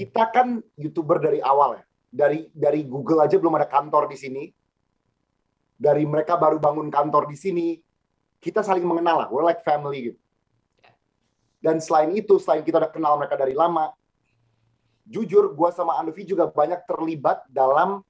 kita 0.00 0.32
kan 0.32 0.64
youtuber 0.80 1.20
dari 1.20 1.44
awal 1.44 1.76
ya. 1.76 1.84
Dari 2.10 2.48
dari 2.50 2.82
Google 2.88 3.22
aja 3.22 3.36
belum 3.36 3.60
ada 3.60 3.68
kantor 3.68 4.08
di 4.08 4.16
sini. 4.16 4.44
Dari 5.80 6.02
mereka 6.08 6.40
baru 6.40 6.56
bangun 6.56 6.88
kantor 6.88 7.28
di 7.28 7.36
sini, 7.36 7.66
kita 8.40 8.64
saling 8.64 8.84
mengenal 8.84 9.24
lah. 9.24 9.28
We're 9.28 9.44
like 9.44 9.60
family 9.60 10.12
gitu. 10.12 10.20
Dan 11.60 11.76
selain 11.80 12.16
itu, 12.16 12.40
selain 12.40 12.64
kita 12.64 12.80
udah 12.80 12.92
kenal 12.92 13.20
mereka 13.20 13.36
dari 13.36 13.52
lama, 13.52 13.92
jujur 15.04 15.52
gue 15.52 15.70
sama 15.76 16.00
Andovi 16.00 16.24
juga 16.24 16.48
banyak 16.48 16.88
terlibat 16.88 17.44
dalam 17.52 18.00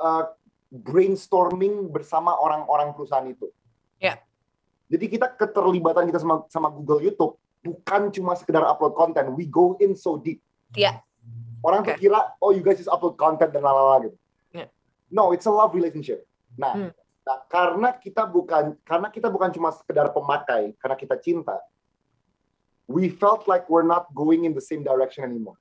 uh, 0.00 0.24
brainstorming 0.72 1.92
bersama 1.92 2.32
orang-orang 2.32 2.96
perusahaan 2.96 3.28
itu. 3.28 3.52
Ya. 4.00 4.16
Yeah. 4.16 4.18
Jadi 4.88 5.04
kita 5.06 5.28
keterlibatan 5.36 6.08
kita 6.08 6.20
sama 6.20 6.48
sama 6.48 6.72
Google 6.72 7.04
YouTube 7.04 7.36
bukan 7.62 8.08
cuma 8.14 8.32
sekedar 8.38 8.64
upload 8.64 8.96
konten, 8.96 9.36
we 9.36 9.44
go 9.44 9.76
in 9.82 9.92
so 9.92 10.16
deep. 10.16 10.40
Iya. 10.74 10.82
Yeah. 10.82 10.96
Orang 11.60 11.82
okay. 11.82 11.98
kira, 11.98 12.38
oh 12.38 12.54
you 12.54 12.62
guys 12.62 12.78
just 12.78 12.88
upload 12.88 13.18
content 13.18 13.50
dan 13.50 13.66
lalala 13.66 14.06
gitu. 14.06 14.16
Yeah. 14.54 14.70
No, 15.10 15.34
it's 15.34 15.44
a 15.44 15.52
love 15.52 15.74
relationship. 15.74 16.22
Nah, 16.54 16.74
hmm. 16.74 16.90
Nah, 17.28 17.44
karena 17.44 17.92
kita 17.92 18.24
bukan 18.24 18.72
karena 18.88 19.08
kita 19.12 19.28
bukan 19.28 19.52
cuma 19.52 19.68
sekedar 19.74 20.08
pemakai, 20.16 20.72
karena 20.80 20.96
kita 20.96 21.20
cinta. 21.20 21.60
We 22.88 23.12
felt 23.12 23.44
like 23.44 23.68
we're 23.68 23.84
not 23.84 24.08
going 24.16 24.48
in 24.48 24.56
the 24.56 24.64
same 24.64 24.80
direction 24.80 25.28
anymore. 25.28 25.60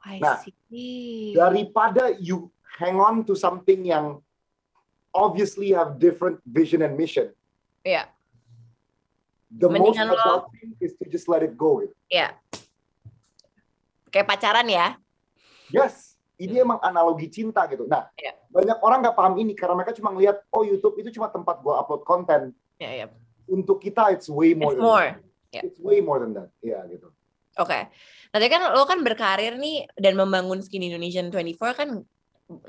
I 0.00 0.16
nah, 0.16 0.40
see. 0.40 1.36
daripada 1.36 2.16
you 2.16 2.48
hang 2.80 2.96
on 2.96 3.20
to 3.28 3.36
something 3.36 3.84
yang 3.84 4.24
obviously 5.12 5.76
have 5.76 6.00
different 6.00 6.40
vision 6.48 6.80
and 6.80 6.96
mission. 6.96 7.36
Yeah. 7.84 8.08
The 9.48 9.68
Mendingan 9.68 10.12
most 10.12 10.20
adult 10.20 10.44
thing 10.52 10.76
is 10.80 10.92
to 11.00 11.08
just 11.08 11.24
let 11.28 11.40
it 11.40 11.56
go. 11.56 11.80
Gitu. 11.80 11.94
Yeah. 12.12 12.36
Kayak 14.12 14.28
pacaran 14.28 14.68
ya. 14.68 15.00
Yes 15.72 16.08
ini 16.38 16.62
emang 16.62 16.78
analogi 16.80 17.26
cinta 17.28 17.66
gitu. 17.66 17.84
Nah, 17.90 18.06
yeah. 18.14 18.34
banyak 18.48 18.78
orang 18.78 18.98
nggak 19.02 19.16
paham 19.18 19.34
ini 19.42 19.52
karena 19.58 19.74
mereka 19.74 19.92
cuma 19.98 20.14
ngeliat, 20.14 20.38
oh 20.54 20.62
YouTube 20.62 20.94
itu 21.02 21.10
cuma 21.18 21.28
tempat 21.28 21.58
gue 21.60 21.74
upload 21.74 22.06
konten. 22.06 22.54
Yeah, 22.78 23.04
yeah. 23.04 23.08
Untuk 23.50 23.82
kita, 23.82 24.14
it's 24.14 24.30
way 24.30 24.54
more. 24.54 24.72
It's 24.72 24.80
more. 24.80 25.08
Yeah. 25.50 25.62
It's 25.66 25.80
way 25.82 25.98
more 25.98 26.22
than 26.22 26.38
that. 26.38 26.48
Iya 26.62 26.78
yeah, 26.78 26.82
gitu. 26.94 27.10
Oke. 27.58 27.74
Okay. 27.74 27.82
Nanti 28.30 28.46
kan 28.46 28.60
lo 28.70 28.86
kan 28.86 29.02
berkarir 29.02 29.58
nih 29.58 29.90
dan 29.98 30.14
membangun 30.14 30.62
Skin 30.62 30.86
Indonesian 30.86 31.34
24 31.34 31.58
kan 31.74 31.88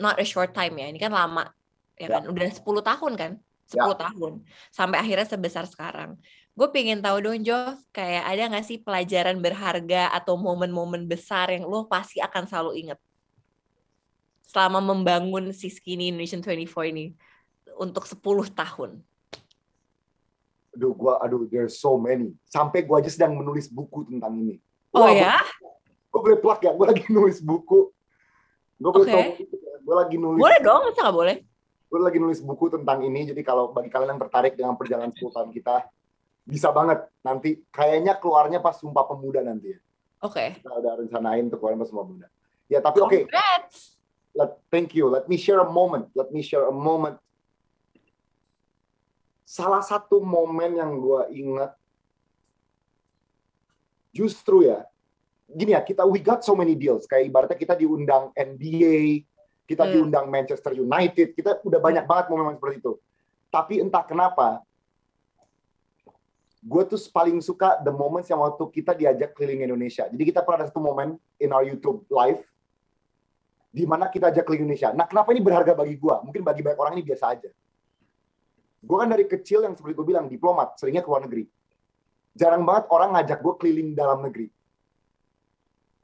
not 0.02 0.18
a 0.18 0.26
short 0.26 0.58
time 0.58 0.82
ya. 0.82 0.90
Ini 0.90 0.98
kan 0.98 1.14
lama. 1.14 1.54
Ya 1.94 2.10
yeah. 2.10 2.10
kan? 2.18 2.22
Udah 2.26 2.50
10 2.50 2.66
tahun 2.66 3.14
kan? 3.14 3.32
10 3.70 3.78
yeah. 3.78 3.94
tahun. 3.94 4.34
Sampai 4.74 4.98
akhirnya 4.98 5.30
sebesar 5.30 5.70
sekarang. 5.70 6.18
Gue 6.60 6.68
pengen 6.76 7.00
tahu 7.00 7.24
dong 7.24 7.40
Jo, 7.40 7.56
kayak 7.96 8.36
ada 8.36 8.60
gak 8.60 8.68
sih 8.68 8.84
pelajaran 8.84 9.40
berharga 9.40 10.12
atau 10.12 10.36
momen-momen 10.36 11.08
besar 11.08 11.56
yang 11.56 11.64
lo 11.64 11.88
pasti 11.88 12.20
akan 12.20 12.44
selalu 12.44 12.84
inget? 12.84 13.00
selama 14.50 14.82
membangun 14.82 15.54
si 15.54 15.70
Skinny 15.70 16.10
Indonesian 16.10 16.42
24 16.42 16.90
ini 16.90 17.14
untuk 17.78 18.10
10 18.10 18.18
tahun? 18.50 18.98
Aduh, 20.74 20.94
gua, 20.98 21.22
aduh, 21.22 21.46
there's 21.46 21.78
so 21.78 22.02
many. 22.02 22.34
Sampai 22.50 22.82
gua 22.82 22.98
aja 22.98 23.14
sedang 23.14 23.38
menulis 23.38 23.70
buku 23.70 24.10
tentang 24.10 24.34
ini. 24.34 24.58
Oh 24.90 25.06
Wah, 25.06 25.14
ya? 25.14 25.38
Gue 26.10 26.20
boleh 26.26 26.40
plug 26.42 26.66
ya, 26.66 26.74
gue 26.74 26.86
lagi 26.90 27.06
nulis 27.14 27.38
buku. 27.46 27.94
Gue 28.82 28.90
boleh 28.90 29.38
okay. 29.38 29.46
gue 29.86 29.96
lagi 29.96 30.18
nulis. 30.18 30.42
Boleh 30.42 30.60
dong, 30.66 30.82
masa 30.90 31.06
gak 31.06 31.14
boleh? 31.14 31.38
gue 31.90 31.98
lagi 31.98 32.22
nulis 32.22 32.38
buku 32.46 32.70
tentang 32.70 33.02
ini 33.02 33.34
jadi 33.34 33.42
kalau 33.42 33.74
bagi 33.74 33.90
kalian 33.90 34.14
yang 34.14 34.22
tertarik 34.22 34.54
dengan 34.54 34.78
perjalanan 34.78 35.10
10 35.10 35.26
tahun 35.26 35.50
kita 35.50 35.90
bisa 36.50 36.74
banget. 36.74 37.06
Nanti 37.22 37.62
kayaknya 37.70 38.18
keluarnya 38.18 38.58
pas 38.58 38.74
sumpah 38.82 39.06
pemuda 39.06 39.46
nanti 39.46 39.78
ya. 39.78 39.80
Oke. 40.26 40.34
Okay. 40.34 40.50
kita 40.60 40.74
udah 40.74 40.94
rencanain 41.06 41.46
untuk 41.46 41.62
keluar 41.62 41.78
pas 41.78 41.88
sumpah 41.88 42.06
pemuda. 42.10 42.28
Ya 42.66 42.80
tapi 42.82 42.98
oke. 43.06 43.12
Okay. 43.14 43.24
let 44.34 44.58
thank 44.74 44.98
you. 44.98 45.06
Let 45.06 45.30
me 45.30 45.38
share 45.38 45.62
a 45.62 45.70
moment. 45.70 46.10
Let 46.18 46.34
me 46.34 46.42
share 46.42 46.66
a 46.66 46.74
moment. 46.74 47.22
Salah 49.46 49.86
satu 49.86 50.22
momen 50.22 50.78
yang 50.78 50.98
gue 50.98 51.22
ingat 51.34 51.74
justru 54.10 54.66
ya 54.66 54.86
gini 55.50 55.74
ya 55.74 55.82
kita 55.82 56.06
we 56.06 56.22
got 56.22 56.42
so 56.42 56.58
many 56.58 56.74
deals. 56.74 57.06
Kayak 57.06 57.30
ibaratnya 57.30 57.58
kita 57.58 57.74
diundang 57.78 58.34
NBA 58.34 59.30
kita 59.70 59.86
hmm. 59.86 59.94
diundang 59.94 60.26
Manchester 60.34 60.74
United, 60.74 61.38
kita 61.38 61.62
udah 61.62 61.78
banyak 61.78 62.10
banget 62.10 62.26
momen-momen 62.34 62.58
seperti 62.58 62.82
itu. 62.82 62.94
Tapi 63.54 63.78
entah 63.78 64.02
kenapa, 64.02 64.66
gue 66.60 66.84
tuh 66.92 67.00
paling 67.16 67.40
suka 67.40 67.80
the 67.82 67.92
moments 67.92 68.28
yang 68.28 68.44
waktu 68.44 68.64
kita 68.72 68.92
diajak 68.92 69.32
keliling 69.32 69.64
Indonesia. 69.64 70.08
Jadi 70.12 70.24
kita 70.28 70.44
pernah 70.44 70.64
ada 70.64 70.68
satu 70.68 70.84
momen 70.84 71.16
in 71.40 71.56
our 71.56 71.64
YouTube 71.64 72.04
live, 72.12 72.44
di 73.72 73.88
mana 73.88 74.12
kita 74.12 74.28
ajak 74.28 74.44
keliling 74.44 74.68
Indonesia. 74.68 74.92
Nah 74.92 75.08
kenapa 75.08 75.32
ini 75.32 75.40
berharga 75.40 75.72
bagi 75.72 75.96
gue? 75.96 76.16
Mungkin 76.24 76.42
bagi 76.44 76.62
banyak 76.64 76.80
orang 76.80 76.94
ini 77.00 77.04
biasa 77.08 77.26
aja. 77.32 77.50
Gue 78.80 78.96
kan 78.96 79.12
dari 79.12 79.28
kecil 79.28 79.64
yang 79.68 79.76
seperti 79.76 79.96
gue 79.96 80.08
bilang, 80.08 80.32
diplomat, 80.32 80.80
seringnya 80.80 81.04
ke 81.04 81.10
luar 81.12 81.28
negeri. 81.28 81.48
Jarang 82.36 82.64
banget 82.64 82.88
orang 82.92 83.20
ngajak 83.20 83.40
gue 83.44 83.54
keliling 83.60 83.90
dalam 83.92 84.24
negeri. 84.24 84.48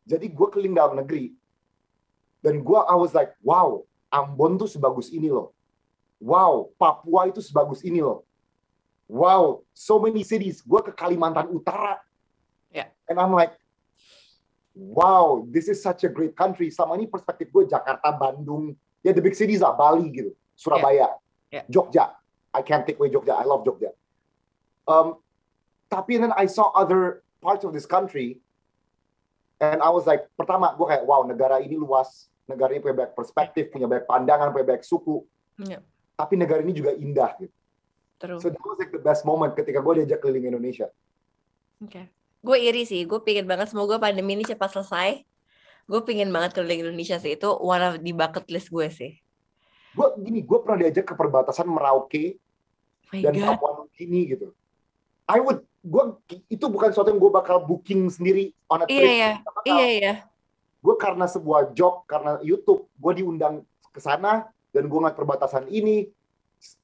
Jadi 0.05 0.27
gue 0.29 0.47
keliling 0.51 0.75
dalam 0.75 0.93
negeri, 1.01 1.33
dan 2.45 2.61
gue 2.61 2.79
I 2.85 2.93
was 2.93 3.09
like, 3.17 3.33
wow, 3.41 3.81
Ambon 4.13 4.53
tuh 4.61 4.69
sebagus 4.69 5.09
ini 5.09 5.33
loh. 5.33 5.49
Wow, 6.21 6.69
Papua 6.77 7.25
itu 7.25 7.41
sebagus 7.41 7.81
ini 7.81 8.05
loh. 8.05 8.21
Wow, 9.05 9.61
so 9.73 10.01
many 10.01 10.25
cities. 10.25 10.65
Gue 10.65 10.81
ke 10.81 10.91
Kalimantan 10.97 11.53
Utara. 11.53 12.01
Yeah. 12.73 12.89
And 13.05 13.21
I'm 13.21 13.31
like, 13.31 13.53
wow, 14.73 15.45
this 15.47 15.69
is 15.69 15.79
such 15.79 16.03
a 16.03 16.09
great 16.09 16.35
country. 16.35 16.73
Sama 16.73 16.97
ini 16.99 17.07
perspektif 17.07 17.53
gue 17.53 17.69
Jakarta, 17.69 18.11
Bandung, 18.11 18.75
ya 19.05 19.15
the 19.15 19.23
big 19.23 19.37
cities 19.37 19.63
lah, 19.63 19.77
Bali 19.77 20.11
gitu, 20.11 20.35
Surabaya, 20.57 21.15
yeah. 21.47 21.63
Yeah. 21.63 21.65
Jogja. 21.71 22.17
I 22.51 22.65
can't 22.65 22.83
take 22.83 22.99
away 22.99 23.13
Jogja. 23.13 23.37
I 23.37 23.45
love 23.47 23.63
Jogja. 23.63 23.93
Um, 24.89 25.21
tapi 25.87 26.19
then 26.19 26.33
I 26.35 26.49
saw 26.49 26.73
other 26.75 27.23
parts 27.39 27.63
of 27.63 27.71
this 27.71 27.85
country, 27.85 28.41
and 29.61 29.79
I 29.79 29.93
was 29.93 30.03
like, 30.09 30.27
pertama 30.35 30.75
gue 30.75 30.83
kayak, 30.83 31.05
wow, 31.07 31.23
negara 31.23 31.63
ini 31.63 31.79
luas, 31.79 32.27
negara 32.49 32.73
ini 32.75 32.83
punya 32.83 33.05
banyak 33.05 33.13
perspektif, 33.15 33.69
punya 33.69 33.87
banyak 33.87 34.09
pandangan, 34.09 34.51
punya 34.51 34.75
banyak 34.75 34.83
suku. 34.83 35.23
Yeah. 35.61 35.85
Tapi 36.19 36.35
negara 36.35 36.59
ini 36.65 36.73
juga 36.75 36.91
indah 36.97 37.31
gitu. 37.39 37.53
True. 38.21 38.39
So 38.39 38.47
that 38.51 38.63
was 38.63 38.79
like 38.79 38.93
the 38.95 39.03
best 39.03 39.27
moment 39.27 39.55
ketika 39.55 39.83
gue 39.83 40.03
diajak 40.03 40.23
keliling 40.23 40.55
Indonesia. 40.55 40.91
Oke. 41.83 41.91
Okay. 41.91 42.05
Gue 42.45 42.57
iri 42.61 42.85
sih, 42.85 43.03
gue 43.09 43.19
pengen 43.25 43.49
banget 43.49 43.73
semoga 43.73 43.97
pandemi 43.97 44.37
ini 44.37 44.45
cepat 44.45 44.69
selesai. 44.77 45.25
Gue 45.89 46.01
pengen 46.05 46.29
banget 46.29 46.53
keliling 46.53 46.85
Indonesia 46.85 47.17
sih, 47.17 47.33
itu 47.33 47.49
one 47.57 47.81
of 47.81 47.93
the 47.99 48.13
bucket 48.13 48.45
list 48.53 48.69
gue 48.69 48.87
sih. 48.93 49.11
Gue 49.97 50.07
gini, 50.21 50.45
gue 50.45 50.59
pernah 50.61 50.85
diajak 50.85 51.09
ke 51.09 51.13
perbatasan 51.17 51.65
Merauke 51.65 52.37
oh 53.09 53.21
dan 53.21 53.33
Papua 53.33 53.81
Nugini 53.81 54.37
gitu. 54.37 54.53
I 55.25 55.41
would, 55.41 55.65
gue 55.81 56.03
itu 56.53 56.65
bukan 56.69 56.93
sesuatu 56.93 57.09
yang 57.09 57.17
gue 57.17 57.31
bakal 57.33 57.65
booking 57.65 58.13
sendiri 58.13 58.53
on 58.69 58.83
a 58.83 58.85
trip. 58.85 58.93
Iya, 58.93 59.09
iya, 59.09 59.31
iya, 59.65 59.87
iya 59.89 60.13
gue 60.85 60.95
karena 61.01 61.25
sebuah 61.25 61.73
job 61.73 62.05
karena 62.05 62.37
YouTube 62.45 62.85
gue 62.93 63.13
diundang 63.17 63.65
ke 63.89 63.97
sana 63.97 64.45
dan 64.69 64.85
gue 64.85 64.97
ngeliat 65.01 65.17
perbatasan 65.17 65.65
ini 65.73 66.13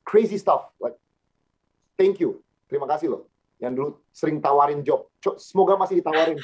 crazy 0.02 0.42
stuff 0.42 0.74
like 0.82 0.98
thank 2.02 2.18
you. 2.18 2.42
Terima 2.66 2.90
kasih 2.90 3.14
loh. 3.14 3.30
Yang 3.62 3.74
dulu 3.78 3.90
sering 4.10 4.42
tawarin 4.42 4.82
job. 4.82 5.06
Semoga 5.38 5.78
masih 5.78 6.02
ditawarin. 6.02 6.42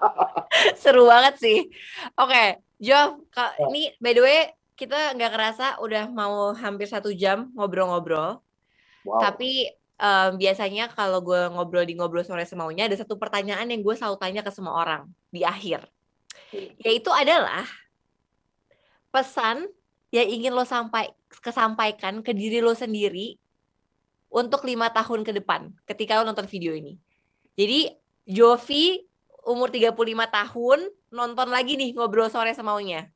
Seru 0.80 1.04
banget 1.04 1.36
sih. 1.36 1.68
Oke 2.16 2.32
okay, 2.32 2.48
Job 2.80 3.20
ya. 3.36 3.68
ini 3.68 3.92
by 4.00 4.16
the 4.16 4.24
way 4.24 4.40
kita 4.72 5.12
nggak 5.12 5.36
kerasa 5.36 5.76
udah 5.84 6.08
mau 6.08 6.56
hampir 6.56 6.88
satu 6.88 7.12
jam 7.12 7.52
ngobrol-ngobrol. 7.52 8.40
Wow. 9.00 9.16
tapi 9.16 9.64
um, 9.96 10.36
biasanya 10.36 10.92
kalau 10.92 11.24
gue 11.24 11.48
ngobrol 11.56 11.88
di 11.88 11.96
ngobrol 11.96 12.20
sore 12.20 12.44
semaunya 12.44 12.84
ada 12.84 13.00
satu 13.00 13.16
pertanyaan 13.16 13.64
yang 13.64 13.80
gue 13.80 13.96
selalu 13.96 14.20
tanya 14.20 14.44
ke 14.44 14.52
semua 14.52 14.76
orang 14.76 15.08
di 15.32 15.40
akhir. 15.44 15.88
Yaitu 16.84 17.08
adalah 17.08 17.64
pesan 19.08 19.68
yang 20.12 20.28
ingin 20.28 20.52
lo 20.52 20.68
sampai 20.68 21.12
kesampaikan 21.40 22.20
ke 22.20 22.36
diri 22.36 22.60
lo 22.60 22.76
sendiri 22.76 23.40
untuk 24.30 24.62
lima 24.62 24.88
tahun 24.94 25.26
ke 25.26 25.34
depan 25.42 25.74
ketika 25.84 26.22
lo 26.22 26.24
nonton 26.24 26.46
video 26.46 26.70
ini. 26.72 26.96
Jadi 27.58 27.90
Jovi 28.30 29.02
umur 29.42 29.74
35 29.74 29.98
tahun 30.30 30.78
nonton 31.10 31.48
lagi 31.50 31.74
nih 31.74 31.98
ngobrol 31.98 32.30
sore 32.30 32.54
semaunya. 32.54 33.10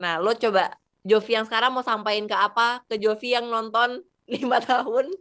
Nah, 0.00 0.16
lo 0.16 0.32
coba 0.32 0.72
Jovi 1.04 1.36
yang 1.36 1.44
sekarang 1.44 1.76
mau 1.76 1.84
sampaikan 1.84 2.24
ke 2.24 2.36
apa 2.36 2.80
ke 2.88 2.96
Jovi 2.96 3.36
yang 3.36 3.46
nonton 3.52 4.00
lima 4.34 4.58
tahun 4.64 5.12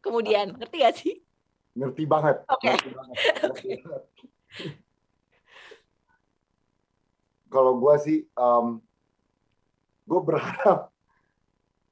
kemudian. 0.00 0.56
Ngerti 0.56 0.76
gak 0.80 0.96
sih? 0.96 1.14
Ngerti 1.76 2.02
banget. 2.08 2.40
Oke. 2.48 2.72
Okay. 3.52 3.76
kalau 7.54 7.78
gue 7.78 7.94
sih 8.02 8.18
um, 8.34 8.82
gue 10.10 10.20
berharap 10.26 10.90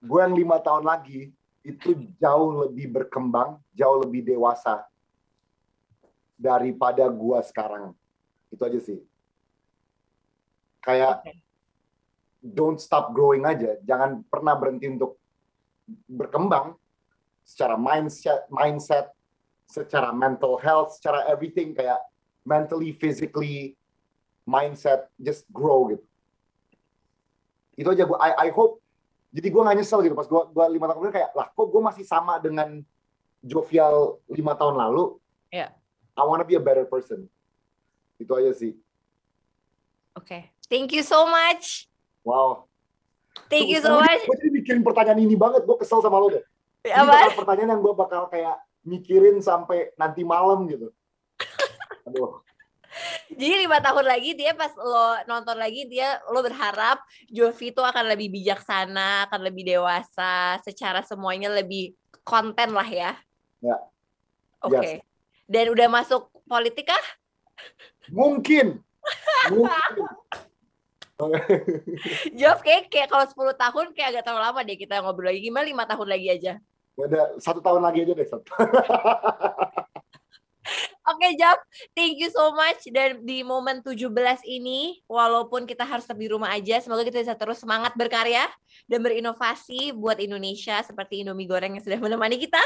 gue 0.03 0.19
yang 0.19 0.35
lima 0.35 0.59
tahun 0.59 0.83
lagi 0.83 1.31
itu 1.63 2.11
jauh 2.19 2.67
lebih 2.67 2.91
berkembang 2.91 3.63
jauh 3.71 4.03
lebih 4.03 4.27
dewasa 4.27 4.83
daripada 6.35 7.07
gue 7.07 7.39
sekarang. 7.47 7.95
Itu 8.51 8.67
aja 8.67 8.81
sih. 8.83 8.99
Kayak 10.83 11.23
don't 12.43 12.83
stop 12.83 13.15
growing 13.15 13.47
aja. 13.47 13.79
Jangan 13.87 14.27
pernah 14.27 14.59
berhenti 14.59 14.91
untuk 14.91 15.23
berkembang 16.11 16.75
secara 17.47 17.79
mindset 17.79 18.47
mindset 18.51 19.15
secara 19.71 20.11
mental 20.11 20.59
health 20.59 20.99
secara 20.99 21.31
everything. 21.31 21.79
Kayak 21.79 22.03
mentally 22.43 22.91
physically 22.91 23.79
mindset 24.43 25.07
just 25.23 25.47
grow 25.55 25.95
gitu. 25.95 26.03
Itu 27.79 27.89
aja 27.95 28.03
gue 28.03 28.19
I, 28.19 28.31
I 28.35 28.49
hope 28.51 28.82
jadi 29.33 29.49
gue 29.49 29.63
gak 29.65 29.77
nyesel 29.81 30.01
gitu 30.05 30.13
pas 30.13 30.29
gue 30.29 30.43
gue 30.53 30.65
lima 30.77 30.85
tahun 30.87 30.97
kemudian 31.01 31.17
kayak 31.17 31.31
lah 31.33 31.49
kok 31.49 31.67
gue 31.73 31.83
masih 31.83 32.05
sama 32.05 32.37
dengan 32.37 32.85
jovial 33.43 34.23
lima 34.29 34.55
tahun 34.55 34.77
lalu? 34.79 35.19
Yeah. 35.51 35.73
I 36.15 36.23
wanna 36.29 36.45
be 36.45 36.55
a 36.55 36.63
better 36.63 36.85
person. 36.85 37.27
Itu 38.21 38.37
aja 38.37 38.53
sih. 38.53 38.77
Oke. 40.13 40.29
Okay. 40.29 40.43
thank 40.69 40.93
you 40.93 41.01
so 41.01 41.25
much. 41.25 41.89
Wow. 42.23 42.69
Thank 43.49 43.73
you 43.73 43.81
so 43.81 43.97
much. 43.99 44.23
gue 44.29 44.37
jadi 44.37 44.53
mikirin 44.53 44.83
pertanyaan 44.85 45.25
ini 45.25 45.35
banget 45.35 45.65
gue 45.65 45.77
kesel 45.81 46.05
sama 46.05 46.21
lo 46.21 46.29
deh. 46.29 46.45
Ini 46.85 47.03
bakal 47.03 47.33
pertanyaan 47.43 47.71
yang 47.79 47.83
gue 47.83 47.95
bakal 47.97 48.23
kayak 48.29 48.61
mikirin 48.85 49.41
sampai 49.41 49.97
nanti 49.97 50.23
malam 50.23 50.69
gitu. 50.69 50.93
Aduh 52.07 52.45
jadi 53.37 53.55
lima 53.67 53.79
tahun 53.83 54.05
lagi 54.05 54.37
dia 54.37 54.53
pas 54.53 54.73
lo 54.77 55.21
nonton 55.29 55.57
lagi 55.57 55.89
dia 55.89 56.21
lo 56.31 56.41
berharap 56.41 57.01
Jovi 57.29 57.73
itu 57.73 57.83
akan 57.83 58.05
lebih 58.13 58.29
bijaksana, 58.33 59.29
akan 59.29 59.41
lebih 59.43 59.67
dewasa, 59.67 60.59
secara 60.65 61.03
semuanya 61.03 61.53
lebih 61.53 61.97
konten 62.23 62.73
lah 62.73 62.87
ya. 62.87 63.13
Ya. 63.63 63.77
Oke. 64.63 64.79
Okay. 64.79 64.93
Yes. 64.99 65.03
Dan 65.51 65.75
udah 65.75 65.89
masuk 65.91 66.31
politik 66.47 66.89
kah? 66.89 67.05
Mungkin. 68.09 68.81
Mungkin. 69.53 70.07
Jawab 72.35 72.59
kayak, 72.67 72.91
kayak 72.91 73.09
kalau 73.11 73.27
10 73.27 73.55
tahun 73.55 73.87
kayak 73.95 74.09
agak 74.11 74.23
terlalu 74.27 74.43
lama 74.43 74.61
deh 74.67 74.79
kita 74.79 75.03
ngobrol 75.03 75.31
lagi. 75.31 75.41
Gimana 75.43 75.65
lima 75.67 75.85
tahun 75.87 76.09
lagi 76.11 76.29
aja? 76.31 76.53
Ya 76.99 77.05
udah 77.07 77.25
satu 77.39 77.61
tahun 77.63 77.83
lagi 77.83 78.03
aja 78.03 78.13
deh. 78.17 78.27
Satu. 78.27 78.51
Oke, 81.03 81.35
okay, 81.35 81.35
thank 81.99 82.15
you 82.15 82.31
so 82.31 82.55
much. 82.55 82.87
Dan 82.95 83.27
di 83.27 83.43
momen 83.43 83.83
17 83.83 84.07
ini, 84.47 85.03
walaupun 85.11 85.67
kita 85.67 85.83
harus 85.83 86.07
tetap 86.07 86.23
di 86.23 86.31
rumah 86.31 86.55
aja, 86.55 86.79
semoga 86.79 87.03
kita 87.03 87.19
bisa 87.19 87.35
terus 87.35 87.59
semangat 87.59 87.99
berkarya 87.99 88.47
dan 88.87 89.03
berinovasi 89.03 89.91
buat 89.99 90.23
Indonesia 90.23 90.79
seperti 90.87 91.27
Indomie 91.27 91.51
Goreng 91.51 91.75
yang 91.75 91.83
sudah 91.83 91.99
menemani 91.99 92.39
kita 92.39 92.63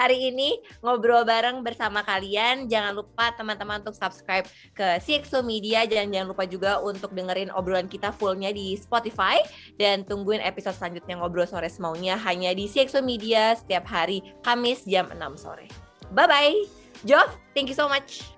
hari 0.00 0.32
ini 0.32 0.56
ngobrol 0.80 1.28
bareng 1.28 1.60
bersama 1.60 2.00
kalian. 2.00 2.72
Jangan 2.72 2.96
lupa 2.96 3.36
teman-teman 3.36 3.84
untuk 3.84 4.00
subscribe 4.00 4.48
ke 4.72 4.96
CXO 5.04 5.44
Media 5.44 5.84
dan 5.84 6.08
jangan 6.08 6.32
lupa 6.32 6.48
juga 6.48 6.80
untuk 6.80 7.12
dengerin 7.12 7.52
obrolan 7.52 7.84
kita 7.84 8.16
fullnya 8.16 8.48
di 8.48 8.80
Spotify 8.80 9.44
dan 9.76 10.08
tungguin 10.08 10.40
episode 10.40 10.72
selanjutnya 10.72 11.20
ngobrol 11.20 11.44
sore 11.44 11.68
semaunya 11.68 12.16
hanya 12.16 12.56
di 12.56 12.64
CXO 12.64 13.04
Media 13.04 13.52
setiap 13.52 13.84
hari 13.84 14.24
Kamis 14.40 14.88
jam 14.88 15.12
6 15.12 15.20
sore. 15.36 15.68
Bye-bye! 16.16 16.83
Joff, 17.04 17.36
thank 17.54 17.68
you 17.68 17.74
so 17.74 17.88
much. 17.88 18.33